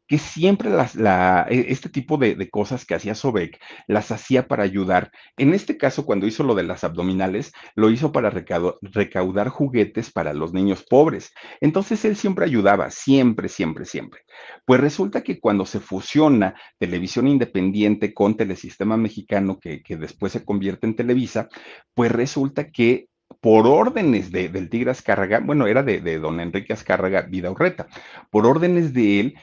que 0.07 0.17
siempre 0.17 0.69
las, 0.69 0.95
la, 0.95 1.47
e, 1.49 1.65
este 1.69 1.89
tipo 1.89 2.17
de, 2.17 2.35
de, 2.35 2.49
cosas 2.49 2.85
que 2.85 2.95
hacía 2.95 3.15
Sobek 3.15 3.59
las 3.87 4.11
hacía 4.11 4.47
para 4.47 4.63
ayudar. 4.63 5.11
En 5.37 5.53
este 5.53 5.77
caso, 5.77 6.05
cuando 6.05 6.27
hizo 6.27 6.43
lo 6.43 6.55
de 6.55 6.63
las 6.63 6.83
abdominales, 6.83 7.53
lo 7.75 7.89
hizo 7.89 8.11
para 8.11 8.29
recaudar, 8.29 9.49
juguetes 9.49 10.11
para 10.11 10.33
los 10.33 10.53
niños 10.53 10.85
pobres. 10.89 11.31
Entonces 11.61 12.03
él 12.05 12.15
siempre 12.15 12.45
ayudaba, 12.45 12.91
siempre, 12.91 13.49
siempre, 13.49 13.85
siempre. 13.85 14.21
Pues 14.65 14.79
resulta 14.81 15.23
que 15.23 15.39
cuando 15.39 15.65
se 15.65 15.79
fusiona 15.79 16.55
televisión 16.77 17.27
independiente 17.27 18.13
con 18.13 18.35
Telesistema 18.35 18.97
Mexicano, 18.97 19.59
que, 19.59 19.81
que 19.81 19.97
después 19.97 20.31
se 20.33 20.43
convierte 20.43 20.87
en 20.87 20.95
Televisa, 20.95 21.47
pues 21.93 22.11
resulta 22.11 22.69
que 22.69 23.07
por 23.41 23.67
órdenes 23.67 24.31
de, 24.31 24.49
del 24.49 24.69
Tigre 24.69 24.91
Azcárraga, 24.91 25.39
bueno, 25.39 25.67
era 25.67 25.83
de, 25.83 25.99
de, 25.99 26.19
don 26.19 26.39
Enrique 26.39 26.73
Azcárraga 26.73 27.23
Vida 27.23 27.51
Urreta, 27.51 27.87
por 28.29 28.45
órdenes 28.45 28.93
de 28.93 29.19
él, 29.19 29.35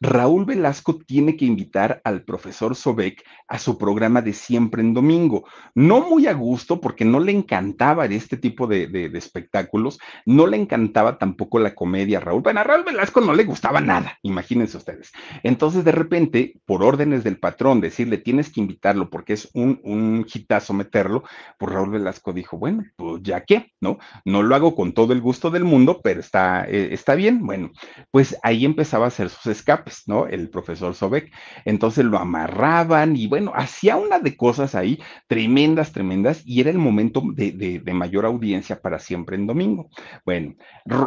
Raúl 0.00 0.44
Velasco 0.44 0.98
tiene 0.98 1.36
que 1.36 1.44
invitar 1.44 2.00
al 2.04 2.22
profesor 2.22 2.76
Sobek 2.76 3.24
a 3.48 3.58
su 3.58 3.78
programa 3.78 4.22
de 4.22 4.32
siempre 4.32 4.82
en 4.82 4.94
domingo. 4.94 5.44
No 5.74 6.00
muy 6.00 6.26
a 6.26 6.34
gusto 6.34 6.80
porque 6.80 7.04
no 7.04 7.20
le 7.20 7.32
encantaba 7.32 8.06
este 8.06 8.36
tipo 8.36 8.66
de, 8.66 9.10
espectáculos, 9.14 9.98
no 10.26 10.46
le 10.46 10.56
encantaba 10.56 11.18
tampoco 11.18 11.58
la 11.58 11.74
comedia 11.74 12.18
a 12.18 12.20
Raúl. 12.20 12.42
Bueno, 12.42 12.60
a 12.60 12.64
Raúl 12.64 12.84
Velasco 12.84 13.20
no 13.20 13.32
le 13.32 13.44
gustaba 13.44 13.80
nada, 13.80 14.18
imagínense 14.22 14.76
ustedes. 14.76 15.12
Entonces, 15.42 15.84
de 15.84 15.92
repente, 15.92 16.60
por 16.66 16.82
órdenes 16.82 17.24
del 17.24 17.38
patrón, 17.38 17.80
decirle 17.80 18.18
tienes 18.18 18.50
que 18.50 18.60
invitarlo 18.60 19.10
porque 19.10 19.32
es 19.32 19.48
un, 19.54 19.80
un 19.82 20.26
hitazo 20.32 20.74
meterlo, 20.74 21.24
pues 21.58 21.72
Raúl 21.72 21.90
Velasco 21.90 22.32
dijo, 22.32 22.58
bueno, 22.58 22.84
pues 22.96 23.22
ya 23.22 23.44
qué, 23.44 23.72
¿no? 23.80 23.98
No 24.24 24.42
lo 24.42 24.54
hago 24.54 24.74
con 24.74 24.92
todo 24.92 25.12
el 25.12 25.20
gusto 25.20 25.50
del 25.50 25.64
mundo, 25.64 26.00
pero 26.02 26.20
está, 26.20 26.64
eh, 26.68 26.88
está 26.92 27.14
bien. 27.14 27.44
Bueno, 27.44 27.70
pues 28.10 28.36
ahí 28.42 28.64
empezaba 28.64 29.06
a 29.06 29.08
hacer 29.08 29.30
sus 29.30 29.46
escapes 29.46 29.87
¿no? 30.06 30.26
El 30.26 30.50
profesor 30.50 30.94
Sobek. 30.94 31.32
Entonces 31.64 32.04
lo 32.04 32.18
amarraban 32.18 33.16
y 33.16 33.26
bueno, 33.26 33.52
hacía 33.54 33.96
una 33.96 34.18
de 34.18 34.36
cosas 34.36 34.74
ahí 34.74 35.00
tremendas, 35.26 35.92
tremendas, 35.92 36.42
y 36.44 36.60
era 36.60 36.70
el 36.70 36.78
momento 36.78 37.22
de, 37.34 37.52
de, 37.52 37.94
mayor 37.94 38.26
audiencia 38.26 38.80
para 38.80 38.98
siempre 38.98 39.36
en 39.36 39.46
domingo. 39.46 39.90
Bueno, 40.24 40.54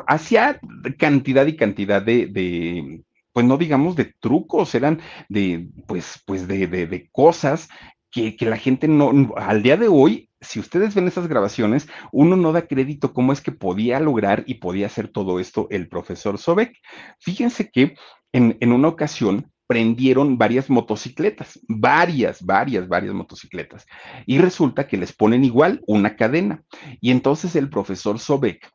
hacía 0.08 0.60
cantidad 0.98 1.46
y 1.46 1.56
cantidad 1.56 2.02
de, 2.02 2.28
de 2.28 3.04
pues 3.34 3.46
no 3.46 3.58
digamos 3.58 3.96
de 3.96 4.14
trucos, 4.20 4.76
eran 4.76 5.00
de, 5.30 5.70
pues, 5.88 6.22
pues 6.26 6.48
de, 6.48 7.10
cosas 7.12 7.70
que, 8.10 8.36
que 8.36 8.46
la 8.46 8.58
gente 8.58 8.88
no, 8.88 9.34
al 9.38 9.64
día 9.64 9.78
de 9.78 9.88
hoy, 9.88 10.30
si 10.42 10.60
ustedes 10.60 10.96
ven 10.96 11.08
esas 11.08 11.28
grabaciones, 11.28 11.88
uno 12.12 12.36
no 12.36 12.52
da 12.52 12.68
crédito 12.68 13.14
cómo 13.14 13.32
es 13.32 13.42
que 13.42 13.52
podía 13.52 14.00
lograr 14.00 14.44
y 14.48 14.56
podía 14.56 14.88
hacer 14.88 15.08
todo 15.08 15.40
esto 15.40 15.68
el 15.70 15.88
profesor 15.88 16.38
Sobek. 16.38 16.76
Fíjense 17.20 17.70
que 17.70 17.96
en, 18.34 18.72
una 18.72 18.88
ocasión 18.88 19.52
prendieron 19.68 20.38
varias 20.38 20.70
motocicletas, 20.70 21.60
varias, 21.68 22.44
varias, 22.44 22.88
varias 22.88 23.14
motocicletas. 23.14 23.86
Y 24.26 24.40
resulta 24.40 24.88
que 24.88 24.98
les 24.98 25.14
ponen 25.14 25.46
igual 25.46 25.82
una 25.88 26.16
cadena. 26.16 26.64
Y 27.00 27.12
entonces 27.12 27.56
el 27.56 27.70
profesor 27.70 28.20
Sobek 28.20 28.70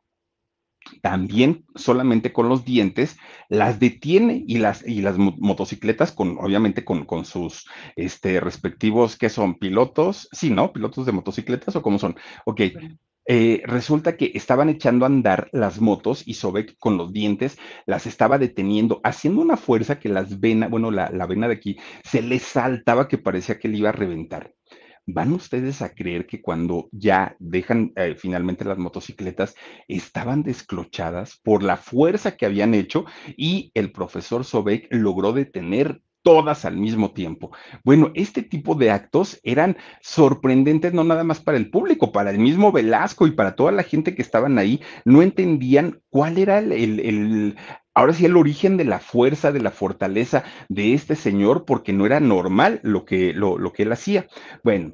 también 1.01 1.65
solamente 1.75 2.31
con 2.31 2.49
los 2.49 2.65
dientes 2.65 3.17
las 3.49 3.79
detiene 3.79 4.43
y 4.47 4.57
las, 4.57 4.87
y 4.87 5.01
las 5.01 5.17
motocicletas 5.17 6.11
con, 6.11 6.37
obviamente 6.39 6.85
con, 6.85 7.05
con 7.05 7.25
sus 7.25 7.67
este, 7.95 8.39
respectivos, 8.39 9.17
que 9.17 9.29
son 9.29 9.55
pilotos, 9.55 10.29
sí, 10.31 10.49
¿no? 10.49 10.71
Pilotos 10.71 11.05
de 11.05 11.11
motocicletas 11.11 11.75
o 11.75 11.81
cómo 11.81 11.99
son. 11.99 12.15
Ok, 12.45 12.61
eh, 13.27 13.61
resulta 13.65 14.15
que 14.15 14.31
estaban 14.35 14.69
echando 14.69 15.05
a 15.05 15.09
andar 15.09 15.49
las 15.51 15.81
motos 15.81 16.23
y 16.25 16.35
Sobek 16.35 16.77
con 16.79 16.97
los 16.97 17.11
dientes 17.11 17.57
las 17.85 18.07
estaba 18.07 18.37
deteniendo, 18.37 19.01
haciendo 19.03 19.41
una 19.41 19.57
fuerza 19.57 19.99
que 19.99 20.09
las 20.09 20.39
venas, 20.39 20.69
bueno, 20.69 20.91
la, 20.91 21.09
la 21.11 21.25
vena 21.27 21.47
de 21.47 21.55
aquí 21.55 21.77
se 22.03 22.21
le 22.21 22.39
saltaba 22.39 23.07
que 23.07 23.17
parecía 23.17 23.59
que 23.59 23.67
le 23.67 23.77
iba 23.77 23.89
a 23.89 23.93
reventar. 23.93 24.53
¿Van 25.09 25.31
ustedes 25.31 25.81
a 25.81 25.93
creer 25.93 26.27
que 26.27 26.41
cuando 26.41 26.89
ya 26.91 27.37
dejan 27.39 27.93
eh, 27.95 28.15
finalmente 28.17 28.65
las 28.65 28.77
motocicletas 28.77 29.55
estaban 29.87 30.43
desclochadas 30.43 31.39
por 31.43 31.63
la 31.63 31.77
fuerza 31.77 32.35
que 32.35 32.45
habían 32.45 32.73
hecho 32.73 33.05
y 33.37 33.71
el 33.73 33.93
profesor 33.93 34.43
Sobek 34.43 34.87
logró 34.91 35.31
detener 35.31 36.01
todas 36.21 36.65
al 36.65 36.77
mismo 36.77 37.11
tiempo. 37.11 37.51
Bueno, 37.83 38.11
este 38.13 38.43
tipo 38.43 38.75
de 38.75 38.91
actos 38.91 39.39
eran 39.43 39.77
sorprendentes 40.01 40.93
no 40.93 41.03
nada 41.03 41.23
más 41.23 41.39
para 41.39 41.57
el 41.57 41.69
público, 41.69 42.11
para 42.11 42.31
el 42.31 42.39
mismo 42.39 42.71
Velasco 42.71 43.27
y 43.27 43.31
para 43.31 43.55
toda 43.55 43.71
la 43.71 43.83
gente 43.83 44.15
que 44.15 44.21
estaban 44.21 44.57
ahí, 44.57 44.81
no 45.05 45.21
entendían 45.21 46.01
cuál 46.09 46.37
era 46.37 46.59
el, 46.59 46.71
el, 46.71 47.55
ahora 47.93 48.13
sí 48.13 48.25
el 48.25 48.37
origen 48.37 48.77
de 48.77 48.85
la 48.85 48.99
fuerza, 48.99 49.51
de 49.51 49.61
la 49.61 49.71
fortaleza 49.71 50.43
de 50.69 50.93
este 50.93 51.15
señor, 51.15 51.65
porque 51.65 51.93
no 51.93 52.05
era 52.05 52.19
normal 52.19 52.79
lo 52.83 53.05
que, 53.05 53.33
lo, 53.33 53.57
lo 53.57 53.73
que 53.73 53.83
él 53.83 53.91
hacía. 53.91 54.27
Bueno, 54.63 54.93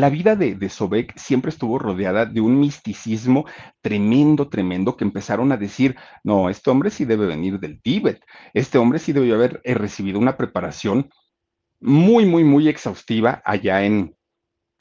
la 0.00 0.10
vida 0.10 0.36
de, 0.36 0.54
de, 0.54 0.68
Sobek 0.68 1.16
siempre 1.16 1.50
estuvo 1.50 1.78
rodeada 1.78 2.26
de 2.26 2.40
un 2.40 2.60
misticismo 2.60 3.46
tremendo, 3.80 4.48
tremendo, 4.48 4.96
que 4.96 5.04
empezaron 5.04 5.52
a 5.52 5.56
decir, 5.56 5.96
no, 6.22 6.50
este 6.50 6.70
hombre 6.70 6.90
sí 6.90 7.04
debe 7.04 7.26
venir 7.26 7.58
del 7.58 7.80
Tíbet, 7.80 8.20
este 8.54 8.78
hombre 8.78 8.98
sí 8.98 9.12
debió 9.12 9.34
haber 9.34 9.60
eh, 9.64 9.74
recibido 9.74 10.18
una 10.18 10.36
preparación 10.36 11.10
muy, 11.80 12.26
muy, 12.26 12.44
muy 12.44 12.68
exhaustiva 12.68 13.42
allá 13.44 13.84
en, 13.84 14.16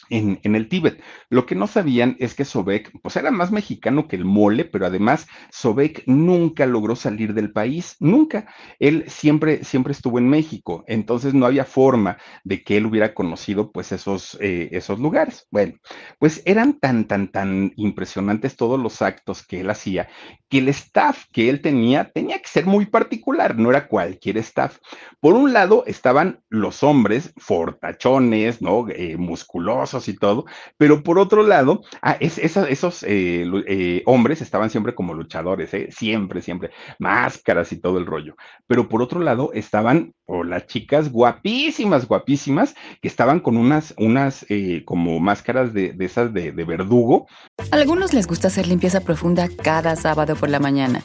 en, 0.09 0.39
el 0.43 0.69
Tíbet. 0.69 1.01
Lo 1.29 1.45
que 1.45 1.55
no 1.55 1.67
sabían 1.67 2.15
es 2.19 2.33
que 2.35 2.45
Sobek, 2.45 2.91
pues 3.01 3.15
era 3.15 3.31
más 3.31 3.51
mexicano 3.51 4.07
que 4.07 4.15
el 4.15 4.25
mole, 4.25 4.65
pero 4.65 4.85
además 4.85 5.27
Sobek 5.51 6.03
nunca 6.05 6.65
logró 6.65 6.95
salir 6.95 7.33
del 7.33 7.51
país, 7.51 7.95
nunca. 7.99 8.47
Él 8.79 9.05
siempre, 9.07 9.63
siempre 9.63 9.93
estuvo 9.93 10.19
en 10.19 10.29
México, 10.29 10.83
entonces 10.87 11.33
no 11.33 11.45
había 11.45 11.65
forma 11.65 12.17
de 12.43 12.63
que 12.63 12.77
él 12.77 12.85
hubiera 12.85 13.13
conocido 13.13 13.71
pues 13.71 13.91
esos, 13.91 14.37
eh, 14.41 14.69
esos 14.71 14.99
lugares. 14.99 15.47
Bueno, 15.51 15.73
pues 16.19 16.41
eran 16.45 16.79
tan, 16.79 17.05
tan, 17.05 17.31
tan 17.31 17.73
impresionantes 17.75 18.55
todos 18.55 18.79
los 18.79 19.01
actos 19.01 19.45
que 19.45 19.61
él 19.61 19.69
hacía, 19.69 20.09
que 20.49 20.59
el 20.59 20.69
staff 20.69 21.25
que 21.31 21.49
él 21.49 21.61
tenía 21.61 22.11
tenía 22.11 22.39
que 22.39 22.47
ser 22.47 22.65
muy 22.65 22.85
particular, 22.85 23.57
no 23.57 23.69
era 23.69 23.87
cualquier 23.87 24.37
staff. 24.37 24.77
Por 25.19 25.33
un 25.33 25.53
lado 25.53 25.83
estaban 25.87 26.43
los 26.49 26.83
hombres 26.83 27.33
fortachones, 27.37 28.61
¿no? 28.61 28.87
Eh, 28.89 29.17
musculosos, 29.17 29.94
y 30.07 30.15
todo, 30.15 30.45
pero 30.77 31.03
por 31.03 31.17
otro 31.19 31.43
lado, 31.43 31.81
ah, 32.01 32.17
es, 32.19 32.37
esos 32.37 33.03
eh, 33.03 33.45
eh, 33.67 34.03
hombres 34.05 34.41
estaban 34.41 34.69
siempre 34.69 34.93
como 34.93 35.13
luchadores, 35.13 35.73
¿eh? 35.73 35.89
siempre, 35.91 36.41
siempre, 36.41 36.71
máscaras 36.99 37.71
y 37.71 37.79
todo 37.79 37.97
el 37.97 38.05
rollo, 38.05 38.35
pero 38.67 38.87
por 38.89 39.01
otro 39.01 39.19
lado 39.19 39.51
estaban 39.53 40.13
o 40.25 40.43
las 40.43 40.65
chicas 40.67 41.11
guapísimas, 41.11 42.07
guapísimas, 42.07 42.75
que 43.01 43.07
estaban 43.07 43.39
con 43.39 43.57
unas, 43.57 43.93
unas 43.97 44.45
como 44.85 45.19
máscaras 45.19 45.71
de, 45.73 45.93
de 45.93 46.05
esas 46.05 46.33
de, 46.33 46.51
de 46.51 46.63
verdugo. 46.63 47.27
A 47.71 47.75
algunos 47.75 48.13
les 48.13 48.25
gusta 48.25 48.47
hacer 48.47 48.67
limpieza 48.67 49.01
profunda 49.01 49.47
cada 49.61 49.95
sábado 49.95 50.35
por 50.35 50.49
la 50.49 50.59
mañana. 50.59 51.03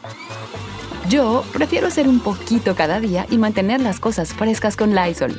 Yo 1.11 1.45
prefiero 1.53 1.88
hacer 1.88 2.07
un 2.07 2.20
poquito 2.20 2.76
cada 2.76 3.01
día 3.01 3.26
y 3.30 3.36
mantener 3.36 3.80
las 3.80 3.99
cosas 3.99 4.32
frescas 4.32 4.76
con 4.76 4.95
Lysol. 4.95 5.38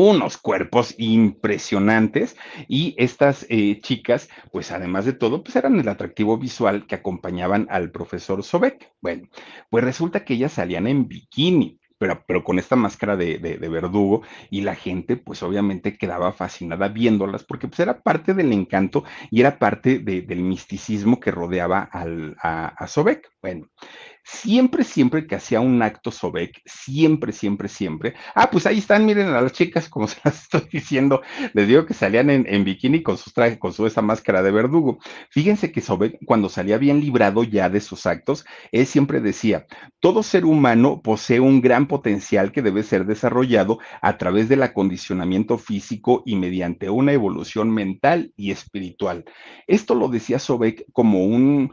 unos 0.00 0.38
cuerpos 0.38 0.94
impresionantes 0.96 2.34
y 2.68 2.94
estas 2.96 3.44
eh, 3.50 3.80
chicas, 3.82 4.30
pues 4.50 4.72
además 4.72 5.04
de 5.04 5.12
todo, 5.12 5.44
pues 5.44 5.56
eran 5.56 5.78
el 5.78 5.88
atractivo 5.88 6.38
visual 6.38 6.86
que 6.86 6.94
acompañaban 6.94 7.66
al 7.70 7.90
profesor 7.90 8.42
Sobek. 8.42 8.92
Bueno, 9.02 9.28
pues 9.68 9.84
resulta 9.84 10.24
que 10.24 10.34
ellas 10.34 10.52
salían 10.52 10.86
en 10.86 11.06
bikini. 11.06 11.78
Pero, 11.98 12.24
pero, 12.26 12.42
con 12.42 12.58
esta 12.58 12.76
máscara 12.76 13.14
de, 13.14 13.36
de, 13.38 13.68
verdugo 13.68 14.22
y 14.48 14.62
la 14.62 14.74
gente 14.74 15.18
pues 15.18 15.42
obviamente 15.42 15.98
quedaba 15.98 16.32
fascinada 16.32 16.88
viéndolas 16.88 17.44
porque 17.44 17.68
pues 17.68 17.78
era 17.80 18.00
parte 18.00 18.32
del 18.32 18.54
encanto 18.54 19.04
y 19.30 19.40
era 19.40 19.58
parte 19.58 19.98
de, 19.98 20.22
del 20.22 20.40
misticismo 20.40 21.20
que 21.20 21.30
rodeaba 21.30 21.82
al, 21.92 22.36
a, 22.42 22.68
a 22.68 22.86
Sobek. 22.86 23.28
Bueno, 23.42 23.68
Siempre, 24.24 24.84
siempre 24.84 25.26
que 25.26 25.34
hacía 25.34 25.60
un 25.60 25.82
acto 25.82 26.10
Sobek, 26.10 26.60
siempre, 26.64 27.32
siempre, 27.32 27.68
siempre. 27.68 28.14
Ah, 28.34 28.50
pues 28.50 28.66
ahí 28.66 28.78
están, 28.78 29.06
miren 29.06 29.28
a 29.28 29.40
las 29.40 29.52
chicas, 29.52 29.88
como 29.88 30.06
se 30.08 30.18
las 30.24 30.42
estoy 30.42 30.68
diciendo. 30.70 31.22
Les 31.54 31.66
digo 31.66 31.86
que 31.86 31.94
salían 31.94 32.30
en, 32.30 32.46
en 32.48 32.64
bikini 32.64 33.02
con 33.02 33.16
sus 33.16 33.32
trajes, 33.32 33.58
con 33.58 33.72
su 33.72 33.86
esa 33.86 34.02
máscara 34.02 34.42
de 34.42 34.50
verdugo. 34.50 34.98
Fíjense 35.30 35.72
que 35.72 35.80
Sobek, 35.80 36.18
cuando 36.26 36.48
salía 36.48 36.78
bien 36.78 37.00
librado 37.00 37.44
ya 37.44 37.70
de 37.70 37.80
sus 37.80 38.06
actos, 38.06 38.44
él 38.72 38.86
siempre 38.86 39.20
decía: 39.20 39.66
todo 40.00 40.22
ser 40.22 40.44
humano 40.44 41.00
posee 41.02 41.40
un 41.40 41.60
gran 41.60 41.86
potencial 41.86 42.52
que 42.52 42.62
debe 42.62 42.82
ser 42.82 43.06
desarrollado 43.06 43.78
a 44.02 44.18
través 44.18 44.48
del 44.48 44.62
acondicionamiento 44.62 45.58
físico 45.58 46.22
y 46.26 46.36
mediante 46.36 46.90
una 46.90 47.12
evolución 47.12 47.70
mental 47.70 48.32
y 48.36 48.50
espiritual. 48.50 49.24
Esto 49.66 49.94
lo 49.94 50.08
decía 50.08 50.38
Sobek 50.38 50.84
como 50.92 51.24
un, 51.24 51.72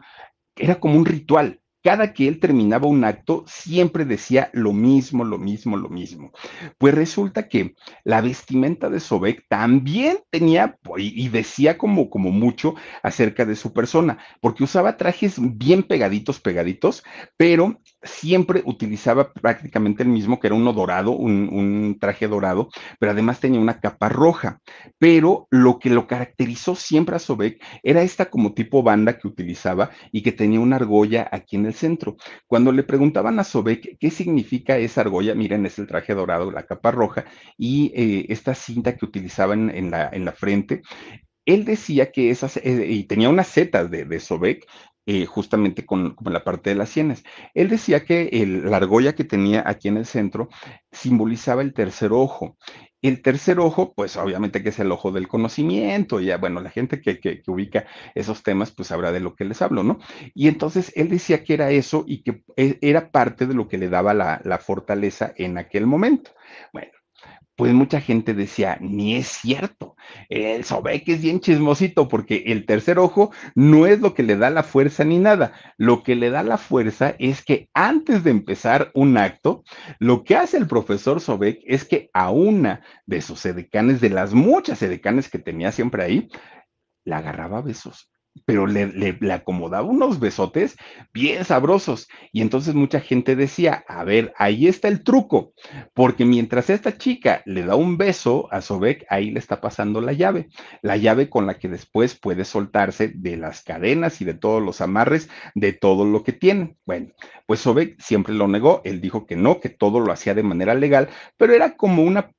era 0.56 0.80
como 0.80 0.96
un 0.96 1.06
ritual 1.06 1.60
cada 1.88 2.12
que 2.12 2.28
él 2.28 2.38
terminaba 2.38 2.86
un 2.86 3.02
acto, 3.02 3.44
siempre 3.46 4.04
decía 4.04 4.50
lo 4.52 4.74
mismo, 4.74 5.24
lo 5.24 5.38
mismo, 5.38 5.78
lo 5.78 5.88
mismo. 5.88 6.32
Pues 6.76 6.94
resulta 6.94 7.48
que 7.48 7.76
la 8.04 8.20
vestimenta 8.20 8.90
de 8.90 9.00
Sobek 9.00 9.46
también 9.48 10.18
tenía 10.28 10.78
y 10.98 11.28
decía 11.30 11.78
como, 11.78 12.10
como 12.10 12.30
mucho 12.30 12.74
acerca 13.02 13.46
de 13.46 13.56
su 13.56 13.72
persona, 13.72 14.18
porque 14.42 14.64
usaba 14.64 14.98
trajes 14.98 15.36
bien 15.40 15.82
pegaditos, 15.82 16.40
pegaditos, 16.40 17.04
pero 17.38 17.80
siempre 18.02 18.62
utilizaba 18.64 19.32
prácticamente 19.32 20.02
el 20.02 20.08
mismo, 20.08 20.38
que 20.38 20.48
era 20.48 20.56
uno 20.56 20.72
dorado, 20.72 21.12
un, 21.12 21.48
un 21.52 21.98
traje 21.98 22.28
dorado, 22.28 22.68
pero 22.98 23.12
además 23.12 23.40
tenía 23.40 23.60
una 23.60 23.80
capa 23.80 24.08
roja. 24.08 24.60
Pero 24.98 25.46
lo 25.50 25.78
que 25.78 25.90
lo 25.90 26.06
caracterizó 26.06 26.74
siempre 26.74 27.16
a 27.16 27.18
Sobek 27.18 27.62
era 27.82 28.02
esta 28.02 28.30
como 28.30 28.54
tipo 28.54 28.82
banda 28.82 29.18
que 29.18 29.28
utilizaba 29.28 29.90
y 30.12 30.22
que 30.22 30.32
tenía 30.32 30.60
una 30.60 30.76
argolla 30.76 31.28
aquí 31.30 31.56
en 31.56 31.66
el 31.66 31.74
centro. 31.74 32.16
Cuando 32.46 32.72
le 32.72 32.82
preguntaban 32.82 33.38
a 33.38 33.44
Sobek 33.44 33.98
qué 33.98 34.10
significa 34.10 34.78
esa 34.78 35.00
argolla, 35.02 35.34
miren, 35.34 35.66
es 35.66 35.78
el 35.78 35.86
traje 35.86 36.14
dorado, 36.14 36.50
la 36.50 36.66
capa 36.66 36.90
roja 36.90 37.24
y 37.56 37.92
eh, 37.94 38.26
esta 38.28 38.54
cinta 38.54 38.96
que 38.96 39.04
utilizaban 39.04 39.70
en 39.70 39.90
la, 39.90 40.08
en 40.12 40.24
la 40.24 40.32
frente, 40.32 40.82
él 41.46 41.64
decía 41.64 42.12
que 42.12 42.30
esas, 42.30 42.58
eh, 42.58 42.86
y 42.88 43.04
tenía 43.04 43.30
unas 43.30 43.48
setas 43.48 43.90
de, 43.90 44.04
de 44.04 44.20
Sobek, 44.20 44.66
eh, 45.10 45.24
justamente 45.24 45.86
con, 45.86 46.14
la 46.22 46.44
parte 46.44 46.68
de 46.68 46.76
las 46.76 46.90
sienes. 46.90 47.24
Él 47.54 47.70
decía 47.70 48.04
que 48.04 48.28
el, 48.30 48.70
la 48.70 48.76
argolla 48.76 49.14
que 49.14 49.24
tenía 49.24 49.64
aquí 49.66 49.88
en 49.88 49.96
el 49.96 50.04
centro 50.04 50.50
simbolizaba 50.92 51.62
el 51.62 51.72
tercer 51.72 52.12
ojo 52.12 52.58
el 53.00 53.22
tercer 53.22 53.60
ojo, 53.60 53.94
pues 53.94 54.16
obviamente 54.16 54.62
que 54.62 54.70
es 54.70 54.78
el 54.80 54.90
ojo 54.90 55.12
del 55.12 55.28
conocimiento, 55.28 56.20
ya 56.20 56.36
bueno, 56.36 56.60
la 56.60 56.70
gente 56.70 57.00
que, 57.00 57.20
que, 57.20 57.40
que, 57.40 57.50
ubica 57.50 57.86
esos 58.14 58.42
temas, 58.42 58.72
pues 58.72 58.88
sabrá 58.88 59.12
de 59.12 59.20
lo 59.20 59.36
que 59.36 59.44
les 59.44 59.62
hablo, 59.62 59.84
¿no? 59.84 60.00
Y 60.34 60.48
entonces 60.48 60.92
él 60.96 61.08
decía 61.08 61.44
que 61.44 61.54
era 61.54 61.70
eso 61.70 62.04
y 62.08 62.22
que 62.22 62.42
e, 62.56 62.76
era 62.82 63.12
parte 63.12 63.46
de 63.46 63.54
lo 63.54 63.68
que 63.68 63.78
le 63.78 63.88
daba 63.88 64.14
la, 64.14 64.40
la 64.44 64.58
fortaleza 64.58 65.32
en 65.36 65.58
aquel 65.58 65.86
momento. 65.86 66.32
Bueno, 66.72 66.90
pues 67.58 67.74
mucha 67.74 68.00
gente 68.00 68.34
decía, 68.34 68.78
ni 68.80 69.16
es 69.16 69.26
cierto. 69.26 69.96
el 70.28 70.62
Sobek 70.62 71.08
es 71.08 71.22
bien 71.22 71.40
chismosito 71.40 72.06
porque 72.06 72.44
el 72.46 72.64
tercer 72.66 73.00
ojo 73.00 73.32
no 73.56 73.84
es 73.88 73.98
lo 74.00 74.14
que 74.14 74.22
le 74.22 74.36
da 74.36 74.48
la 74.48 74.62
fuerza 74.62 75.02
ni 75.02 75.18
nada. 75.18 75.52
Lo 75.76 76.04
que 76.04 76.14
le 76.14 76.30
da 76.30 76.44
la 76.44 76.56
fuerza 76.56 77.16
es 77.18 77.44
que 77.44 77.68
antes 77.74 78.22
de 78.22 78.30
empezar 78.30 78.92
un 78.94 79.18
acto, 79.18 79.64
lo 79.98 80.22
que 80.22 80.36
hace 80.36 80.56
el 80.56 80.68
profesor 80.68 81.20
Sobek 81.20 81.58
es 81.64 81.84
que 81.84 82.10
a 82.14 82.30
una 82.30 82.84
de 83.06 83.20
sus 83.22 83.44
edecanes, 83.44 84.00
de 84.00 84.10
las 84.10 84.34
muchas 84.34 84.80
edecanes 84.82 85.28
que 85.28 85.40
tenía 85.40 85.72
siempre 85.72 86.04
ahí, 86.04 86.28
la 87.04 87.16
agarraba 87.16 87.58
a 87.58 87.62
besos 87.62 88.08
pero 88.44 88.66
le, 88.66 89.18
acomodaba 89.32 89.86
unos 89.86 90.20
besotes 90.20 90.76
bien 91.12 91.44
sabrosos. 91.44 92.08
Y 92.32 92.42
entonces 92.42 92.74
mucha 92.74 93.00
gente 93.00 93.36
decía, 93.36 93.84
a 93.88 94.04
ver, 94.04 94.32
ahí 94.36 94.66
está 94.66 94.88
el 94.88 95.02
truco, 95.02 95.52
porque 95.94 96.24
mientras 96.24 96.70
esta 96.70 96.96
chica 96.96 97.42
le 97.46 97.64
da 97.64 97.76
un 97.76 97.96
beso 97.96 98.48
a 98.52 98.60
Sobek, 98.60 99.04
ahí 99.08 99.30
le 99.30 99.38
está 99.38 99.60
pasando 99.60 100.00
la 100.00 100.12
llave, 100.12 100.48
la 100.82 100.96
llave 100.96 101.28
con 101.28 101.46
la 101.46 101.58
que 101.58 101.68
después 101.68 102.18
puede 102.18 102.44
soltarse 102.44 103.12
de 103.14 103.36
las 103.36 103.62
cadenas 103.62 104.20
y 104.20 104.24
de 104.24 104.34
todos 104.34 104.62
los 104.62 104.80
amarres, 104.80 105.28
de 105.54 105.72
todo 105.72 106.04
lo 106.04 106.22
que 106.22 106.32
tiene. 106.32 106.76
Bueno, 106.84 107.08
pues 107.46 107.60
Sobek 107.60 108.00
siempre 108.00 108.34
lo 108.34 108.48
negó, 108.48 108.82
él 108.84 109.00
dijo 109.00 109.26
que 109.26 109.36
no, 109.36 109.60
que 109.60 109.68
todo 109.68 110.00
lo 110.00 110.12
hacía 110.12 110.34
de 110.34 110.42
manera 110.42 110.74
legal, 110.74 111.08
pero 111.36 111.54
era 111.54 111.76
como 111.76 112.02
una 112.02 112.30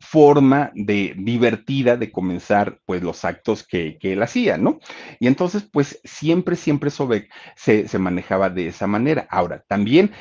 forma 0.00 0.72
de 0.74 1.14
divertida 1.16 1.96
de 1.96 2.10
comenzar 2.10 2.80
pues 2.86 3.02
los 3.02 3.24
actos 3.24 3.66
que, 3.66 3.98
que, 3.98 4.14
él 4.14 4.22
hacía, 4.22 4.56
¿no? 4.56 4.80
Y 5.18 5.26
entonces 5.26 5.68
pues 5.70 6.00
siempre, 6.04 6.56
siempre 6.56 6.90
Sobek 6.90 7.30
se, 7.54 7.86
se 7.86 7.98
manejaba 7.98 8.50
de 8.50 8.68
esa 8.68 8.86
manera. 8.86 9.26
Ahora, 9.30 9.62
también 9.68 10.12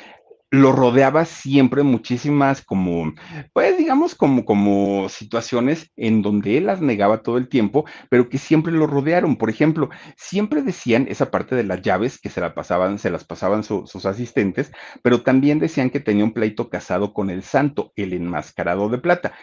lo 0.51 0.71
rodeaba 0.71 1.25
siempre 1.25 1.83
muchísimas 1.83 2.63
como, 2.63 3.13
pues 3.53 3.77
digamos 3.77 4.15
como, 4.15 4.45
como 4.45 5.07
situaciones 5.09 5.91
en 5.95 6.21
donde 6.21 6.57
él 6.57 6.65
las 6.65 6.81
negaba 6.81 7.21
todo 7.21 7.37
el 7.37 7.47
tiempo, 7.49 7.85
pero 8.09 8.29
que 8.29 8.39
siempre 8.39 8.71
lo 8.71 8.87
rodearon. 8.87 9.35
Por 9.35 9.49
ejemplo, 9.49 9.89
siempre 10.17 10.63
decían 10.63 11.05
esa 11.07 11.29
parte 11.29 11.55
de 11.55 11.63
las 11.63 11.81
llaves 11.81 12.19
que 12.19 12.29
se 12.29 12.41
la 12.41 12.55
pasaban, 12.55 12.97
se 12.97 13.11
las 13.11 13.25
pasaban 13.25 13.63
sus 13.63 14.05
asistentes, 14.05 14.71
pero 15.03 15.21
también 15.21 15.59
decían 15.59 15.91
que 15.91 15.99
tenía 15.99 16.23
un 16.23 16.33
pleito 16.33 16.69
casado 16.69 17.13
con 17.13 17.29
el 17.29 17.43
santo, 17.43 17.93
el 17.95 18.13
enmascarado 18.13 18.89
de 18.89 18.97
plata. 18.97 19.33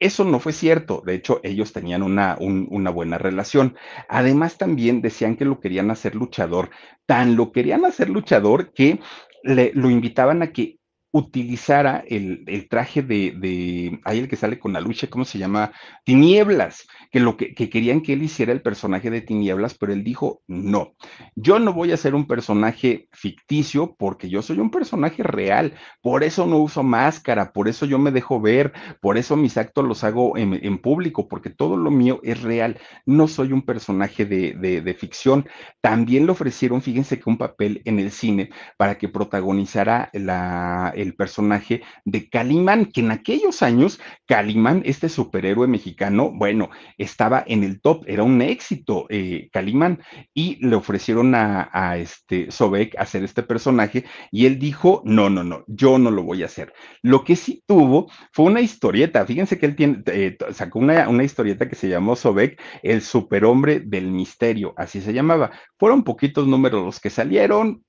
Eso 0.00 0.24
no 0.24 0.40
fue 0.40 0.52
cierto, 0.52 1.02
de 1.06 1.14
hecho 1.14 1.40
ellos 1.44 1.72
tenían 1.72 2.02
una, 2.02 2.36
una, 2.40 2.90
buena 2.90 3.16
relación. 3.16 3.76
Además 4.08 4.58
también 4.58 5.00
decían 5.00 5.36
que 5.36 5.44
lo 5.44 5.60
querían 5.60 5.90
hacer 5.90 6.14
luchador, 6.14 6.70
tan 7.06 7.36
lo 7.36 7.52
querían 7.52 7.84
hacer 7.84 8.10
luchador 8.10 8.72
que 8.72 9.00
le, 9.42 9.72
lo 9.74 9.90
invitaban 9.90 10.42
a 10.42 10.52
que 10.52 10.78
utilizara 11.14 12.02
el, 12.08 12.66
traje 12.68 13.00
de, 13.00 13.36
de, 13.38 14.00
ahí 14.04 14.18
el 14.18 14.28
que 14.28 14.34
sale 14.34 14.58
con 14.58 14.72
la 14.72 14.80
lucha, 14.80 15.06
¿cómo 15.06 15.24
se 15.24 15.38
llama? 15.38 15.70
Tinieblas, 16.04 16.88
que 17.12 17.20
lo 17.20 17.36
que, 17.36 17.54
que, 17.54 17.70
querían 17.70 18.02
que 18.02 18.14
él 18.14 18.24
hiciera 18.24 18.50
el 18.50 18.62
personaje 18.62 19.10
de 19.10 19.20
Tinieblas, 19.20 19.76
pero 19.78 19.92
él 19.92 20.02
dijo, 20.02 20.42
no, 20.48 20.94
yo 21.36 21.60
no 21.60 21.72
voy 21.72 21.92
a 21.92 21.96
ser 21.96 22.16
un 22.16 22.26
personaje 22.26 23.06
ficticio 23.12 23.94
porque 23.96 24.28
yo 24.28 24.42
soy 24.42 24.58
un 24.58 24.72
personaje 24.72 25.22
real, 25.22 25.74
por 26.02 26.24
eso 26.24 26.46
no 26.46 26.58
uso 26.58 26.82
máscara, 26.82 27.52
por 27.52 27.68
eso 27.68 27.86
yo 27.86 28.00
me 28.00 28.10
dejo 28.10 28.40
ver, 28.40 28.72
por 29.00 29.16
eso 29.16 29.36
mis 29.36 29.56
actos 29.56 29.84
los 29.84 30.02
hago 30.02 30.36
en, 30.36 30.54
en 30.66 30.78
público, 30.78 31.28
porque 31.28 31.50
todo 31.50 31.76
lo 31.76 31.92
mío 31.92 32.18
es 32.24 32.42
real, 32.42 32.76
no 33.06 33.28
soy 33.28 33.52
un 33.52 33.62
personaje 33.62 34.26
de, 34.26 34.54
de, 34.54 34.80
de 34.80 34.94
ficción. 34.94 35.46
También 35.80 36.26
le 36.26 36.32
ofrecieron, 36.32 36.82
fíjense 36.82 37.20
que 37.20 37.30
un 37.30 37.38
papel 37.38 37.82
en 37.84 38.00
el 38.00 38.10
cine 38.10 38.50
para 38.76 38.98
que 38.98 39.08
protagonizara 39.08 40.10
la 40.12 40.92
el 41.03 41.03
personaje 41.12 41.82
de 42.06 42.30
Calimán, 42.30 42.86
que 42.86 43.02
en 43.02 43.10
aquellos 43.10 43.62
años, 43.62 44.00
Calimán, 44.26 44.80
este 44.86 45.10
superhéroe 45.10 45.66
mexicano, 45.66 46.32
bueno, 46.32 46.70
estaba 46.96 47.44
en 47.46 47.64
el 47.64 47.82
top, 47.82 48.04
era 48.06 48.22
un 48.22 48.40
éxito 48.40 49.04
eh, 49.10 49.50
Calimán, 49.52 50.00
y 50.32 50.64
le 50.64 50.76
ofrecieron 50.76 51.34
a, 51.34 51.68
a 51.72 51.98
este 51.98 52.50
Sobek 52.50 52.96
hacer 52.98 53.22
este 53.24 53.42
personaje, 53.42 54.04
y 54.30 54.46
él 54.46 54.58
dijo, 54.58 55.02
no, 55.04 55.28
no, 55.28 55.44
no, 55.44 55.64
yo 55.66 55.98
no 55.98 56.10
lo 56.10 56.22
voy 56.22 56.42
a 56.42 56.46
hacer. 56.46 56.72
Lo 57.02 57.24
que 57.24 57.36
sí 57.36 57.62
tuvo 57.66 58.10
fue 58.32 58.46
una 58.46 58.62
historieta, 58.62 59.26
fíjense 59.26 59.58
que 59.58 59.66
él 59.66 59.76
tiene, 59.76 60.02
eh, 60.06 60.38
sacó 60.52 60.78
una, 60.78 61.08
una 61.10 61.24
historieta 61.24 61.68
que 61.68 61.74
se 61.74 61.88
llamó 61.88 62.16
Sobek, 62.16 62.58
el 62.82 63.02
superhombre 63.02 63.80
del 63.80 64.10
misterio, 64.10 64.72
así 64.76 65.00
se 65.00 65.12
llamaba. 65.12 65.50
Fueron 65.78 66.04
poquitos 66.04 66.46
números 66.46 66.84
los 66.84 67.00
que 67.00 67.10
salieron, 67.10 67.84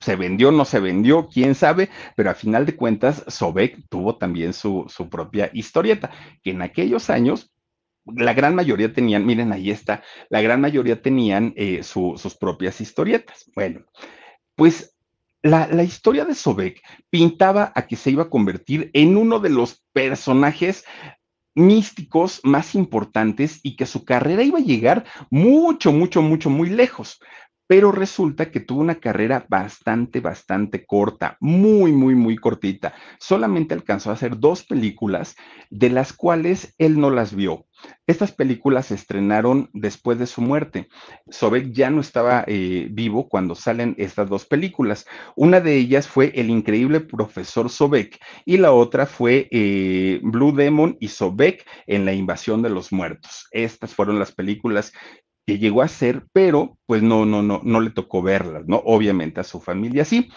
se 0.00 0.16
vendió, 0.16 0.52
no 0.52 0.64
se 0.64 0.80
vendió, 0.80 1.28
quién 1.28 1.54
sabe, 1.54 1.90
pero 2.16 2.30
a 2.30 2.34
final 2.34 2.66
de 2.66 2.76
cuentas, 2.76 3.24
Sobek 3.26 3.88
tuvo 3.88 4.16
también 4.16 4.52
su, 4.52 4.86
su 4.88 5.08
propia 5.08 5.50
historieta, 5.52 6.10
que 6.42 6.50
en 6.50 6.62
aquellos 6.62 7.10
años 7.10 7.52
la 8.04 8.32
gran 8.32 8.54
mayoría 8.54 8.92
tenían, 8.92 9.26
miren, 9.26 9.52
ahí 9.52 9.70
está, 9.70 10.02
la 10.30 10.40
gran 10.40 10.60
mayoría 10.60 11.02
tenían 11.02 11.52
eh, 11.56 11.82
su, 11.82 12.14
sus 12.16 12.36
propias 12.36 12.80
historietas. 12.80 13.50
Bueno, 13.54 13.84
pues 14.54 14.96
la, 15.42 15.66
la, 15.66 15.82
historia 15.82 16.24
de 16.24 16.34
Sobek 16.34 16.80
pintaba 17.10 17.72
a 17.74 17.86
que 17.86 17.96
se 17.96 18.10
iba 18.10 18.24
a 18.24 18.30
convertir 18.30 18.90
en 18.94 19.16
uno 19.16 19.40
de 19.40 19.50
los 19.50 19.84
personajes 19.92 20.84
místicos 21.54 22.40
más 22.44 22.74
importantes 22.74 23.60
y 23.62 23.76
que 23.76 23.84
su 23.84 24.04
carrera 24.04 24.42
iba 24.42 24.58
a 24.58 24.62
llegar 24.62 25.04
mucho, 25.28 25.92
mucho, 25.92 26.22
mucho, 26.22 26.50
muy 26.50 26.70
lejos 26.70 27.20
pero 27.68 27.92
resulta 27.92 28.50
que 28.50 28.60
tuvo 28.60 28.80
una 28.80 28.98
carrera 28.98 29.46
bastante, 29.48 30.20
bastante 30.20 30.86
corta, 30.86 31.36
muy, 31.38 31.92
muy, 31.92 32.14
muy 32.14 32.36
cortita. 32.36 32.94
Solamente 33.20 33.74
alcanzó 33.74 34.10
a 34.10 34.14
hacer 34.14 34.38
dos 34.38 34.64
películas, 34.64 35.36
de 35.70 35.90
las 35.90 36.14
cuales 36.14 36.74
él 36.78 36.98
no 36.98 37.10
las 37.10 37.34
vio. 37.34 37.66
Estas 38.06 38.32
películas 38.32 38.86
se 38.86 38.94
estrenaron 38.94 39.68
después 39.74 40.18
de 40.18 40.26
su 40.26 40.40
muerte. 40.40 40.88
Sobek 41.30 41.72
ya 41.72 41.90
no 41.90 42.00
estaba 42.00 42.42
eh, 42.46 42.88
vivo 42.90 43.28
cuando 43.28 43.54
salen 43.54 43.94
estas 43.98 44.28
dos 44.30 44.46
películas. 44.46 45.06
Una 45.36 45.60
de 45.60 45.76
ellas 45.76 46.08
fue 46.08 46.32
El 46.34 46.48
increíble 46.48 47.00
profesor 47.00 47.68
Sobek 47.68 48.18
y 48.46 48.56
la 48.56 48.72
otra 48.72 49.04
fue 49.04 49.46
eh, 49.50 50.20
Blue 50.22 50.52
Demon 50.52 50.96
y 51.00 51.08
Sobek 51.08 51.66
en 51.86 52.06
la 52.06 52.14
invasión 52.14 52.62
de 52.62 52.70
los 52.70 52.92
muertos. 52.92 53.46
Estas 53.52 53.94
fueron 53.94 54.18
las 54.18 54.32
películas 54.32 54.92
que 55.48 55.58
llegó 55.58 55.80
a 55.80 55.88
ser, 55.88 56.26
pero 56.30 56.76
pues 56.84 57.02
no, 57.02 57.24
no, 57.24 57.42
no, 57.42 57.62
no 57.64 57.80
le 57.80 57.88
tocó 57.88 58.20
verlas, 58.20 58.64
¿no? 58.66 58.82
Obviamente 58.84 59.40
a 59.40 59.44
su 59.44 59.60
familia 59.60 60.04
sí. 60.04 60.28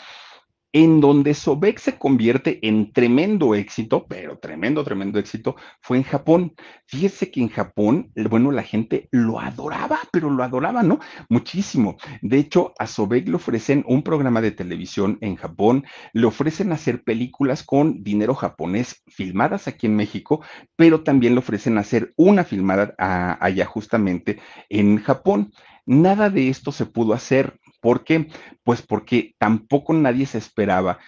En 0.74 1.02
donde 1.02 1.34
Sobek 1.34 1.80
se 1.80 1.98
convierte 1.98 2.66
en 2.66 2.94
tremendo 2.94 3.56
éxito, 3.56 4.06
pero 4.08 4.40
tremendo, 4.40 4.86
tremendo 4.86 5.20
éxito, 5.20 5.58
fue 5.82 5.98
en 5.98 6.04
Japón. 6.04 6.54
Fíjese 6.88 7.30
que 7.30 7.42
en 7.42 7.50
Japón, 7.50 8.12
bueno, 8.30 8.52
la 8.52 8.64
gente 8.64 9.10
lo 9.12 9.42
adoraba, 9.42 10.00
pero 10.14 10.30
lo 10.30 10.44
adoraba, 10.44 10.82
¿no? 10.82 11.00
Muchísimo. 11.28 11.98
De 12.22 12.38
hecho, 12.38 12.74
a 12.80 12.88
Sobek 12.88 13.28
le 13.28 13.36
ofrecen 13.36 13.84
un 13.86 14.02
programa 14.02 14.40
de 14.40 14.52
televisión 14.52 15.18
en 15.20 15.36
Japón, 15.36 15.84
le 16.14 16.26
ofrecen 16.26 16.72
hacer 16.72 17.04
películas 17.04 17.64
con 17.64 18.02
dinero 18.02 18.34
japonés 18.34 19.04
filmadas 19.08 19.68
aquí 19.68 19.88
en 19.88 19.98
México, 19.98 20.42
pero 20.78 21.04
también 21.04 21.34
le 21.34 21.40
ofrecen 21.40 21.78
hacer 21.78 22.14
una 22.16 22.46
filmada 22.46 22.96
allá 23.42 23.66
justamente 23.66 24.40
en 24.70 24.98
Japón. 24.98 25.52
Nada 25.86 26.30
de 26.30 26.48
esto 26.48 26.72
se 26.72 26.86
pudo 26.86 27.14
hacer. 27.14 27.60
¿Por 27.82 28.04
qué? 28.06 28.30
Pues 28.64 28.82
porque 28.82 29.36
tampoco 29.38 29.94
nadie 29.94 30.26
se 30.26 30.38
esperaba 30.38 31.00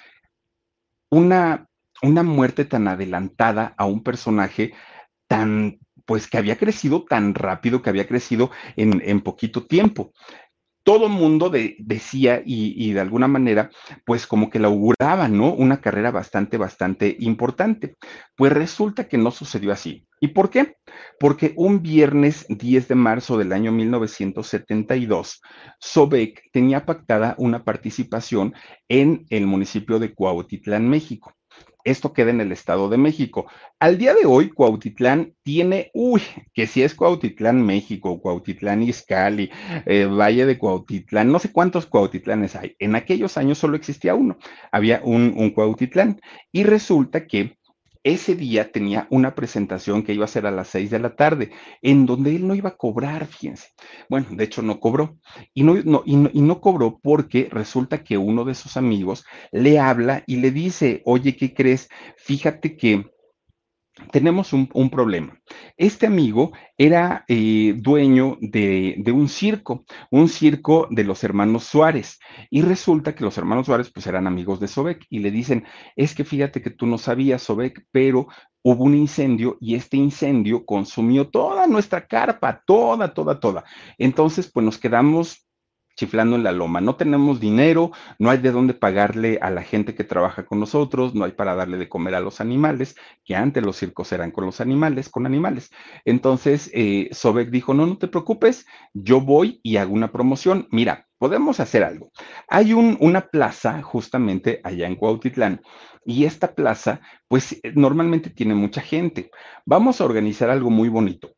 una, 1.09 1.67
una 2.01 2.23
muerte 2.23 2.65
tan 2.65 2.87
adelantada 2.87 3.73
a 3.77 3.85
un 3.85 4.03
personaje 4.03 4.73
tan, 5.27 5.79
pues 6.05 6.27
que 6.27 6.37
había 6.37 6.57
crecido 6.57 7.05
tan 7.05 7.35
rápido, 7.35 7.81
que 7.81 7.89
había 7.89 8.07
crecido 8.07 8.49
en, 8.75 9.01
en 9.05 9.21
poquito 9.21 9.65
tiempo 9.65 10.11
todo 10.83 11.09
mundo 11.09 11.49
de, 11.49 11.75
decía 11.79 12.41
y, 12.45 12.73
y, 12.77 12.93
de 12.93 12.99
alguna 12.99 13.27
manera, 13.27 13.69
pues 14.05 14.27
como 14.27 14.49
que 14.49 14.59
la 14.59 14.67
auguraba, 14.67 15.27
¿no? 15.27 15.53
Una 15.53 15.81
carrera 15.81 16.11
bastante, 16.11 16.57
bastante 16.57 17.15
importante. 17.19 17.95
Pues 18.35 18.51
resulta 18.51 19.07
que 19.07 19.17
no 19.17 19.31
sucedió 19.31 19.71
así. 19.71 20.05
¿Y 20.23 20.29
por 20.29 20.49
qué? 20.49 20.77
Porque 21.19 21.53
un 21.57 21.81
viernes 21.81 22.45
10 22.47 22.87
de 22.87 22.95
marzo 22.95 23.37
del 23.37 23.51
año 23.51 23.73
1972, 23.73 25.41
Sobek 25.79 26.49
tenía 26.53 26.85
pactada 26.85 27.35
una 27.37 27.65
participación 27.65 28.53
en 28.87 29.25
el 29.29 29.47
municipio 29.47 29.99
de 29.99 30.13
Cuautitlán, 30.13 30.89
México. 30.89 31.33
Esto 31.83 32.13
queda 32.13 32.31
en 32.31 32.41
el 32.41 32.51
Estado 32.51 32.89
de 32.89 32.97
México. 32.97 33.47
Al 33.79 33.97
día 33.97 34.13
de 34.13 34.25
hoy, 34.25 34.49
Cuautitlán 34.49 35.33
tiene, 35.43 35.91
uy, 35.93 36.21
que 36.53 36.67
si 36.67 36.83
es 36.83 36.95
Cuautitlán, 36.95 37.61
México, 37.61 38.21
Cuautitlán, 38.21 38.83
Izcalli, 38.83 39.51
eh, 39.85 40.05
Valle 40.05 40.45
de 40.45 40.57
Cuautitlán, 40.57 41.31
no 41.31 41.39
sé 41.39 41.51
cuántos 41.51 41.85
Cuautitlanes 41.85 42.55
hay. 42.55 42.75
En 42.79 42.95
aquellos 42.95 43.37
años 43.37 43.57
solo 43.57 43.75
existía 43.75 44.15
uno, 44.15 44.37
había 44.71 45.01
un, 45.03 45.33
un 45.35 45.51
Cuautitlán. 45.51 46.21
Y 46.51 46.63
resulta 46.63 47.27
que 47.27 47.57
ese 48.03 48.35
día 48.35 48.71
tenía 48.71 49.07
una 49.09 49.35
presentación 49.35 50.03
que 50.03 50.13
iba 50.13 50.25
a 50.25 50.27
ser 50.27 50.45
a 50.45 50.51
las 50.51 50.67
seis 50.67 50.89
de 50.89 50.99
la 50.99 51.15
tarde, 51.15 51.51
en 51.81 52.05
donde 52.05 52.35
él 52.35 52.47
no 52.47 52.55
iba 52.55 52.69
a 52.69 52.77
cobrar, 52.77 53.25
fíjense. 53.25 53.69
Bueno, 54.09 54.27
de 54.31 54.43
hecho 54.43 54.61
no 54.61 54.79
cobró. 54.79 55.17
Y 55.53 55.63
no, 55.63 55.75
no, 55.83 56.03
y 56.05 56.15
no, 56.15 56.29
y 56.33 56.41
no 56.41 56.59
cobró 56.61 56.99
porque 57.01 57.47
resulta 57.51 58.03
que 58.03 58.17
uno 58.17 58.45
de 58.45 58.55
sus 58.55 58.77
amigos 58.77 59.25
le 59.51 59.79
habla 59.79 60.23
y 60.27 60.37
le 60.37 60.51
dice, 60.51 61.01
oye, 61.05 61.35
¿qué 61.35 61.53
crees? 61.53 61.89
Fíjate 62.17 62.75
que 62.75 63.12
tenemos 64.11 64.53
un, 64.53 64.69
un, 64.73 64.89
problema. 64.89 65.39
Este 65.77 66.07
amigo 66.07 66.51
era 66.77 67.25
eh, 67.27 67.75
dueño 67.77 68.37
de, 68.41 68.95
de, 68.97 69.11
un 69.11 69.29
circo, 69.29 69.85
un 70.09 70.29
circo 70.29 70.87
de 70.89 71.03
los 71.03 71.23
hermanos 71.23 71.65
Suárez, 71.65 72.19
y 72.49 72.61
resulta 72.61 73.13
que 73.13 73.23
los 73.23 73.37
hermanos 73.37 73.67
Suárez 73.67 73.91
pues 73.91 74.07
eran 74.07 74.27
amigos 74.27 74.59
de 74.59 74.67
Sobek 74.67 75.05
y 75.09 75.19
le 75.19 75.31
dicen, 75.31 75.65
es 75.95 76.15
que 76.15 76.23
fíjate 76.23 76.61
que 76.61 76.71
tú 76.71 76.85
no 76.85 76.97
sabías, 76.97 77.43
Sobek, 77.43 77.85
pero 77.91 78.27
hubo 78.63 78.83
un 78.83 78.95
incendio 78.95 79.57
y 79.59 79.75
este 79.75 79.97
incendio 79.97 80.65
consumió 80.65 81.29
toda 81.29 81.67
nuestra 81.67 82.07
carpa, 82.07 82.63
toda, 82.65 83.13
toda, 83.13 83.39
toda. 83.39 83.63
Entonces, 83.97 84.49
pues 84.51 84.65
nos 84.65 84.77
quedamos 84.77 85.45
chiflando 85.95 86.35
en 86.35 86.43
la 86.43 86.51
loma. 86.51 86.81
No 86.81 86.95
tenemos 86.95 87.39
dinero, 87.39 87.91
no 88.19 88.29
hay 88.29 88.37
de 88.39 88.51
dónde 88.51 88.73
pagarle 88.73 89.39
a 89.41 89.49
la 89.49 89.63
gente 89.63 89.95
que 89.95 90.03
trabaja 90.03 90.45
con 90.45 90.59
nosotros, 90.59 91.15
no 91.15 91.25
hay 91.25 91.31
para 91.31 91.55
darle 91.55 91.77
de 91.77 91.89
comer 91.89 92.15
a 92.15 92.19
los 92.19 92.41
animales, 92.41 92.95
que 93.23 93.35
antes 93.35 93.63
los 93.63 93.77
circos 93.77 94.11
eran 94.11 94.31
con 94.31 94.45
los 94.45 94.61
animales, 94.61 95.09
con 95.09 95.25
animales. 95.25 95.71
Entonces, 96.05 96.69
eh, 96.73 97.09
Sobek 97.11 97.49
dijo, 97.49 97.73
no, 97.73 97.85
no 97.85 97.97
te 97.97 98.07
preocupes, 98.07 98.65
yo 98.93 99.21
voy 99.21 99.59
y 99.63 99.77
hago 99.77 99.93
una 99.93 100.11
promoción. 100.11 100.67
Mira, 100.71 101.07
podemos 101.17 101.59
hacer 101.59 101.83
algo. 101.83 102.11
Hay 102.47 102.73
un, 102.73 102.97
una 102.99 103.21
plaza 103.21 103.81
justamente 103.81 104.61
allá 104.63 104.87
en 104.87 104.95
Cuautitlán 104.95 105.61
y 106.05 106.25
esta 106.25 106.53
plaza, 106.55 107.01
pues 107.27 107.61
normalmente 107.75 108.29
tiene 108.29 108.55
mucha 108.55 108.81
gente. 108.81 109.31
Vamos 109.65 110.01
a 110.01 110.05
organizar 110.05 110.49
algo 110.49 110.69
muy 110.69 110.89
bonito 110.89 111.33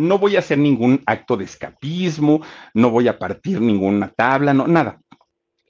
no 0.00 0.18
voy 0.18 0.36
a 0.36 0.40
hacer 0.40 0.58
ningún 0.58 1.02
acto 1.06 1.36
de 1.36 1.44
escapismo, 1.44 2.40
no 2.74 2.90
voy 2.90 3.06
a 3.06 3.18
partir 3.18 3.60
ninguna 3.60 4.08
tabla, 4.08 4.54
no, 4.54 4.66
nada. 4.66 5.00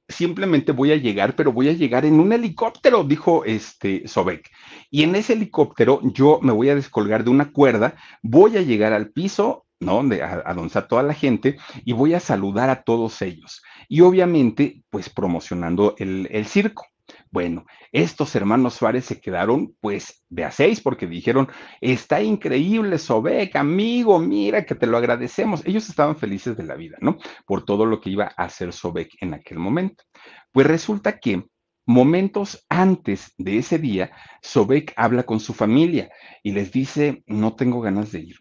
Simplemente 0.09 0.73
voy 0.73 0.93
a 0.93 0.97
llegar, 0.97 1.37
pero 1.37 1.53
voy 1.53 1.69
a 1.69 1.73
llegar 1.73 2.05
en 2.05 2.19
un 2.19 2.33
helicóptero, 2.33 3.05
dijo 3.05 3.45
este 3.45 4.09
Sobek. 4.09 4.51
Y 4.91 5.03
en 5.03 5.15
ese 5.15 5.35
helicóptero 5.35 6.01
yo 6.03 6.41
me 6.43 6.53
voy 6.53 6.69
a 6.69 6.75
descolgar 6.75 7.25
de 7.25 7.31
una 7.31 7.53
cuerda, 7.53 7.95
voy 8.23 8.57
a 8.57 8.63
llegar 8.63 8.93
al 8.93 9.11
piso, 9.11 9.67
¿no? 9.81 10.03
De, 10.05 10.23
a, 10.23 10.43
a 10.45 10.55
donde 10.55 10.69
está 10.69 10.89
toda 10.89 11.03
la 11.03 11.15
gente 11.15 11.59
y 11.85 11.93
voy 11.93 12.15
a 12.15 12.21
saludar 12.21 12.71
a 12.71 12.83
todos 12.83 13.23
ellos. 13.23 13.63
Y 13.89 14.01
obviamente, 14.01 14.83
pues 14.91 15.11
promocionando 15.11 15.95
el, 15.99 16.29
el 16.31 16.47
circo. 16.47 16.87
Bueno, 17.33 17.65
estos 17.93 18.35
hermanos 18.35 18.75
Suárez 18.75 19.05
se 19.05 19.21
quedaron 19.21 19.77
pues 19.81 20.25
de 20.29 20.45
a 20.45 20.51
seis 20.51 20.81
porque 20.81 21.07
dijeron, 21.07 21.49
está 21.81 22.21
increíble, 22.23 22.99
Sobek, 22.99 23.55
amigo, 23.55 24.19
mira 24.19 24.65
que 24.67 24.75
te 24.75 24.89
lo 24.89 24.97
agradecemos. 24.97 25.65
Ellos 25.65 25.89
estaban 25.89 26.17
felices 26.17 26.57
de 26.57 26.65
la 26.65 26.75
vida, 26.75 26.97
¿no? 27.01 27.19
Por 27.47 27.65
todo 27.65 27.87
lo 27.87 28.01
que 28.01 28.11
iba 28.11 28.33
a 28.37 28.45
hacer 28.45 28.73
Sobek 28.73 29.11
en 29.21 29.35
aquel 29.35 29.59
momento. 29.59 30.03
Pues 30.51 30.67
resulta 30.67 31.21
que 31.21 31.45
momentos 31.87 32.65
antes 32.69 33.33
de 33.39 33.59
ese 33.59 33.79
día, 33.79 34.11
Sobek 34.43 34.93
habla 34.97 35.23
con 35.23 35.39
su 35.39 35.55
familia 35.55 36.11
y 36.43 36.51
les 36.51 36.73
dice, 36.73 37.23
no 37.27 37.55
tengo 37.55 37.81
ganas 37.81 38.11
de 38.11 38.21
ir. 38.21 38.37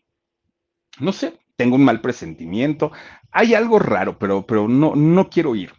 No 1.00 1.14
sé, 1.14 1.40
tengo 1.56 1.76
un 1.76 1.86
mal 1.86 2.02
presentimiento, 2.02 2.92
hay 3.32 3.54
algo 3.54 3.78
raro, 3.78 4.18
pero, 4.18 4.46
pero 4.48 4.68
no, 4.68 4.96
no 4.96 5.30
quiero 5.30 5.56
ir. 5.56 5.74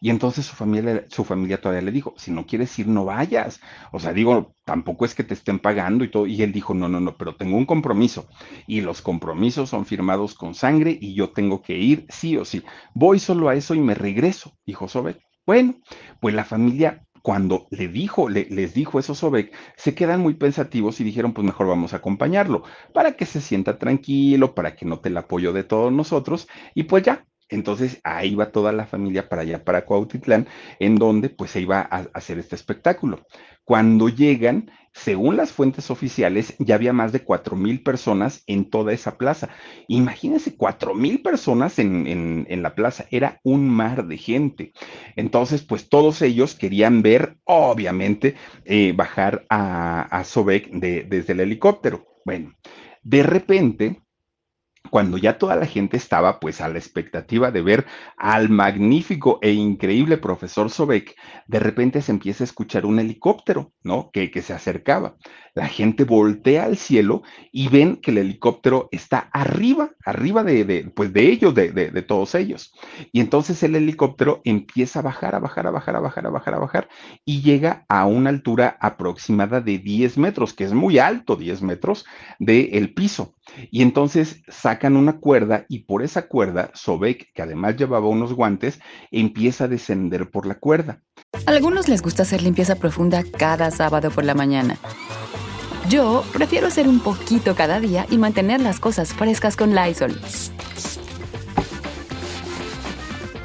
Y 0.00 0.10
entonces 0.10 0.46
su 0.46 0.54
familia, 0.54 1.04
su 1.08 1.24
familia 1.24 1.60
todavía 1.60 1.82
le 1.82 1.92
dijo, 1.92 2.14
si 2.16 2.30
no 2.30 2.46
quieres 2.46 2.78
ir, 2.78 2.88
no 2.88 3.04
vayas. 3.04 3.60
O 3.92 3.98
sea, 3.98 4.12
digo, 4.12 4.54
tampoco 4.64 5.04
es 5.04 5.14
que 5.14 5.24
te 5.24 5.34
estén 5.34 5.58
pagando 5.58 6.04
y 6.04 6.10
todo. 6.10 6.26
Y 6.26 6.42
él 6.42 6.52
dijo, 6.52 6.74
no, 6.74 6.88
no, 6.88 7.00
no, 7.00 7.16
pero 7.16 7.36
tengo 7.36 7.56
un 7.56 7.66
compromiso. 7.66 8.28
Y 8.66 8.80
los 8.80 9.02
compromisos 9.02 9.70
son 9.70 9.86
firmados 9.86 10.34
con 10.34 10.54
sangre 10.54 10.96
y 11.00 11.14
yo 11.14 11.30
tengo 11.30 11.62
que 11.62 11.76
ir 11.76 12.06
sí 12.08 12.36
o 12.36 12.44
sí. 12.44 12.62
Voy 12.94 13.18
solo 13.18 13.48
a 13.48 13.54
eso 13.54 13.74
y 13.74 13.80
me 13.80 13.94
regreso, 13.94 14.52
dijo 14.66 14.88
Sobek. 14.88 15.20
Bueno, 15.46 15.76
pues 16.20 16.34
la 16.34 16.44
familia 16.44 17.06
cuando 17.26 17.66
le 17.70 17.88
dijo, 17.88 18.28
le, 18.28 18.46
les 18.50 18.72
dijo 18.72 19.00
eso 19.00 19.12
Sobek, 19.12 19.52
se 19.76 19.96
quedan 19.96 20.20
muy 20.20 20.34
pensativos 20.34 21.00
y 21.00 21.04
dijeron, 21.04 21.32
pues 21.32 21.44
mejor 21.44 21.66
vamos 21.66 21.92
a 21.92 21.96
acompañarlo, 21.96 22.62
para 22.94 23.16
que 23.16 23.26
se 23.26 23.40
sienta 23.40 23.78
tranquilo, 23.78 24.54
para 24.54 24.76
que 24.76 24.86
note 24.86 25.08
el 25.08 25.16
apoyo 25.16 25.52
de 25.52 25.64
todos 25.64 25.92
nosotros, 25.92 26.46
y 26.72 26.84
pues 26.84 27.02
ya, 27.02 27.26
entonces 27.48 28.00
ahí 28.04 28.34
va 28.34 28.50
toda 28.50 28.72
la 28.72 28.86
familia 28.86 29.28
para 29.28 29.42
allá, 29.42 29.64
para 29.64 29.84
Cuautitlán, 29.84 30.46
en 30.80 30.96
donde 30.96 31.28
pues 31.28 31.50
se 31.52 31.60
iba 31.60 31.80
a 31.80 32.06
hacer 32.12 32.38
este 32.38 32.56
espectáculo. 32.56 33.26
Cuando 33.64 34.08
llegan, 34.08 34.70
según 34.92 35.36
las 35.36 35.50
fuentes 35.52 35.90
oficiales, 35.90 36.54
ya 36.60 36.76
había 36.76 36.92
más 36.92 37.12
de 37.12 37.24
cuatro 37.24 37.56
mil 37.56 37.82
personas 37.82 38.42
en 38.46 38.70
toda 38.70 38.92
esa 38.92 39.18
plaza. 39.18 39.48
Imagínense, 39.88 40.56
cuatro 40.56 40.94
mil 40.94 41.20
personas 41.20 41.78
en, 41.78 42.06
en, 42.06 42.46
en, 42.48 42.62
la 42.62 42.74
plaza, 42.74 43.06
era 43.10 43.40
un 43.42 43.68
mar 43.68 44.06
de 44.06 44.18
gente. 44.18 44.72
Entonces, 45.16 45.62
pues 45.62 45.88
todos 45.88 46.22
ellos 46.22 46.54
querían 46.54 47.02
ver, 47.02 47.38
obviamente, 47.44 48.36
eh, 48.64 48.92
bajar 48.96 49.44
a, 49.48 50.02
a 50.02 50.22
Sobek 50.22 50.70
de, 50.70 51.02
desde 51.02 51.32
el 51.32 51.40
helicóptero. 51.40 52.06
Bueno, 52.24 52.54
de 53.02 53.22
repente 53.22 54.05
cuando 54.90 55.18
ya 55.18 55.38
toda 55.38 55.56
la 55.56 55.66
gente 55.66 55.96
estaba 55.96 56.40
pues 56.40 56.60
a 56.60 56.68
la 56.68 56.78
expectativa 56.78 57.50
de 57.50 57.62
ver 57.62 57.86
al 58.16 58.48
magnífico 58.48 59.38
e 59.42 59.52
increíble 59.52 60.16
profesor 60.18 60.70
Sobek, 60.70 61.16
de 61.46 61.58
repente 61.58 62.02
se 62.02 62.12
empieza 62.12 62.44
a 62.44 62.46
escuchar 62.46 62.86
un 62.86 62.98
helicóptero, 62.98 63.72
¿no? 63.82 64.10
Que, 64.12 64.30
que 64.30 64.42
se 64.42 64.52
acercaba. 64.52 65.16
La 65.54 65.68
gente 65.68 66.04
voltea 66.04 66.64
al 66.64 66.76
cielo 66.76 67.22
y 67.50 67.68
ven 67.68 67.96
que 67.96 68.10
el 68.10 68.18
helicóptero 68.18 68.90
está 68.92 69.30
arriba, 69.32 69.92
arriba 70.04 70.44
de, 70.44 70.64
de 70.64 70.84
pues 70.94 71.14
de 71.14 71.30
ellos, 71.30 71.54
de, 71.54 71.72
de, 71.72 71.90
de, 71.90 72.02
todos 72.02 72.34
ellos. 72.34 72.74
Y 73.10 73.20
entonces 73.20 73.62
el 73.62 73.74
helicóptero 73.74 74.42
empieza 74.44 74.98
a 74.98 75.02
bajar, 75.02 75.34
a 75.34 75.38
bajar, 75.38 75.66
a 75.66 75.70
bajar, 75.70 75.96
a 75.96 76.00
bajar, 76.00 76.26
a 76.26 76.30
bajar, 76.30 76.54
a 76.54 76.58
bajar, 76.58 76.88
y 77.24 77.40
llega 77.40 77.86
a 77.88 78.04
una 78.04 78.28
altura 78.28 78.76
aproximada 78.80 79.62
de 79.62 79.78
10 79.78 80.18
metros, 80.18 80.52
que 80.52 80.64
es 80.64 80.74
muy 80.74 80.98
alto, 80.98 81.36
10 81.36 81.62
metros 81.62 82.04
del 82.38 82.92
piso. 82.92 83.34
Y 83.70 83.82
entonces 83.82 84.42
sacan 84.48 84.96
una 84.96 85.18
cuerda 85.18 85.66
y 85.68 85.80
por 85.80 86.02
esa 86.02 86.28
cuerda, 86.28 86.70
Sobek, 86.74 87.32
que 87.34 87.42
además 87.42 87.76
llevaba 87.76 88.08
unos 88.08 88.32
guantes, 88.32 88.80
empieza 89.10 89.64
a 89.64 89.68
descender 89.68 90.30
por 90.30 90.46
la 90.46 90.56
cuerda. 90.56 91.02
A 91.46 91.50
algunos 91.50 91.88
les 91.88 92.02
gusta 92.02 92.22
hacer 92.22 92.42
limpieza 92.42 92.76
profunda 92.76 93.22
cada 93.24 93.70
sábado 93.70 94.10
por 94.10 94.24
la 94.24 94.34
mañana. 94.34 94.78
Yo 95.88 96.24
prefiero 96.32 96.66
hacer 96.66 96.88
un 96.88 96.98
poquito 96.98 97.54
cada 97.54 97.78
día 97.78 98.06
y 98.10 98.18
mantener 98.18 98.60
las 98.60 98.80
cosas 98.80 99.12
frescas 99.14 99.56
con 99.56 99.74
Lysol. 99.74 100.20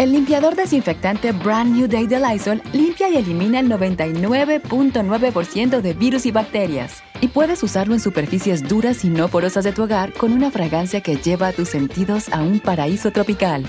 El 0.01 0.11
limpiador 0.13 0.55
desinfectante 0.55 1.31
Brand 1.31 1.75
New 1.75 1.87
Day 1.87 2.07
de 2.07 2.19
Lysol 2.19 2.63
limpia 2.73 3.07
y 3.07 3.17
elimina 3.17 3.59
el 3.59 3.69
99.9% 3.69 5.79
de 5.79 5.93
virus 5.93 6.25
y 6.25 6.31
bacterias. 6.31 7.03
Y 7.21 7.27
puedes 7.27 7.61
usarlo 7.61 7.93
en 7.93 7.99
superficies 7.99 8.67
duras 8.67 9.05
y 9.05 9.09
no 9.09 9.27
porosas 9.27 9.63
de 9.63 9.73
tu 9.73 9.83
hogar 9.83 10.11
con 10.13 10.33
una 10.33 10.49
fragancia 10.49 11.01
que 11.01 11.17
lleva 11.17 11.49
a 11.49 11.53
tus 11.53 11.69
sentidos 11.69 12.29
a 12.29 12.41
un 12.41 12.59
paraíso 12.59 13.11
tropical. 13.11 13.63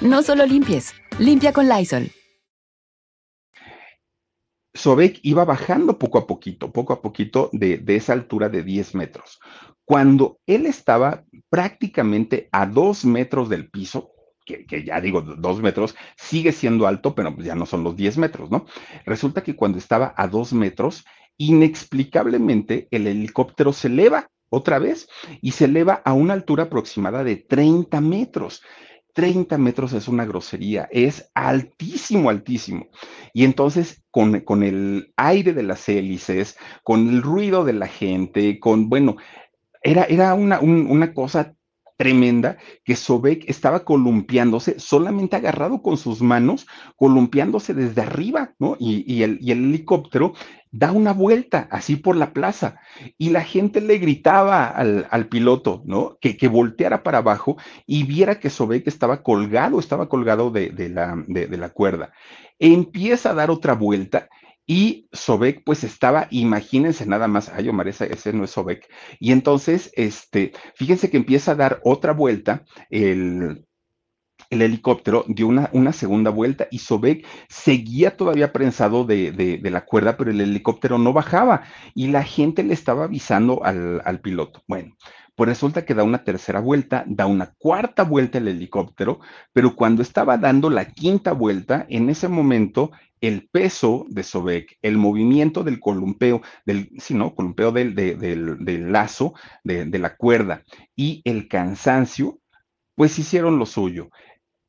No 0.00 0.22
solo 0.22 0.46
limpies, 0.46 0.94
limpia 1.18 1.52
con 1.52 1.68
Lysol. 1.68 2.10
Sobek 4.72 5.20
iba 5.22 5.44
bajando 5.44 5.98
poco 5.98 6.16
a 6.16 6.26
poquito, 6.26 6.72
poco 6.72 6.94
a 6.94 7.02
poquito 7.02 7.50
de, 7.52 7.76
de, 7.76 7.96
esa 7.96 8.14
altura 8.14 8.48
de 8.48 8.62
10 8.62 8.94
metros. 8.94 9.38
Cuando 9.84 10.40
él 10.46 10.64
estaba 10.64 11.24
prácticamente 11.50 12.48
a 12.52 12.64
dos 12.64 13.04
metros 13.04 13.50
del 13.50 13.68
piso, 13.68 14.11
que, 14.44 14.84
ya 14.84 15.00
digo, 15.00 15.22
dos 15.22 15.60
metros, 15.60 15.94
sigue 16.16 16.52
siendo 16.52 16.86
alto, 16.86 17.14
pero 17.14 17.36
ya 17.38 17.54
no 17.54 17.66
son 17.66 17.84
los 17.84 17.96
10 17.96 18.18
metros, 18.18 18.50
¿no? 18.50 18.66
Resulta 19.04 19.42
que 19.42 19.56
cuando 19.56 19.78
estaba 19.78 20.14
a 20.16 20.28
dos 20.28 20.52
metros, 20.52 21.04
inexplicablemente 21.36 22.88
el 22.90 23.06
helicóptero 23.06 23.72
se 23.72 23.88
eleva 23.88 24.30
otra 24.50 24.78
vez 24.78 25.08
y 25.40 25.52
se 25.52 25.64
eleva 25.64 26.02
a 26.04 26.12
una 26.12 26.34
altura 26.34 26.64
aproximada 26.64 27.24
de 27.24 27.36
30 27.36 28.00
metros. 28.00 28.62
30 29.14 29.58
metros 29.58 29.92
es 29.92 30.08
una 30.08 30.24
grosería, 30.24 30.88
es 30.90 31.30
altísimo, 31.34 32.30
altísimo. 32.30 32.88
Y 33.34 33.44
entonces 33.44 34.02
con, 34.10 34.40
con, 34.40 34.62
el 34.62 35.12
aire 35.16 35.52
de 35.52 35.62
las 35.62 35.88
hélices, 35.88 36.56
con 36.82 37.08
el 37.08 37.22
ruido 37.22 37.64
de 37.64 37.74
la 37.74 37.88
gente, 37.88 38.58
con, 38.58 38.88
bueno, 38.88 39.16
era, 39.82 40.04
era 40.04 40.34
una, 40.34 40.60
un, 40.60 40.86
una 40.86 41.12
cosa 41.12 41.54
tremenda 41.96 42.58
que 42.84 42.96
Sobek 42.96 43.48
estaba 43.48 43.84
columpiándose, 43.84 44.78
solamente 44.78 45.36
agarrado 45.36 45.82
con 45.82 45.96
sus 45.96 46.22
manos, 46.22 46.66
columpiándose 46.96 47.74
desde 47.74 48.02
arriba, 48.02 48.54
¿no? 48.58 48.76
Y, 48.78 49.22
el, 49.22 49.38
helicóptero 49.42 50.32
da 50.70 50.92
una 50.92 51.12
vuelta 51.12 51.68
así 51.70 51.96
por 51.96 52.16
la 52.16 52.32
plaza 52.32 52.80
y 53.18 53.30
la 53.30 53.42
gente 53.42 53.80
le 53.80 53.98
gritaba 53.98 54.66
al, 54.66 55.28
piloto, 55.28 55.82
¿no? 55.84 56.18
Que, 56.20 56.48
volteara 56.48 57.02
para 57.02 57.18
abajo 57.18 57.56
y 57.86 58.04
viera 58.04 58.40
que 58.40 58.50
Sobek 58.50 58.86
estaba 58.86 59.22
colgado, 59.22 59.78
estaba 59.78 60.08
colgado 60.08 60.50
de 60.50 60.88
la, 60.88 61.22
de, 61.26 61.46
de 61.46 61.56
la 61.56 61.70
cuerda. 61.70 62.12
Empieza 62.58 63.30
a 63.30 63.34
dar 63.34 63.50
otra 63.50 63.74
vuelta 63.74 64.28
y 64.66 65.08
Sobek, 65.12 65.64
pues 65.64 65.84
estaba, 65.84 66.28
imagínense 66.30 67.06
nada 67.06 67.28
más, 67.28 67.48
ay, 67.48 67.68
Omar, 67.68 67.88
ese, 67.88 68.32
no 68.32 68.44
es 68.44 68.50
Sobek. 68.50 68.88
Y 69.18 69.32
entonces, 69.32 69.90
este, 69.94 70.52
fíjense 70.74 71.10
que 71.10 71.16
empieza 71.16 71.52
a 71.52 71.56
dar 71.56 71.80
otra 71.84 72.12
vuelta 72.12 72.64
el, 72.88 73.66
el 74.50 74.62
helicóptero 74.62 75.24
dio 75.28 75.48
una, 75.48 75.70
una, 75.72 75.92
segunda 75.92 76.30
vuelta 76.30 76.68
y 76.70 76.78
Sobek 76.78 77.26
seguía 77.48 78.16
todavía 78.16 78.52
prensado 78.52 79.04
de, 79.04 79.32
de, 79.32 79.58
de, 79.58 79.70
la 79.70 79.84
cuerda, 79.84 80.16
pero 80.16 80.30
el 80.30 80.40
helicóptero 80.40 80.98
no 80.98 81.12
bajaba 81.12 81.62
y 81.94 82.08
la 82.08 82.22
gente 82.22 82.62
le 82.62 82.74
estaba 82.74 83.04
avisando 83.04 83.64
al, 83.64 84.00
al 84.04 84.20
piloto. 84.20 84.62
Bueno, 84.68 84.94
pues 85.34 85.48
resulta 85.48 85.84
que 85.84 85.94
da 85.94 86.02
una 86.02 86.24
tercera 86.24 86.60
vuelta, 86.60 87.04
da 87.06 87.26
una 87.26 87.54
cuarta 87.58 88.04
vuelta 88.04 88.38
el 88.38 88.48
helicóptero, 88.48 89.20
pero 89.52 89.74
cuando 89.74 90.02
estaba 90.02 90.36
dando 90.36 90.68
la 90.68 90.84
quinta 90.84 91.32
vuelta, 91.32 91.86
en 91.88 92.10
ese 92.10 92.28
momento 92.28 92.90
el 93.22 93.48
peso 93.48 94.04
de 94.10 94.22
Sobek, 94.22 94.76
el 94.82 94.98
movimiento 94.98 95.64
del 95.64 95.80
columpeo, 95.80 96.42
del, 96.66 96.90
sí, 96.98 97.14
¿no? 97.14 97.34
Columpeo 97.34 97.72
del, 97.72 97.94
de, 97.94 98.16
del, 98.16 98.92
lazo, 98.92 99.32
de, 99.64 99.86
de 99.86 99.98
la 99.98 100.16
cuerda 100.16 100.62
y 100.94 101.22
el 101.24 101.48
cansancio, 101.48 102.38
pues 102.94 103.18
hicieron 103.18 103.58
lo 103.58 103.64
suyo 103.64 104.10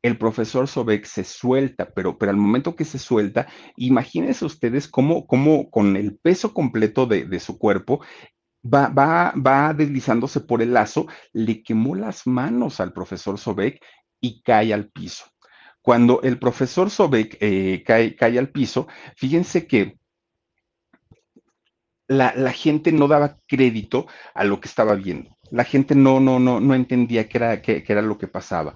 el 0.04 0.18
profesor 0.18 0.68
Sobek 0.68 1.06
se 1.06 1.24
suelta, 1.24 1.90
pero, 1.96 2.18
pero 2.18 2.30
al 2.30 2.38
momento 2.38 2.76
que 2.76 2.84
se 2.86 3.00
suelta, 3.00 3.48
imagínense 3.78 4.46
ustedes 4.46 4.88
cómo, 4.88 5.26
cómo 5.26 5.72
con 5.72 5.96
el 5.96 6.18
peso 6.18 6.54
completo 6.54 7.06
de, 7.06 7.26
de 7.26 7.40
su 7.40 7.58
cuerpo, 7.58 8.02
va, 8.64 8.90
va, 8.90 9.34
va 9.36 9.74
deslizándose 9.74 10.42
por 10.42 10.62
el 10.62 10.74
lazo, 10.74 11.08
le 11.32 11.64
quemó 11.64 11.96
las 11.96 12.28
manos 12.28 12.82
al 12.82 12.92
profesor 12.92 13.38
Sobek 13.40 13.82
y 14.22 14.42
cae 14.42 14.74
al 14.74 14.90
piso. 14.90 15.26
Cuando 15.84 16.24
el 16.24 16.40
profesor 16.40 16.90
Sobek 16.90 17.38
eh, 17.40 17.84
cae, 17.86 18.40
al 18.40 18.50
piso, 18.50 18.88
fíjense 19.16 19.68
que 19.68 20.00
la, 22.08 22.32
gente 22.52 22.92
no 22.92 23.08
daba 23.08 23.38
crédito 23.48 24.08
a 24.34 24.44
lo 24.44 24.60
que 24.60 24.68
estaba 24.68 24.96
viendo. 24.96 25.38
La 25.52 25.64
gente 25.64 25.94
no, 25.94 26.20
no, 26.20 26.40
no, 26.40 26.60
no 26.60 26.74
entendía 26.74 27.30
qué 27.30 27.38
era, 27.38 27.62
qué, 27.62 27.84
qué 27.84 27.94
era 27.94 28.02
lo 28.02 28.18
que 28.18 28.28
pasaba 28.28 28.74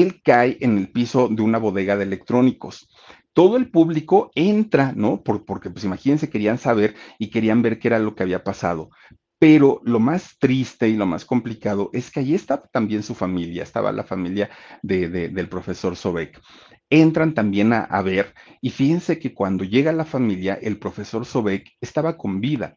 él 0.00 0.20
cae 0.22 0.58
en 0.60 0.78
el 0.78 0.90
piso 0.90 1.28
de 1.28 1.42
una 1.42 1.58
bodega 1.58 1.96
de 1.96 2.04
electrónicos. 2.04 2.88
Todo 3.32 3.56
el 3.56 3.70
público 3.70 4.30
entra, 4.34 4.92
¿no? 4.94 5.22
Por, 5.22 5.44
porque, 5.44 5.70
pues 5.70 5.84
imagínense, 5.84 6.30
querían 6.30 6.58
saber 6.58 6.94
y 7.18 7.30
querían 7.30 7.62
ver 7.62 7.78
qué 7.78 7.88
era 7.88 7.98
lo 7.98 8.14
que 8.14 8.22
había 8.22 8.44
pasado. 8.44 8.90
Pero 9.38 9.80
lo 9.84 10.00
más 10.00 10.38
triste 10.38 10.88
y 10.88 10.96
lo 10.96 11.06
más 11.06 11.24
complicado 11.24 11.90
es 11.92 12.10
que 12.10 12.20
allí 12.20 12.34
estaba 12.34 12.66
también 12.72 13.02
su 13.02 13.14
familia, 13.14 13.62
estaba 13.62 13.92
la 13.92 14.04
familia 14.04 14.50
de, 14.82 15.08
de, 15.08 15.28
del 15.28 15.48
profesor 15.48 15.94
Sobek. 15.94 16.40
Entran 16.88 17.34
también 17.34 17.72
a, 17.72 17.80
a, 17.80 18.00
ver 18.00 18.32
y 18.62 18.70
fíjense 18.70 19.18
que 19.18 19.34
cuando 19.34 19.64
llega 19.64 19.92
la 19.92 20.04
familia, 20.04 20.54
el 20.54 20.78
profesor 20.78 21.26
Sobek 21.26 21.72
estaba 21.80 22.16
con 22.16 22.40
vida. 22.40 22.76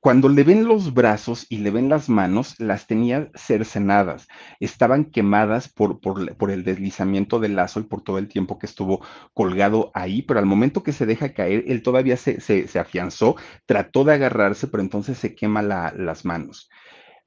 Cuando 0.00 0.30
le 0.30 0.44
ven 0.44 0.64
los 0.64 0.94
brazos 0.94 1.44
y 1.50 1.58
le 1.58 1.70
ven 1.70 1.90
las 1.90 2.08
manos, 2.08 2.58
las 2.58 2.86
tenía 2.86 3.30
cercenadas, 3.34 4.28
estaban 4.58 5.04
quemadas 5.04 5.68
por, 5.68 6.00
por, 6.00 6.50
el 6.50 6.64
deslizamiento 6.64 7.38
del 7.38 7.56
lazo 7.56 7.80
y 7.80 7.82
por 7.82 8.02
todo 8.02 8.16
el 8.16 8.26
tiempo 8.26 8.58
que 8.58 8.64
estuvo 8.64 9.04
colgado 9.34 9.90
ahí, 9.92 10.22
pero 10.22 10.40
al 10.40 10.46
momento 10.46 10.82
que 10.82 10.94
se 10.94 11.04
deja 11.04 11.34
caer, 11.34 11.64
él 11.66 11.82
todavía 11.82 12.16
se, 12.16 12.40
se, 12.40 12.66
se 12.66 12.78
afianzó, 12.78 13.36
trató 13.66 14.04
de 14.04 14.14
agarrarse, 14.14 14.68
pero 14.68 14.82
entonces 14.82 15.18
se 15.18 15.34
quema 15.34 15.60
la, 15.60 15.92
las 15.94 16.24
manos. 16.24 16.70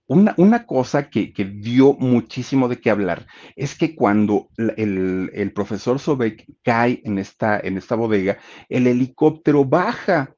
Una, 0.08 0.34
una, 0.38 0.66
cosa 0.66 1.12
que, 1.12 1.32
que, 1.32 1.46
dio 1.46 1.94
muchísimo 1.94 2.68
de 2.70 2.82
qué 2.82 2.90
hablar 2.90 3.28
es 3.56 3.78
que 3.78 3.96
cuando 3.96 4.50
el, 4.58 5.30
el 5.34 5.54
profesor 5.54 6.00
Sobek 6.00 6.48
cae 6.64 7.02
en 7.06 7.20
esta, 7.20 7.60
en 7.60 7.78
esta 7.78 7.96
bodega, 7.96 8.40
el 8.68 8.88
helicóptero 8.88 9.64
baja, 9.64 10.36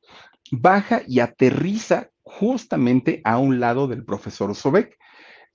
baja 0.52 1.02
y 1.08 1.22
aterriza 1.22 2.10
justamente 2.40 3.22
a 3.24 3.38
un 3.38 3.60
lado 3.60 3.88
del 3.88 4.04
profesor 4.04 4.56
Sobek. 4.56 4.98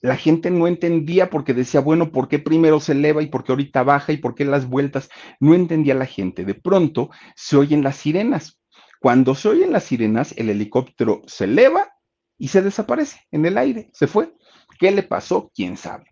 La 0.00 0.16
gente 0.16 0.50
no 0.50 0.66
entendía 0.66 1.28
porque 1.28 1.52
decía, 1.52 1.80
bueno, 1.80 2.10
¿por 2.10 2.28
qué 2.28 2.38
primero 2.38 2.80
se 2.80 2.92
eleva 2.92 3.22
y 3.22 3.26
por 3.26 3.44
qué 3.44 3.52
ahorita 3.52 3.82
baja 3.82 4.12
y 4.12 4.16
por 4.16 4.34
qué 4.34 4.46
las 4.46 4.66
vueltas? 4.66 5.10
No 5.40 5.54
entendía 5.54 5.94
la 5.94 6.06
gente. 6.06 6.44
De 6.44 6.54
pronto 6.54 7.10
se 7.36 7.56
oyen 7.58 7.82
las 7.82 7.96
sirenas. 7.96 8.58
Cuando 8.98 9.34
se 9.34 9.48
oyen 9.48 9.72
las 9.72 9.84
sirenas, 9.84 10.32
el 10.38 10.48
helicóptero 10.48 11.22
se 11.26 11.44
eleva 11.44 11.92
y 12.38 12.48
se 12.48 12.62
desaparece 12.62 13.20
en 13.30 13.44
el 13.44 13.58
aire, 13.58 13.90
se 13.92 14.06
fue. 14.06 14.32
¿Qué 14.78 14.90
le 14.90 15.02
pasó? 15.02 15.50
¿Quién 15.54 15.76
sabe? 15.76 16.06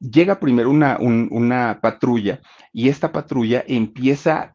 Llega 0.00 0.40
primero 0.40 0.68
una, 0.68 0.98
un, 0.98 1.28
una 1.30 1.78
patrulla 1.80 2.40
y 2.72 2.88
esta 2.88 3.12
patrulla 3.12 3.64
empieza 3.68 4.51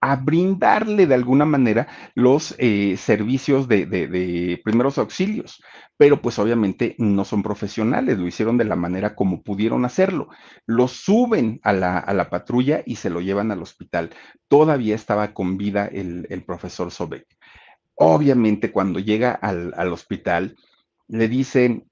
a 0.00 0.16
brindarle 0.16 1.06
de 1.06 1.14
alguna 1.14 1.44
manera 1.44 1.88
los 2.14 2.54
eh, 2.58 2.96
servicios 2.96 3.68
de, 3.68 3.84
de, 3.86 4.08
de, 4.08 4.60
primeros 4.64 4.96
auxilios, 4.98 5.62
pero 5.96 6.22
pues 6.22 6.38
obviamente 6.38 6.94
no 6.98 7.24
son 7.24 7.42
profesionales, 7.42 8.18
lo 8.18 8.26
hicieron 8.26 8.56
de 8.56 8.64
la 8.64 8.76
manera 8.76 9.14
como 9.14 9.42
pudieron 9.42 9.84
hacerlo. 9.84 10.28
Lo 10.66 10.88
suben 10.88 11.60
a 11.62 11.72
la, 11.72 11.98
a 11.98 12.14
la 12.14 12.30
patrulla 12.30 12.82
y 12.86 12.96
se 12.96 13.10
lo 13.10 13.20
llevan 13.20 13.52
al 13.52 13.60
hospital. 13.60 14.10
Todavía 14.48 14.94
estaba 14.94 15.34
con 15.34 15.58
vida 15.58 15.86
el, 15.86 16.26
el 16.30 16.44
profesor 16.44 16.90
Sobek. 16.90 17.26
Obviamente 17.94 18.72
cuando 18.72 18.98
llega 18.98 19.32
al, 19.32 19.74
al 19.76 19.92
hospital, 19.92 20.56
le 21.08 21.28
dicen, 21.28 21.89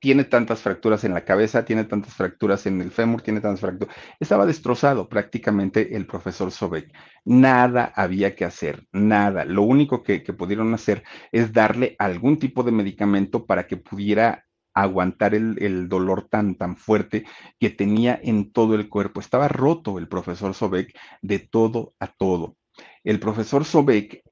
tiene 0.00 0.24
tantas 0.24 0.62
fracturas 0.62 1.04
en 1.04 1.14
la 1.14 1.24
cabeza, 1.24 1.64
tiene 1.64 1.84
tantas 1.84 2.14
fracturas 2.14 2.66
en 2.66 2.80
el 2.80 2.90
fémur, 2.90 3.20
tiene 3.22 3.40
tantas 3.40 3.60
fracturas. 3.60 3.94
Estaba 4.18 4.46
destrozado 4.46 5.08
prácticamente 5.08 5.94
el 5.94 6.06
profesor 6.06 6.50
Sobek. 6.50 6.92
Nada 7.24 7.92
había 7.94 8.34
que 8.34 8.46
hacer, 8.46 8.86
nada. 8.92 9.44
Lo 9.44 9.62
único 9.62 10.02
que, 10.02 10.20
pudieron 10.20 10.72
hacer 10.72 11.04
es 11.32 11.52
darle 11.52 11.96
algún 11.98 12.38
tipo 12.38 12.62
de 12.62 12.72
medicamento 12.72 13.44
para 13.44 13.66
que 13.66 13.76
pudiera 13.76 14.46
aguantar 14.72 15.34
el, 15.34 15.56
el, 15.62 15.88
dolor 15.88 16.28
tan, 16.28 16.54
tan 16.54 16.76
fuerte 16.76 17.24
que 17.58 17.68
tenía 17.68 18.18
en 18.22 18.52
todo 18.52 18.76
el 18.76 18.88
cuerpo. 18.88 19.20
Estaba 19.20 19.48
roto 19.48 19.98
el 19.98 20.08
profesor 20.08 20.54
Sobek 20.54 20.96
de 21.20 21.40
todo 21.40 21.94
a 22.00 22.06
todo. 22.06 22.56
El 23.04 23.20
profesor 23.20 23.64
Sobek 23.64 24.22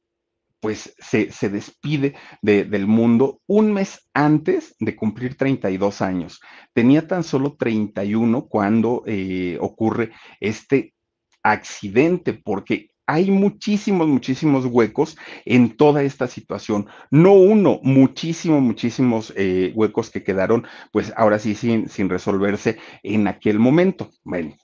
pues 0.60 0.94
se, 0.98 1.30
se 1.30 1.48
despide 1.48 2.14
de, 2.42 2.64
del 2.64 2.86
mundo 2.86 3.40
un 3.46 3.72
mes 3.72 4.08
antes 4.14 4.74
de 4.78 4.96
cumplir 4.96 5.36
32 5.36 6.02
años. 6.02 6.40
Tenía 6.72 7.06
tan 7.06 7.22
solo 7.22 7.56
31 7.56 8.46
cuando 8.46 9.02
eh, 9.06 9.58
ocurre 9.60 10.10
este 10.40 10.94
accidente, 11.42 12.34
porque 12.34 12.88
hay 13.06 13.30
muchísimos, 13.30 14.06
muchísimos 14.06 14.66
huecos 14.66 15.16
en 15.46 15.76
toda 15.76 16.02
esta 16.02 16.26
situación. 16.26 16.88
No 17.10 17.32
uno, 17.32 17.80
muchísimos, 17.82 18.60
muchísimos 18.60 19.32
eh, 19.34 19.72
huecos 19.74 20.10
que 20.10 20.22
quedaron, 20.22 20.66
pues 20.92 21.12
ahora 21.16 21.38
sí, 21.38 21.54
sin, 21.54 21.88
sin 21.88 22.10
resolverse 22.10 22.76
en 23.02 23.26
aquel 23.26 23.58
momento. 23.58 24.10
Bueno, 24.24 24.56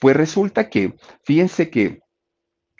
pues 0.00 0.16
resulta 0.16 0.70
que, 0.70 0.94
fíjense 1.24 1.68
que 1.68 2.00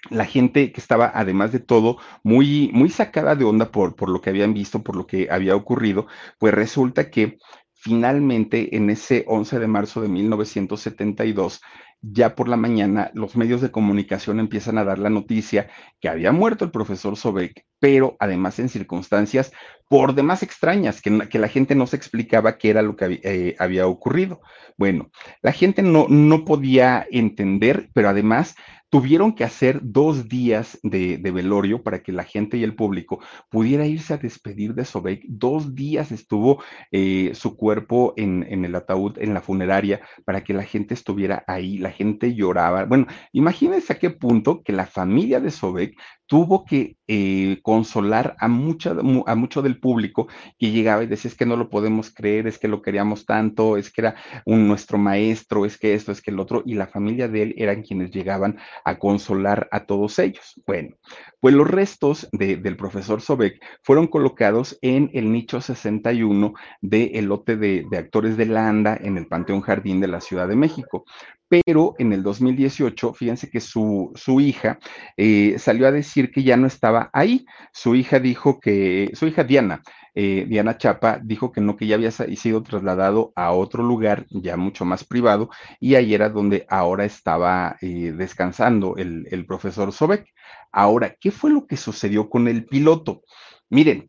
la 0.09 0.25
gente 0.25 0.73
que 0.73 0.81
estaba, 0.81 1.13
además 1.15 1.53
de 1.53 1.61
todo, 1.61 1.99
muy, 2.23 2.71
muy 2.73 2.89
sacada 2.89 3.37
de 3.37 3.45
onda 3.45 3.71
por, 3.71 3.97
por 3.97 4.09
lo 4.09 4.21
que 4.21 4.31
habían 4.31 4.55
visto, 4.55 4.83
por 4.83 4.97
lo 4.97 5.07
que 5.07 5.29
había 5.31 5.55
ocurrido, 5.55 6.07
pues 6.39 6.55
resulta 6.55 7.11
que 7.11 7.39
finalmente 7.75 8.77
en 8.77 8.91
ese 8.91 9.25
11 9.27 9.59
de 9.59 9.67
marzo 9.67 10.01
de 10.01 10.09
1972, 10.09 11.61
ya 12.03 12.35
por 12.35 12.49
la 12.49 12.57
mañana, 12.57 13.11
los 13.15 13.37
medios 13.37 13.61
de 13.61 13.71
comunicación 13.71 14.41
empiezan 14.41 14.79
a 14.79 14.85
dar 14.85 14.99
la 14.99 15.11
noticia 15.11 15.69
que 16.01 16.09
había 16.09 16.33
muerto 16.33 16.65
el 16.65 16.71
profesor 16.71 17.17
Sobek, 17.17 17.67
pero 17.81 18.17
además 18.21 18.59
en 18.59 18.69
circunstancias 18.69 19.51
por 19.89 20.15
demás 20.15 20.45
extrañas, 20.45 21.03
que, 21.03 21.11
la 21.11 21.49
gente 21.49 21.75
no 21.75 21.89
se 21.89 21.97
explicaba 21.97 22.59
qué 22.59 22.71
era 22.71 22.81
lo 22.81 22.95
que 22.95 23.05
había, 23.07 23.19
eh, 23.25 23.57
había 23.59 23.89
ocurrido. 23.89 24.41
Bueno, 24.77 25.11
la 25.43 25.51
gente 25.51 25.83
no, 25.83 26.07
no 26.09 26.45
podía 26.45 27.05
entender, 27.11 27.91
pero 27.93 28.09
además 28.09 28.55
tuvieron 28.91 29.33
que 29.33 29.45
hacer 29.45 29.81
dos 29.83 30.29
días 30.29 30.79
de, 30.83 31.17
de, 31.17 31.31
velorio 31.31 31.83
para 31.83 32.03
que 32.03 32.13
la 32.13 32.25
gente 32.25 32.57
y 32.57 32.65
el 32.65 32.75
público 32.75 33.21
pudiera 33.49 33.87
irse 33.87 34.15
a 34.15 34.19
despedir 34.19 34.75
de 34.75 34.85
Sobek. 34.85 35.25
Dos 35.29 35.75
días 35.75 36.13
estuvo 36.13 36.63
eh, 36.91 37.31
su 37.35 37.57
cuerpo 37.57 38.15
en, 38.17 38.45
en, 38.49 38.65
el 38.65 38.75
ataúd, 38.75 39.17
en 39.19 39.33
la 39.33 39.41
funeraria, 39.41 40.01
para 40.25 40.43
que 40.43 40.55
la 40.55 40.65
gente 40.65 40.95
estuviera 40.95 41.45
ahí, 41.47 41.79
la 41.79 41.93
gente 41.93 42.35
lloraba. 42.35 42.85
Bueno, 42.85 43.07
imagínense 43.33 43.93
a 43.93 43.99
qué 43.99 44.11
punto 44.11 44.63
que 44.63 44.73
la 44.73 44.87
familia 44.87 45.41
de 45.41 45.53
Sobek 45.53 45.97
tuvo 46.31 46.65
que 46.65 46.97
eh, 47.09 47.59
consolar 47.61 48.37
a, 48.39 48.45
a 48.45 48.49
mucho 48.49 49.63
del 49.63 49.81
público 49.81 50.29
que 50.61 50.71
llegaba 50.71 51.03
y 51.03 51.09
decía, 51.09 51.29
es 51.29 51.37
que 51.37 51.45
no 51.45 51.57
lo 51.57 51.69
podemos 51.69 52.15
creer, 52.15 52.47
es 52.47 52.57
que 52.57 52.69
lo 52.69 52.83
queríamos 52.83 53.27
tanto, 53.27 53.77
es 53.77 53.91
que 53.91 54.03
era 54.03 54.15
un, 54.47 54.69
nuestro 54.69 54.97
maestro, 54.97 55.67
es 55.67 55.77
que 55.77 55.95
esto, 55.95 56.13
es 56.13 56.23
que 56.23 56.31
el 56.31 56.39
otro, 56.39 56.63
y 56.65 56.75
la 56.75 56.87
familia 56.87 57.27
de 57.27 57.43
él 57.43 57.55
eran 57.59 57.83
quienes 57.83 58.13
llegaban 58.13 58.61
a 58.85 58.97
consolar 59.01 59.69
a 59.73 59.87
todos 59.87 60.21
ellos. 60.21 60.55
Bueno, 60.69 60.95
pues 61.41 61.53
los 61.53 61.69
restos 61.69 62.29
de, 62.31 62.57
del 62.59 62.77
profesor 62.77 63.21
Sobek 63.21 63.61
fueron 63.83 64.07
colocados 64.07 64.79
en 64.83 65.11
el 65.13 65.33
nicho 65.33 65.61
61 65.61 66.55
del 66.81 67.11
de 67.11 67.23
lote 67.23 67.57
de, 67.57 67.87
de 67.91 67.99
actores 67.99 68.37
de 68.37 68.47
la 68.47 68.69
ANDA 68.69 68.97
en 69.03 69.19
el 69.19 69.27
Panteón 69.27 69.63
Jardín 69.63 69.99
de 70.01 70.07
la 70.07 70.21
Ciudad 70.21 70.47
de 70.47 70.55
México 70.55 71.05
pero 71.51 71.97
en 71.99 72.13
el 72.13 72.23
2018, 72.23 73.13
fíjense 73.13 73.51
que 73.51 73.61
su, 73.61 74.13
su 74.15 74.41
hija 74.41 74.79
eh, 75.17 75.57
salió 75.59 75.89
a 75.89 75.91
decir 75.91 76.31
que 76.31 76.45
ya 76.45 76.57
no 76.57 76.69
estaba 76.69 77.11
ahí. 77.13 77.45
Su 77.73 77.97
hija 77.97 78.21
dijo 78.21 78.61
que, 78.61 79.11
su 79.15 79.27
hija 79.27 79.43
Diana, 79.43 79.83
eh, 80.15 80.47
Diana 80.49 80.79
Chapa 80.79 81.19
dijo 81.21 81.51
que 81.51 81.61
no, 81.61 81.77
que 81.77 81.89
ya 81.89 81.97
había 81.97 82.13
sido 82.13 82.63
trasladado 82.63 83.33
a 83.35 83.51
otro 83.51 83.83
lugar 83.83 84.27
ya 84.31 84.57
mucho 84.57 84.85
más 84.85 85.03
privado 85.05 85.51
y 85.81 85.97
ahí 85.97 86.15
era 86.15 86.29
donde 86.29 86.67
ahora 86.69 87.05
estaba 87.05 87.77
eh, 87.81 88.13
descansando 88.17 88.95
el, 88.97 89.27
el 89.33 89.45
profesor 89.45 89.93
Sobek. 89.93 90.27
Ahora, 90.71 91.17
¿qué 91.19 91.33
fue 91.33 91.51
lo 91.51 91.67
que 91.67 91.77
sucedió 91.77 92.31
con 92.31 92.47
el 92.47 92.65
piloto? 92.65 93.23
Miren, 93.71 94.09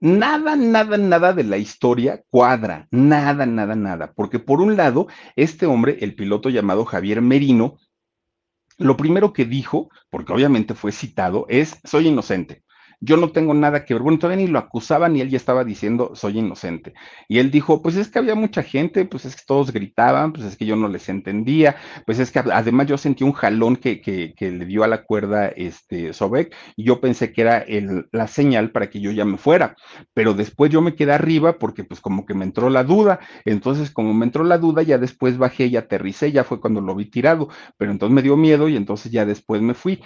Nada, 0.00 0.56
nada, 0.56 0.96
nada 0.96 1.34
de 1.34 1.44
la 1.44 1.58
historia 1.58 2.24
cuadra, 2.30 2.88
nada, 2.90 3.44
nada, 3.44 3.74
nada, 3.74 4.12
porque 4.14 4.38
por 4.38 4.62
un 4.62 4.76
lado, 4.76 5.08
este 5.36 5.66
hombre, 5.66 5.98
el 6.00 6.14
piloto 6.14 6.48
llamado 6.48 6.86
Javier 6.86 7.20
Merino, 7.20 7.76
lo 8.78 8.96
primero 8.96 9.34
que 9.34 9.44
dijo, 9.44 9.90
porque 10.08 10.32
obviamente 10.32 10.74
fue 10.74 10.92
citado, 10.92 11.44
es, 11.50 11.78
soy 11.84 12.08
inocente 12.08 12.62
yo 13.00 13.16
no 13.16 13.32
tengo 13.32 13.54
nada 13.54 13.84
que 13.84 13.94
ver. 13.94 14.02
Bueno, 14.02 14.18
todavía 14.18 14.44
ni 14.44 14.50
lo 14.50 14.58
acusaban 14.58 15.16
y 15.16 15.20
él 15.20 15.30
ya 15.30 15.36
estaba 15.36 15.64
diciendo, 15.64 16.12
soy 16.14 16.38
inocente. 16.38 16.92
Y 17.28 17.38
él 17.38 17.50
dijo, 17.50 17.82
pues 17.82 17.96
es 17.96 18.08
que 18.08 18.18
había 18.18 18.34
mucha 18.34 18.62
gente, 18.62 19.04
pues 19.06 19.24
es 19.24 19.36
que 19.36 19.42
todos 19.46 19.72
gritaban, 19.72 20.32
pues 20.32 20.44
es 20.46 20.56
que 20.56 20.66
yo 20.66 20.76
no 20.76 20.88
les 20.88 21.08
entendía, 21.08 21.76
pues 22.06 22.18
es 22.18 22.30
que 22.30 22.40
además 22.40 22.86
yo 22.86 22.98
sentí 22.98 23.24
un 23.24 23.32
jalón 23.32 23.76
que, 23.76 24.00
que, 24.00 24.34
que 24.36 24.50
le 24.50 24.66
dio 24.66 24.84
a 24.84 24.88
la 24.88 25.04
cuerda 25.04 25.48
este 25.48 26.12
Sobek 26.12 26.54
y 26.76 26.84
yo 26.84 27.00
pensé 27.00 27.32
que 27.32 27.42
era 27.42 27.64
la 28.12 28.26
señal 28.28 28.70
para 28.72 28.90
que 28.90 29.00
yo 29.00 29.10
ya 29.10 29.24
me 29.24 29.38
fuera, 29.38 29.76
pero 30.14 30.34
después 30.34 30.70
yo 30.70 30.82
me 30.82 30.94
quedé 30.94 31.12
arriba 31.12 31.58
porque 31.58 31.84
pues 31.84 32.00
como 32.00 32.26
que 32.26 32.34
me 32.34 32.44
entró 32.44 32.70
la 32.70 32.84
duda, 32.84 33.20
entonces 33.44 33.90
como 33.90 34.14
me 34.14 34.26
entró 34.26 34.44
la 34.44 34.58
duda 34.58 34.82
ya 34.82 34.98
después 34.98 35.38
bajé 35.38 35.66
y 35.66 35.76
aterricé, 35.76 36.32
ya 36.32 36.44
fue 36.44 36.60
cuando 36.60 36.80
lo 36.80 36.94
vi 36.94 37.06
tirado, 37.10 37.48
pero 37.76 37.92
entonces 37.92 38.14
me 38.14 38.22
dio 38.22 38.36
miedo 38.36 38.68
y 38.68 38.76
entonces 38.76 39.12
ya 39.12 39.24
después 39.24 39.62
me 39.62 39.74
fui 39.74 40.02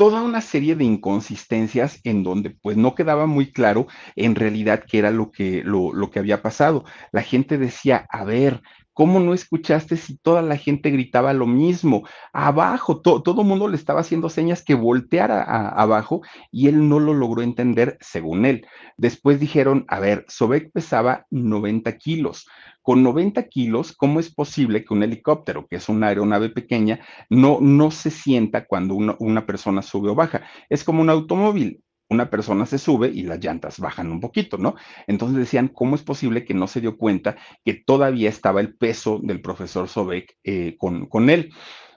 toda 0.00 0.22
una 0.22 0.40
serie 0.40 0.76
de 0.76 0.84
inconsistencias 0.84 2.00
en 2.04 2.22
donde 2.22 2.48
pues 2.48 2.74
no 2.78 2.94
quedaba 2.94 3.26
muy 3.26 3.52
claro 3.52 3.86
en 4.16 4.34
realidad 4.34 4.82
qué 4.88 4.98
era 4.98 5.10
lo 5.10 5.30
que, 5.30 5.62
lo, 5.62 5.92
lo 5.92 6.10
que 6.10 6.18
había 6.18 6.40
pasado. 6.40 6.86
La 7.12 7.20
gente 7.20 7.58
decía, 7.58 8.06
a 8.08 8.24
ver, 8.24 8.62
¿Cómo 8.92 9.20
no 9.20 9.34
escuchaste 9.34 9.96
si 9.96 10.16
toda 10.18 10.42
la 10.42 10.56
gente 10.56 10.90
gritaba 10.90 11.32
lo 11.32 11.46
mismo? 11.46 12.06
Abajo, 12.32 13.00
todo 13.00 13.40
el 13.40 13.46
mundo 13.46 13.68
le 13.68 13.76
estaba 13.76 14.00
haciendo 14.00 14.28
señas 14.28 14.64
que 14.64 14.74
volteara 14.74 15.42
abajo 15.42 16.22
y 16.50 16.68
él 16.68 16.88
no 16.88 16.98
lo 16.98 17.14
logró 17.14 17.42
entender, 17.42 17.96
según 18.00 18.44
él. 18.44 18.66
Después 18.96 19.38
dijeron, 19.40 19.84
a 19.88 20.00
ver, 20.00 20.24
Sobek 20.28 20.72
pesaba 20.72 21.26
90 21.30 21.96
kilos. 21.98 22.46
Con 22.82 23.02
90 23.02 23.48
kilos, 23.48 23.94
¿cómo 23.96 24.20
es 24.20 24.34
posible 24.34 24.84
que 24.84 24.94
un 24.94 25.02
helicóptero, 25.02 25.66
que 25.68 25.76
es 25.76 25.88
una 25.88 26.08
aeronave 26.08 26.48
pequeña, 26.48 27.00
no, 27.28 27.58
no 27.60 27.90
se 27.90 28.10
sienta 28.10 28.66
cuando 28.66 28.94
una 28.94 29.46
persona 29.46 29.82
sube 29.82 30.10
o 30.10 30.14
baja? 30.14 30.42
Es 30.68 30.82
como 30.82 31.00
un 31.02 31.10
automóvil 31.10 31.82
una 32.10 32.28
persona 32.28 32.66
se 32.66 32.78
sube 32.78 33.08
y 33.08 33.22
las 33.22 33.42
llantas 33.42 33.78
bajan 33.78 34.10
un 34.10 34.20
poquito, 34.20 34.58
¿no? 34.58 34.74
Entonces 35.06 35.38
decían, 35.38 35.68
¿cómo 35.68 35.94
es 35.94 36.02
posible 36.02 36.44
que 36.44 36.54
no 36.54 36.66
se 36.66 36.80
dio 36.80 36.98
cuenta 36.98 37.36
que 37.64 37.74
todavía 37.74 38.28
estaba 38.28 38.60
el 38.60 38.74
peso 38.74 39.20
del 39.22 39.40
profesor 39.40 39.88
Sobek 39.88 40.36
eh, 40.44 40.76
con, 40.76 41.06
con 41.06 41.30
él? 41.30 41.52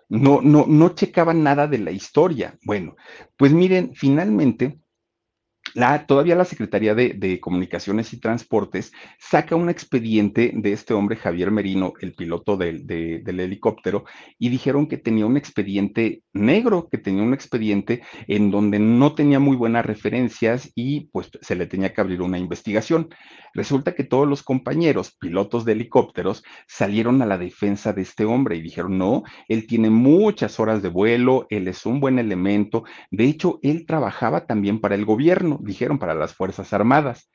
No, 0.10 0.42
no, 0.42 0.66
no 0.68 0.90
checaban 0.90 1.44
nada 1.44 1.68
de 1.68 1.80
la 1.80 1.92
historia. 1.92 2.58
Bueno, 2.64 2.96
pues 3.38 3.52
miren, 3.52 3.92
finalmente 3.96 4.78
la, 5.74 6.06
todavía 6.06 6.36
la 6.36 6.46
Secretaría 6.46 6.94
de, 6.96 7.40
Comunicaciones 7.40 8.14
y 8.14 8.20
Transportes 8.20 8.92
saca 9.20 9.56
un 9.56 9.70
expediente 9.70 10.52
de 10.54 10.74
este 10.74 10.94
hombre, 10.94 11.16
Javier 11.16 11.52
Merino, 11.52 11.94
el 12.00 12.14
piloto 12.14 12.58
del, 12.58 12.86
helicóptero, 12.90 14.06
y 14.38 14.50
dijeron 14.50 14.88
que 14.88 14.98
tenía 14.98 15.26
un 15.26 15.38
expediente 15.38 16.24
negro, 16.32 16.90
que 16.90 16.98
tenía 16.98 17.24
un 17.24 17.34
expediente 17.34 18.04
en 18.28 18.52
donde 18.52 18.80
no 18.80 19.16
tenía 19.16 19.40
muy 19.40 19.56
buenas 19.56 19.86
referencias 19.86 20.72
y 20.76 21.08
pues 21.12 21.32
se 21.42 21.56
le 21.56 21.66
tenía 21.66 21.94
que 21.94 22.02
abrir 22.02 22.22
una 22.22 22.38
investigación. 22.38 23.10
Resulta 23.56 23.94
que 23.94 24.04
todos 24.04 24.28
los 24.28 24.42
compañeros, 24.42 25.16
pilotos 25.20 25.64
de 25.66 25.74
helicópteros, 25.74 26.44
salieron 26.68 27.22
a 27.22 27.26
la 27.26 27.38
defensa 27.38 27.94
de 27.94 28.02
este 28.02 28.26
hombre 28.26 28.56
y 28.56 28.62
dijeron, 28.62 28.98
no, 28.98 29.24
él 29.48 29.68
tiene 29.68 29.90
muchas 29.90 30.60
horas 30.60 30.82
de 30.82 30.90
vuelo, 30.90 31.46
él 31.50 31.68
es 31.68 31.86
un 31.86 32.00
buen 32.00 32.18
elemento, 32.18 32.84
de 33.12 33.26
hecho, 33.26 33.60
él 33.62 33.86
trabajaba 33.86 34.46
también 34.46 34.80
para 34.80 34.96
el 34.96 35.06
gobierno 35.06 35.60
dijeron, 35.64 36.00
para 36.00 36.14
las 36.14 36.34
Fuerzas 36.34 36.74
Armadas. 36.74 37.30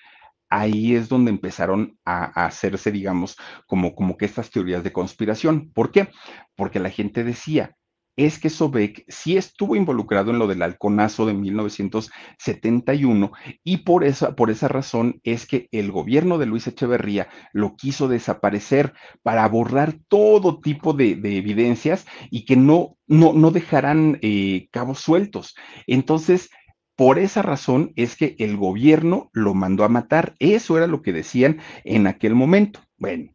Ahí 0.51 0.95
es 0.95 1.09
donde 1.09 1.31
empezaron 1.31 1.99
a, 2.05 2.47
hacerse, 2.47 2.91
digamos, 2.91 3.37
como, 3.67 3.95
como 3.95 4.17
que 4.17 4.25
estas 4.25 4.51
teorías 4.51 4.83
de 4.83 4.93
conspiración. 4.93 5.71
¿Por 5.73 5.91
qué? 5.93 6.09
Porque 6.57 6.81
la 6.81 6.91
gente 6.91 7.23
decía, 7.23 7.77
es 8.19 8.39
que 8.41 8.51
Sobek 8.51 9.05
sí 9.07 9.37
estuvo 9.37 9.77
involucrado 9.77 10.33
en 10.33 10.41
lo 10.41 10.49
del 10.49 10.63
halconazo 10.63 11.25
de 11.25 11.35
1971 11.35 13.31
y 13.63 13.77
por 13.79 14.03
esa, 14.03 14.35
por 14.35 14.51
esa 14.51 14.67
razón 14.67 15.21
es 15.23 15.47
que 15.47 15.69
el 15.71 15.93
gobierno 15.93 16.37
de 16.37 16.47
Luis 16.47 16.67
Echeverría 16.67 17.29
lo 17.53 17.77
quiso 17.77 18.09
desaparecer 18.09 18.93
para 19.23 19.47
borrar 19.47 20.01
todo 20.09 20.59
tipo 20.59 20.95
de, 20.95 21.13
evidencias 21.13 22.07
y 22.29 22.45
que 22.45 22.57
no, 22.57 22.97
no, 23.07 23.33
no 23.35 23.53
dejaran 23.53 24.19
eh, 24.21 24.67
cabos 24.73 24.99
sueltos. 24.99 25.55
Entonces, 25.87 26.51
por 26.99 27.21
esa 27.21 27.43
razón 27.43 27.93
es 27.95 28.17
que 28.17 28.35
el 28.41 28.57
gobierno 28.57 29.31
lo 29.33 29.55
mandó 29.55 29.85
a 29.85 29.89
matar. 29.89 30.35
Eso 30.41 30.77
era 30.77 30.89
lo 30.89 31.01
que 31.01 31.13
decían 31.13 31.61
en 31.85 32.09
aquel 32.09 32.35
momento. 32.35 32.81
Bueno, 32.97 33.31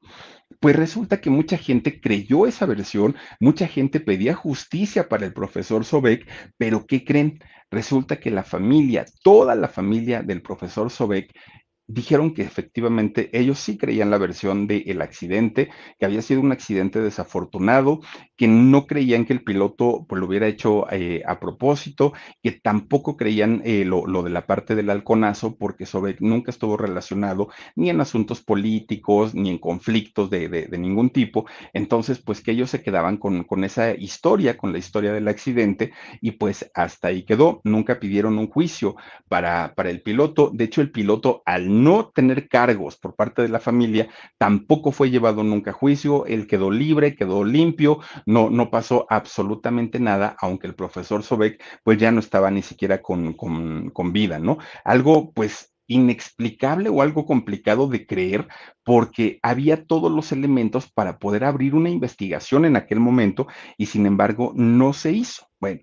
pues 0.59 0.75
resulta 0.75 1.21
que 1.21 1.29
mucha 1.29 1.57
gente 1.57 2.01
creyó 2.01 2.45
esa 2.45 2.65
versión, 2.65 3.15
mucha 3.39 3.65
gente 3.67 4.01
pedía 4.01 4.33
justicia 4.33 5.07
para 5.07 5.25
el 5.25 5.31
profesor 5.31 5.85
Sobek, 5.85 6.27
pero 6.57 6.85
¿qué 6.85 7.05
creen? 7.05 7.39
Resulta 7.71 8.19
que 8.19 8.31
la 8.31 8.43
familia, 8.43 9.05
toda 9.23 9.55
la 9.55 9.69
familia 9.69 10.23
del 10.23 10.41
profesor 10.41 10.89
Sobek 10.89 11.33
dijeron 11.87 12.33
que 12.33 12.43
efectivamente 12.43 13.29
ellos 13.37 13.59
sí 13.59 13.77
creían 13.77 14.09
la 14.09 14.17
versión 14.17 14.67
del 14.67 15.01
accidente, 15.01 15.69
que 15.99 16.05
había 16.05 16.21
sido 16.21 16.41
un 16.41 16.51
accidente 16.51 17.01
desafortunado, 17.01 17.99
que 18.37 18.47
no 18.47 18.87
creían 18.87 19.25
que 19.25 19.33
el 19.33 19.43
piloto 19.43 20.05
pues, 20.07 20.19
lo 20.19 20.27
hubiera 20.27 20.47
hecho 20.47 20.89
eh, 20.91 21.21
a 21.25 21.39
propósito, 21.39 22.13
que 22.41 22.51
tampoco 22.51 23.17
creían 23.17 23.61
eh, 23.65 23.85
lo, 23.85 24.23
de 24.23 24.29
la 24.29 24.45
parte 24.45 24.75
del 24.75 24.89
halconazo, 24.89 25.57
porque 25.57 25.85
Sobek 25.85 26.21
nunca 26.21 26.51
estuvo 26.51 26.77
relacionado 26.77 27.49
ni 27.75 27.89
en 27.89 28.01
asuntos 28.01 28.41
políticos, 28.41 29.35
ni 29.35 29.49
en 29.49 29.59
conflictos 29.59 30.29
de, 30.29 30.69
ningún 30.77 31.09
tipo. 31.09 31.45
Entonces, 31.73 32.19
pues 32.19 32.41
que 32.41 32.51
ellos 32.51 32.69
se 32.69 32.81
quedaban 32.81 33.17
con, 33.17 33.43
con 33.43 33.63
esa 33.63 33.93
historia, 33.93 34.57
con 34.57 34.71
la 34.71 34.79
historia 34.79 35.13
del 35.13 35.27
accidente, 35.27 35.91
y 36.21 36.31
pues 36.31 36.69
hasta 36.73 37.09
ahí 37.09 37.23
quedó. 37.23 37.61
Nunca 37.63 37.99
pidieron 37.99 38.37
un 38.37 38.47
juicio 38.47 38.95
para, 39.27 39.73
para 39.75 39.89
el 39.89 40.01
piloto. 40.01 40.51
De 40.53 40.65
hecho, 40.65 40.81
el 40.81 40.91
piloto 40.91 41.41
al 41.45 41.72
no 41.73 42.09
tener 42.09 42.47
cargos 42.47 42.97
por 42.97 43.15
parte 43.15 43.41
de 43.41 43.49
la 43.49 43.59
familia, 43.59 44.09
tampoco 44.37 44.91
fue 44.91 45.09
llevado 45.09 45.43
nunca 45.43 45.71
a 45.71 45.73
juicio, 45.73 46.25
él 46.25 46.47
quedó 46.47 46.71
libre, 46.71 47.15
quedó 47.15 47.43
limpio, 47.43 47.99
no, 48.25 48.49
no 48.49 48.69
pasó 48.69 49.05
absolutamente 49.09 49.99
nada, 49.99 50.35
aunque 50.39 50.67
el 50.67 50.75
profesor 50.75 51.23
Sobek 51.23 51.63
pues 51.83 51.97
ya 51.97 52.11
no 52.11 52.19
estaba 52.19 52.51
ni 52.51 52.61
siquiera 52.61 53.01
con, 53.01 53.33
con, 53.33 53.89
con 53.89 54.13
vida, 54.13 54.39
¿no? 54.39 54.57
Algo 54.83 55.31
pues 55.33 55.73
inexplicable 55.87 56.89
o 56.89 57.01
algo 57.01 57.25
complicado 57.25 57.87
de 57.87 58.05
creer 58.05 58.47
porque 58.83 59.39
había 59.41 59.85
todos 59.85 60.11
los 60.11 60.31
elementos 60.31 60.91
para 60.91 61.19
poder 61.19 61.43
abrir 61.43 61.75
una 61.75 61.89
investigación 61.89 62.65
en 62.65 62.75
aquel 62.75 62.99
momento 62.99 63.47
y 63.77 63.87
sin 63.87 64.05
embargo 64.05 64.53
no 64.55 64.93
se 64.93 65.11
hizo. 65.11 65.47
Bueno, 65.59 65.81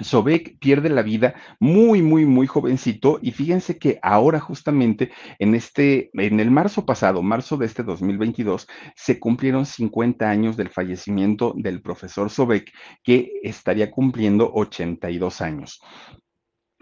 Sobek 0.00 0.58
pierde 0.58 0.88
la 0.88 1.02
vida 1.02 1.34
muy, 1.58 2.02
muy, 2.02 2.24
muy 2.26 2.46
jovencito 2.46 3.18
y 3.22 3.32
fíjense 3.32 3.78
que 3.78 3.98
ahora 4.02 4.40
justamente 4.40 5.10
en 5.38 5.54
este, 5.54 6.10
en 6.14 6.40
el 6.40 6.50
marzo 6.50 6.84
pasado, 6.86 7.22
marzo 7.22 7.56
de 7.56 7.66
este 7.66 7.82
2022, 7.82 8.66
se 8.94 9.18
cumplieron 9.18 9.66
50 9.66 10.28
años 10.28 10.56
del 10.56 10.68
fallecimiento 10.68 11.54
del 11.56 11.82
profesor 11.82 12.30
Sobek, 12.30 12.72
que 13.02 13.32
estaría 13.42 13.90
cumpliendo 13.90 14.50
82 14.52 15.40
años. 15.40 15.80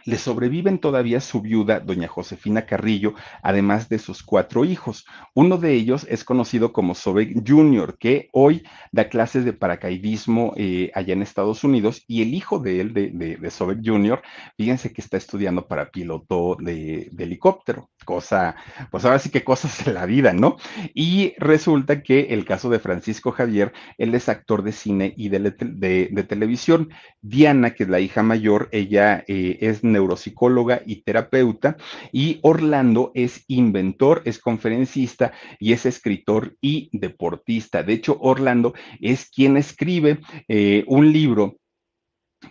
Le 0.09 0.17
sobreviven 0.17 0.79
todavía 0.79 1.21
su 1.21 1.43
viuda, 1.43 1.81
doña 1.81 2.09
Josefina 2.09 2.65
Carrillo, 2.65 3.13
además 3.43 3.91
de 3.91 3.99
sus 3.99 4.23
cuatro 4.23 4.65
hijos. 4.65 5.05
Uno 5.35 5.59
de 5.59 5.75
ellos 5.75 6.07
es 6.09 6.25
conocido 6.25 6.73
como 6.73 6.95
Sobek 6.95 7.47
Jr., 7.47 7.99
que 7.99 8.31
hoy 8.33 8.63
da 8.91 9.11
clases 9.11 9.45
de 9.45 9.53
paracaidismo 9.53 10.55
eh, 10.57 10.91
allá 10.95 11.13
en 11.13 11.21
Estados 11.21 11.63
Unidos, 11.63 12.05
y 12.07 12.23
el 12.23 12.33
hijo 12.33 12.59
de 12.59 12.81
él, 12.81 12.95
de, 12.95 13.11
de, 13.11 13.51
Sobek 13.51 13.81
Jr., 13.85 14.23
fíjense 14.57 14.95
que 14.95 15.03
está 15.03 15.19
estudiando 15.19 15.69
para 15.69 15.91
piloto 15.91 16.57
de, 16.59 17.11
helicóptero, 17.19 17.91
cosa, 18.07 18.57
pues 18.91 19.05
ahora 19.05 19.19
sí 19.19 19.29
que 19.29 19.45
cosas 19.45 19.85
de 19.85 19.93
la 19.93 20.07
vida, 20.07 20.33
¿no? 20.33 20.57
Y 20.95 21.35
resulta 21.37 22.03
que 22.03 22.29
el 22.31 22.47
caso 22.47 22.71
de 22.71 22.79
Francisco 22.79 23.31
Javier, 23.31 23.75
él 23.99 24.15
es 24.15 24.31
actor 24.31 24.63
de 24.63 24.73
cine 24.73 25.13
y 25.19 25.29
de, 25.29 26.25
televisión. 26.27 26.89
Diana, 27.21 27.75
que 27.75 27.83
es 27.83 27.91
la 27.91 28.01
hija 28.01 28.23
mayor, 28.23 28.71
ella 28.73 29.23
eh, 29.29 29.59
es 29.61 29.85
neuropsicóloga 29.99 30.83
y 30.87 31.03
terapeuta, 31.03 31.77
y 32.13 32.39
Orlando 32.43 33.11
es 33.15 33.45
inventor, 33.49 34.23
es 34.25 34.39
conferencista 34.39 35.33
y 35.59 35.73
es 35.73 35.87
escritor 35.87 36.57
y 36.61 36.89
deportista. 36.93 37.83
De 37.83 37.93
hecho, 37.95 38.17
Orlando 38.21 38.75
es 39.01 39.29
quien 39.29 39.57
escribe 39.57 40.21
eh, 40.49 40.85
un 40.87 41.13
libro 41.13 41.57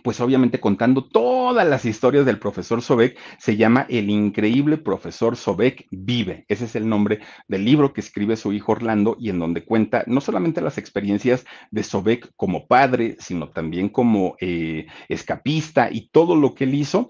pues 0.02 0.20
obviamente 0.20 0.60
contando 0.60 1.04
todas 1.04 1.66
las 1.66 1.84
historias 1.84 2.26
del 2.26 2.38
profesor 2.38 2.82
Sobek, 2.82 3.18
se 3.38 3.56
llama 3.56 3.86
El 3.88 4.10
increíble 4.10 4.76
profesor 4.76 5.36
Sobek 5.36 5.86
vive. 5.90 6.44
Ese 6.48 6.66
es 6.66 6.76
el 6.76 6.88
nombre 6.88 7.20
del 7.48 7.64
libro 7.64 7.92
que 7.92 8.02
escribe 8.02 8.36
su 8.36 8.52
hijo 8.52 8.72
Orlando 8.72 9.16
y 9.18 9.30
en 9.30 9.38
donde 9.38 9.64
cuenta 9.64 10.04
no 10.06 10.20
solamente 10.20 10.60
las 10.60 10.78
experiencias 10.78 11.46
de 11.70 11.82
Sobek 11.82 12.30
como 12.36 12.66
padre, 12.66 13.16
sino 13.18 13.48
también 13.48 13.88
como 13.88 14.36
eh, 14.40 14.86
escapista 15.08 15.88
y 15.90 16.08
todo 16.08 16.36
lo 16.36 16.54
que 16.54 16.64
él 16.64 16.74
hizo 16.74 17.08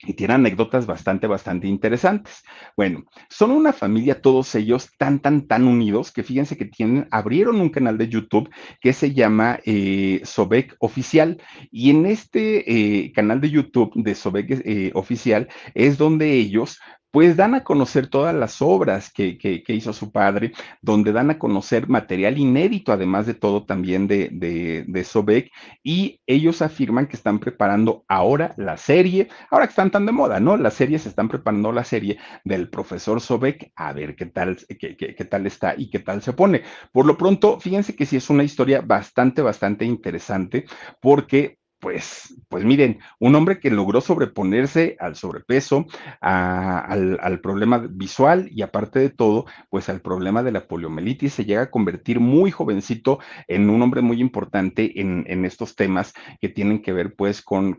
y 0.00 0.14
tiene 0.14 0.34
anécdotas 0.34 0.86
bastante, 0.86 1.26
bastante 1.26 1.66
interesantes. 1.66 2.42
Bueno, 2.76 3.04
son 3.28 3.50
una 3.50 3.72
familia 3.72 4.20
todos 4.20 4.54
ellos 4.54 4.90
tan, 4.98 5.20
tan, 5.20 5.46
tan 5.46 5.66
unidos 5.66 6.12
que 6.12 6.22
fíjense 6.22 6.56
que 6.56 6.66
tienen, 6.66 7.08
abrieron 7.10 7.60
un 7.60 7.70
canal 7.70 7.98
de 7.98 8.08
YouTube 8.08 8.50
que 8.80 8.92
se 8.92 9.14
llama 9.14 9.60
eh, 9.64 10.20
Sobek 10.24 10.76
Oficial 10.78 11.40
y 11.70 11.90
en 11.90 12.06
este 12.06 13.04
eh, 13.04 13.12
canal 13.12 13.40
de 13.40 13.50
YouTube 13.50 13.92
de 13.94 14.14
Sobek 14.14 14.62
eh, 14.64 14.90
Oficial 14.94 15.48
es 15.74 15.98
donde 15.98 16.32
ellos 16.32 16.78
pues 17.14 17.36
dan 17.36 17.54
a 17.54 17.62
conocer 17.62 18.08
todas 18.08 18.34
las 18.34 18.60
obras 18.60 19.08
que, 19.08 19.38
hizo 19.68 19.92
su 19.92 20.10
padre, 20.10 20.50
donde 20.82 21.12
dan 21.12 21.30
a 21.30 21.38
conocer 21.38 21.88
material 21.88 22.38
inédito, 22.38 22.90
además 22.92 23.24
de 23.24 23.34
todo 23.34 23.64
también 23.64 24.08
de, 24.08 24.30
de, 24.32 25.04
Sobek, 25.04 25.52
y 25.84 26.20
ellos 26.26 26.60
afirman 26.60 27.06
que 27.06 27.14
están 27.14 27.38
preparando 27.38 28.04
ahora 28.08 28.52
la 28.56 28.76
serie, 28.76 29.28
ahora 29.48 29.68
que 29.68 29.70
están 29.70 29.92
tan 29.92 30.06
de 30.06 30.10
moda, 30.10 30.40
¿no? 30.40 30.56
Las 30.56 30.74
series 30.74 31.06
están 31.06 31.28
preparando 31.28 31.70
la 31.70 31.84
serie 31.84 32.18
del 32.42 32.68
profesor 32.68 33.20
Sobek, 33.20 33.70
a 33.76 33.92
ver 33.92 34.16
qué 34.16 34.26
tal, 34.26 34.56
qué, 34.76 34.96
qué 34.96 35.24
tal 35.24 35.46
está 35.46 35.76
y 35.78 35.90
qué 35.90 36.00
tal 36.00 36.20
se 36.20 36.32
pone. 36.32 36.62
Por 36.90 37.06
lo 37.06 37.16
pronto, 37.16 37.60
fíjense 37.60 37.94
que 37.94 38.06
sí 38.06 38.16
es 38.16 38.28
una 38.28 38.42
historia 38.42 38.80
bastante, 38.80 39.40
bastante 39.40 39.84
interesante, 39.84 40.64
porque 41.00 41.58
pues, 41.84 42.34
pues 42.48 42.64
miren, 42.64 43.00
un 43.20 43.34
hombre 43.34 43.60
que 43.60 43.68
logró 43.68 44.00
sobreponerse 44.00 44.96
al 44.98 45.16
sobrepeso, 45.16 45.84
al, 46.22 47.40
problema 47.42 47.76
visual 47.76 48.48
y 48.50 48.62
aparte 48.62 49.00
de 49.00 49.10
todo, 49.10 49.44
pues 49.68 49.90
al 49.90 50.00
problema 50.00 50.42
de 50.42 50.50
la 50.50 50.66
poliomielitis, 50.66 51.34
se 51.34 51.44
llega 51.44 51.60
a 51.60 51.70
convertir 51.70 52.20
muy 52.20 52.50
jovencito 52.50 53.18
en 53.48 53.68
un 53.68 53.82
hombre 53.82 54.00
muy 54.00 54.22
importante 54.22 54.98
en, 54.98 55.44
estos 55.44 55.76
temas 55.76 56.14
que 56.40 56.48
tienen 56.48 56.80
que 56.80 56.94
ver 56.94 57.16
pues 57.16 57.42
con, 57.42 57.76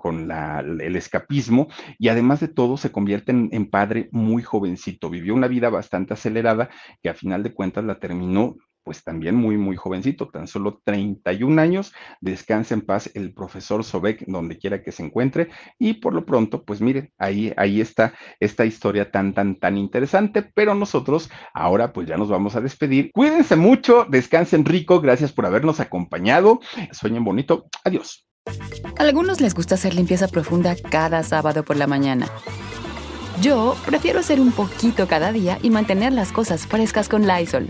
el 0.79 0.95
escapismo 0.95 1.67
y 1.97 2.09
además 2.09 2.41
de 2.41 2.47
todo 2.47 2.77
se 2.77 2.91
convierte 2.91 3.31
en, 3.31 3.49
en 3.53 3.71
padre 3.71 4.09
muy 4.11 4.43
jovencito. 4.43 5.09
Vivió 5.09 5.33
una 5.33 5.47
vida 5.47 5.69
bastante 5.71 6.13
acelerada 6.13 6.69
que 7.01 7.09
a 7.09 7.15
final 7.15 7.41
de 7.41 7.55
cuentas 7.55 7.83
la 7.83 7.99
terminó 7.99 8.55
pues 8.85 9.03
también 9.03 9.35
muy, 9.35 9.57
muy 9.57 9.75
jovencito, 9.75 10.29
tan 10.29 10.47
solo 10.47 10.79
31 10.85 11.59
años. 11.61 11.93
Descansa 12.21 12.75
en 12.75 12.81
paz 12.81 13.09
el 13.15 13.33
profesor 13.33 13.83
Sobek, 13.83 14.25
donde 14.27 14.57
quiera 14.59 14.83
que 14.83 14.91
se 14.91 15.03
encuentre. 15.03 15.49
Y 15.79 15.95
por 15.95 16.13
lo 16.13 16.25
pronto, 16.25 16.63
pues 16.63 16.79
miren, 16.79 17.11
ahí, 17.17 17.51
ahí 17.57 17.81
está 17.81 18.13
esta 18.39 18.65
historia 18.65 19.11
tan, 19.11 19.33
tan, 19.33 19.55
tan 19.55 19.77
interesante. 19.77 20.43
Pero 20.43 20.75
nosotros 20.75 21.29
ahora 21.53 21.91
pues 21.91 22.07
ya 22.07 22.15
nos 22.15 22.29
vamos 22.29 22.55
a 22.55 22.61
despedir. 22.61 23.11
Cuídense 23.11 23.55
mucho, 23.55 24.05
descansen 24.07 24.63
rico, 24.63 25.01
gracias 25.01 25.33
por 25.33 25.47
habernos 25.47 25.79
acompañado. 25.79 26.59
Sueñen 26.91 27.23
bonito. 27.23 27.67
Adiós. 27.83 28.27
A 28.97 29.01
algunos 29.01 29.41
les 29.41 29.55
gusta 29.55 29.75
hacer 29.75 29.95
limpieza 29.95 30.27
profunda 30.27 30.75
cada 30.75 31.23
sábado 31.23 31.65
por 31.65 31.77
la 31.77 31.87
mañana. 31.87 32.27
Yo 33.41 33.75
prefiero 33.85 34.19
hacer 34.19 34.39
un 34.39 34.51
poquito 34.51 35.07
cada 35.07 35.31
día 35.31 35.57
y 35.61 35.69
mantener 35.69 36.13
las 36.13 36.31
cosas 36.31 36.67
frescas 36.67 37.09
con 37.09 37.27
Lysol. 37.27 37.69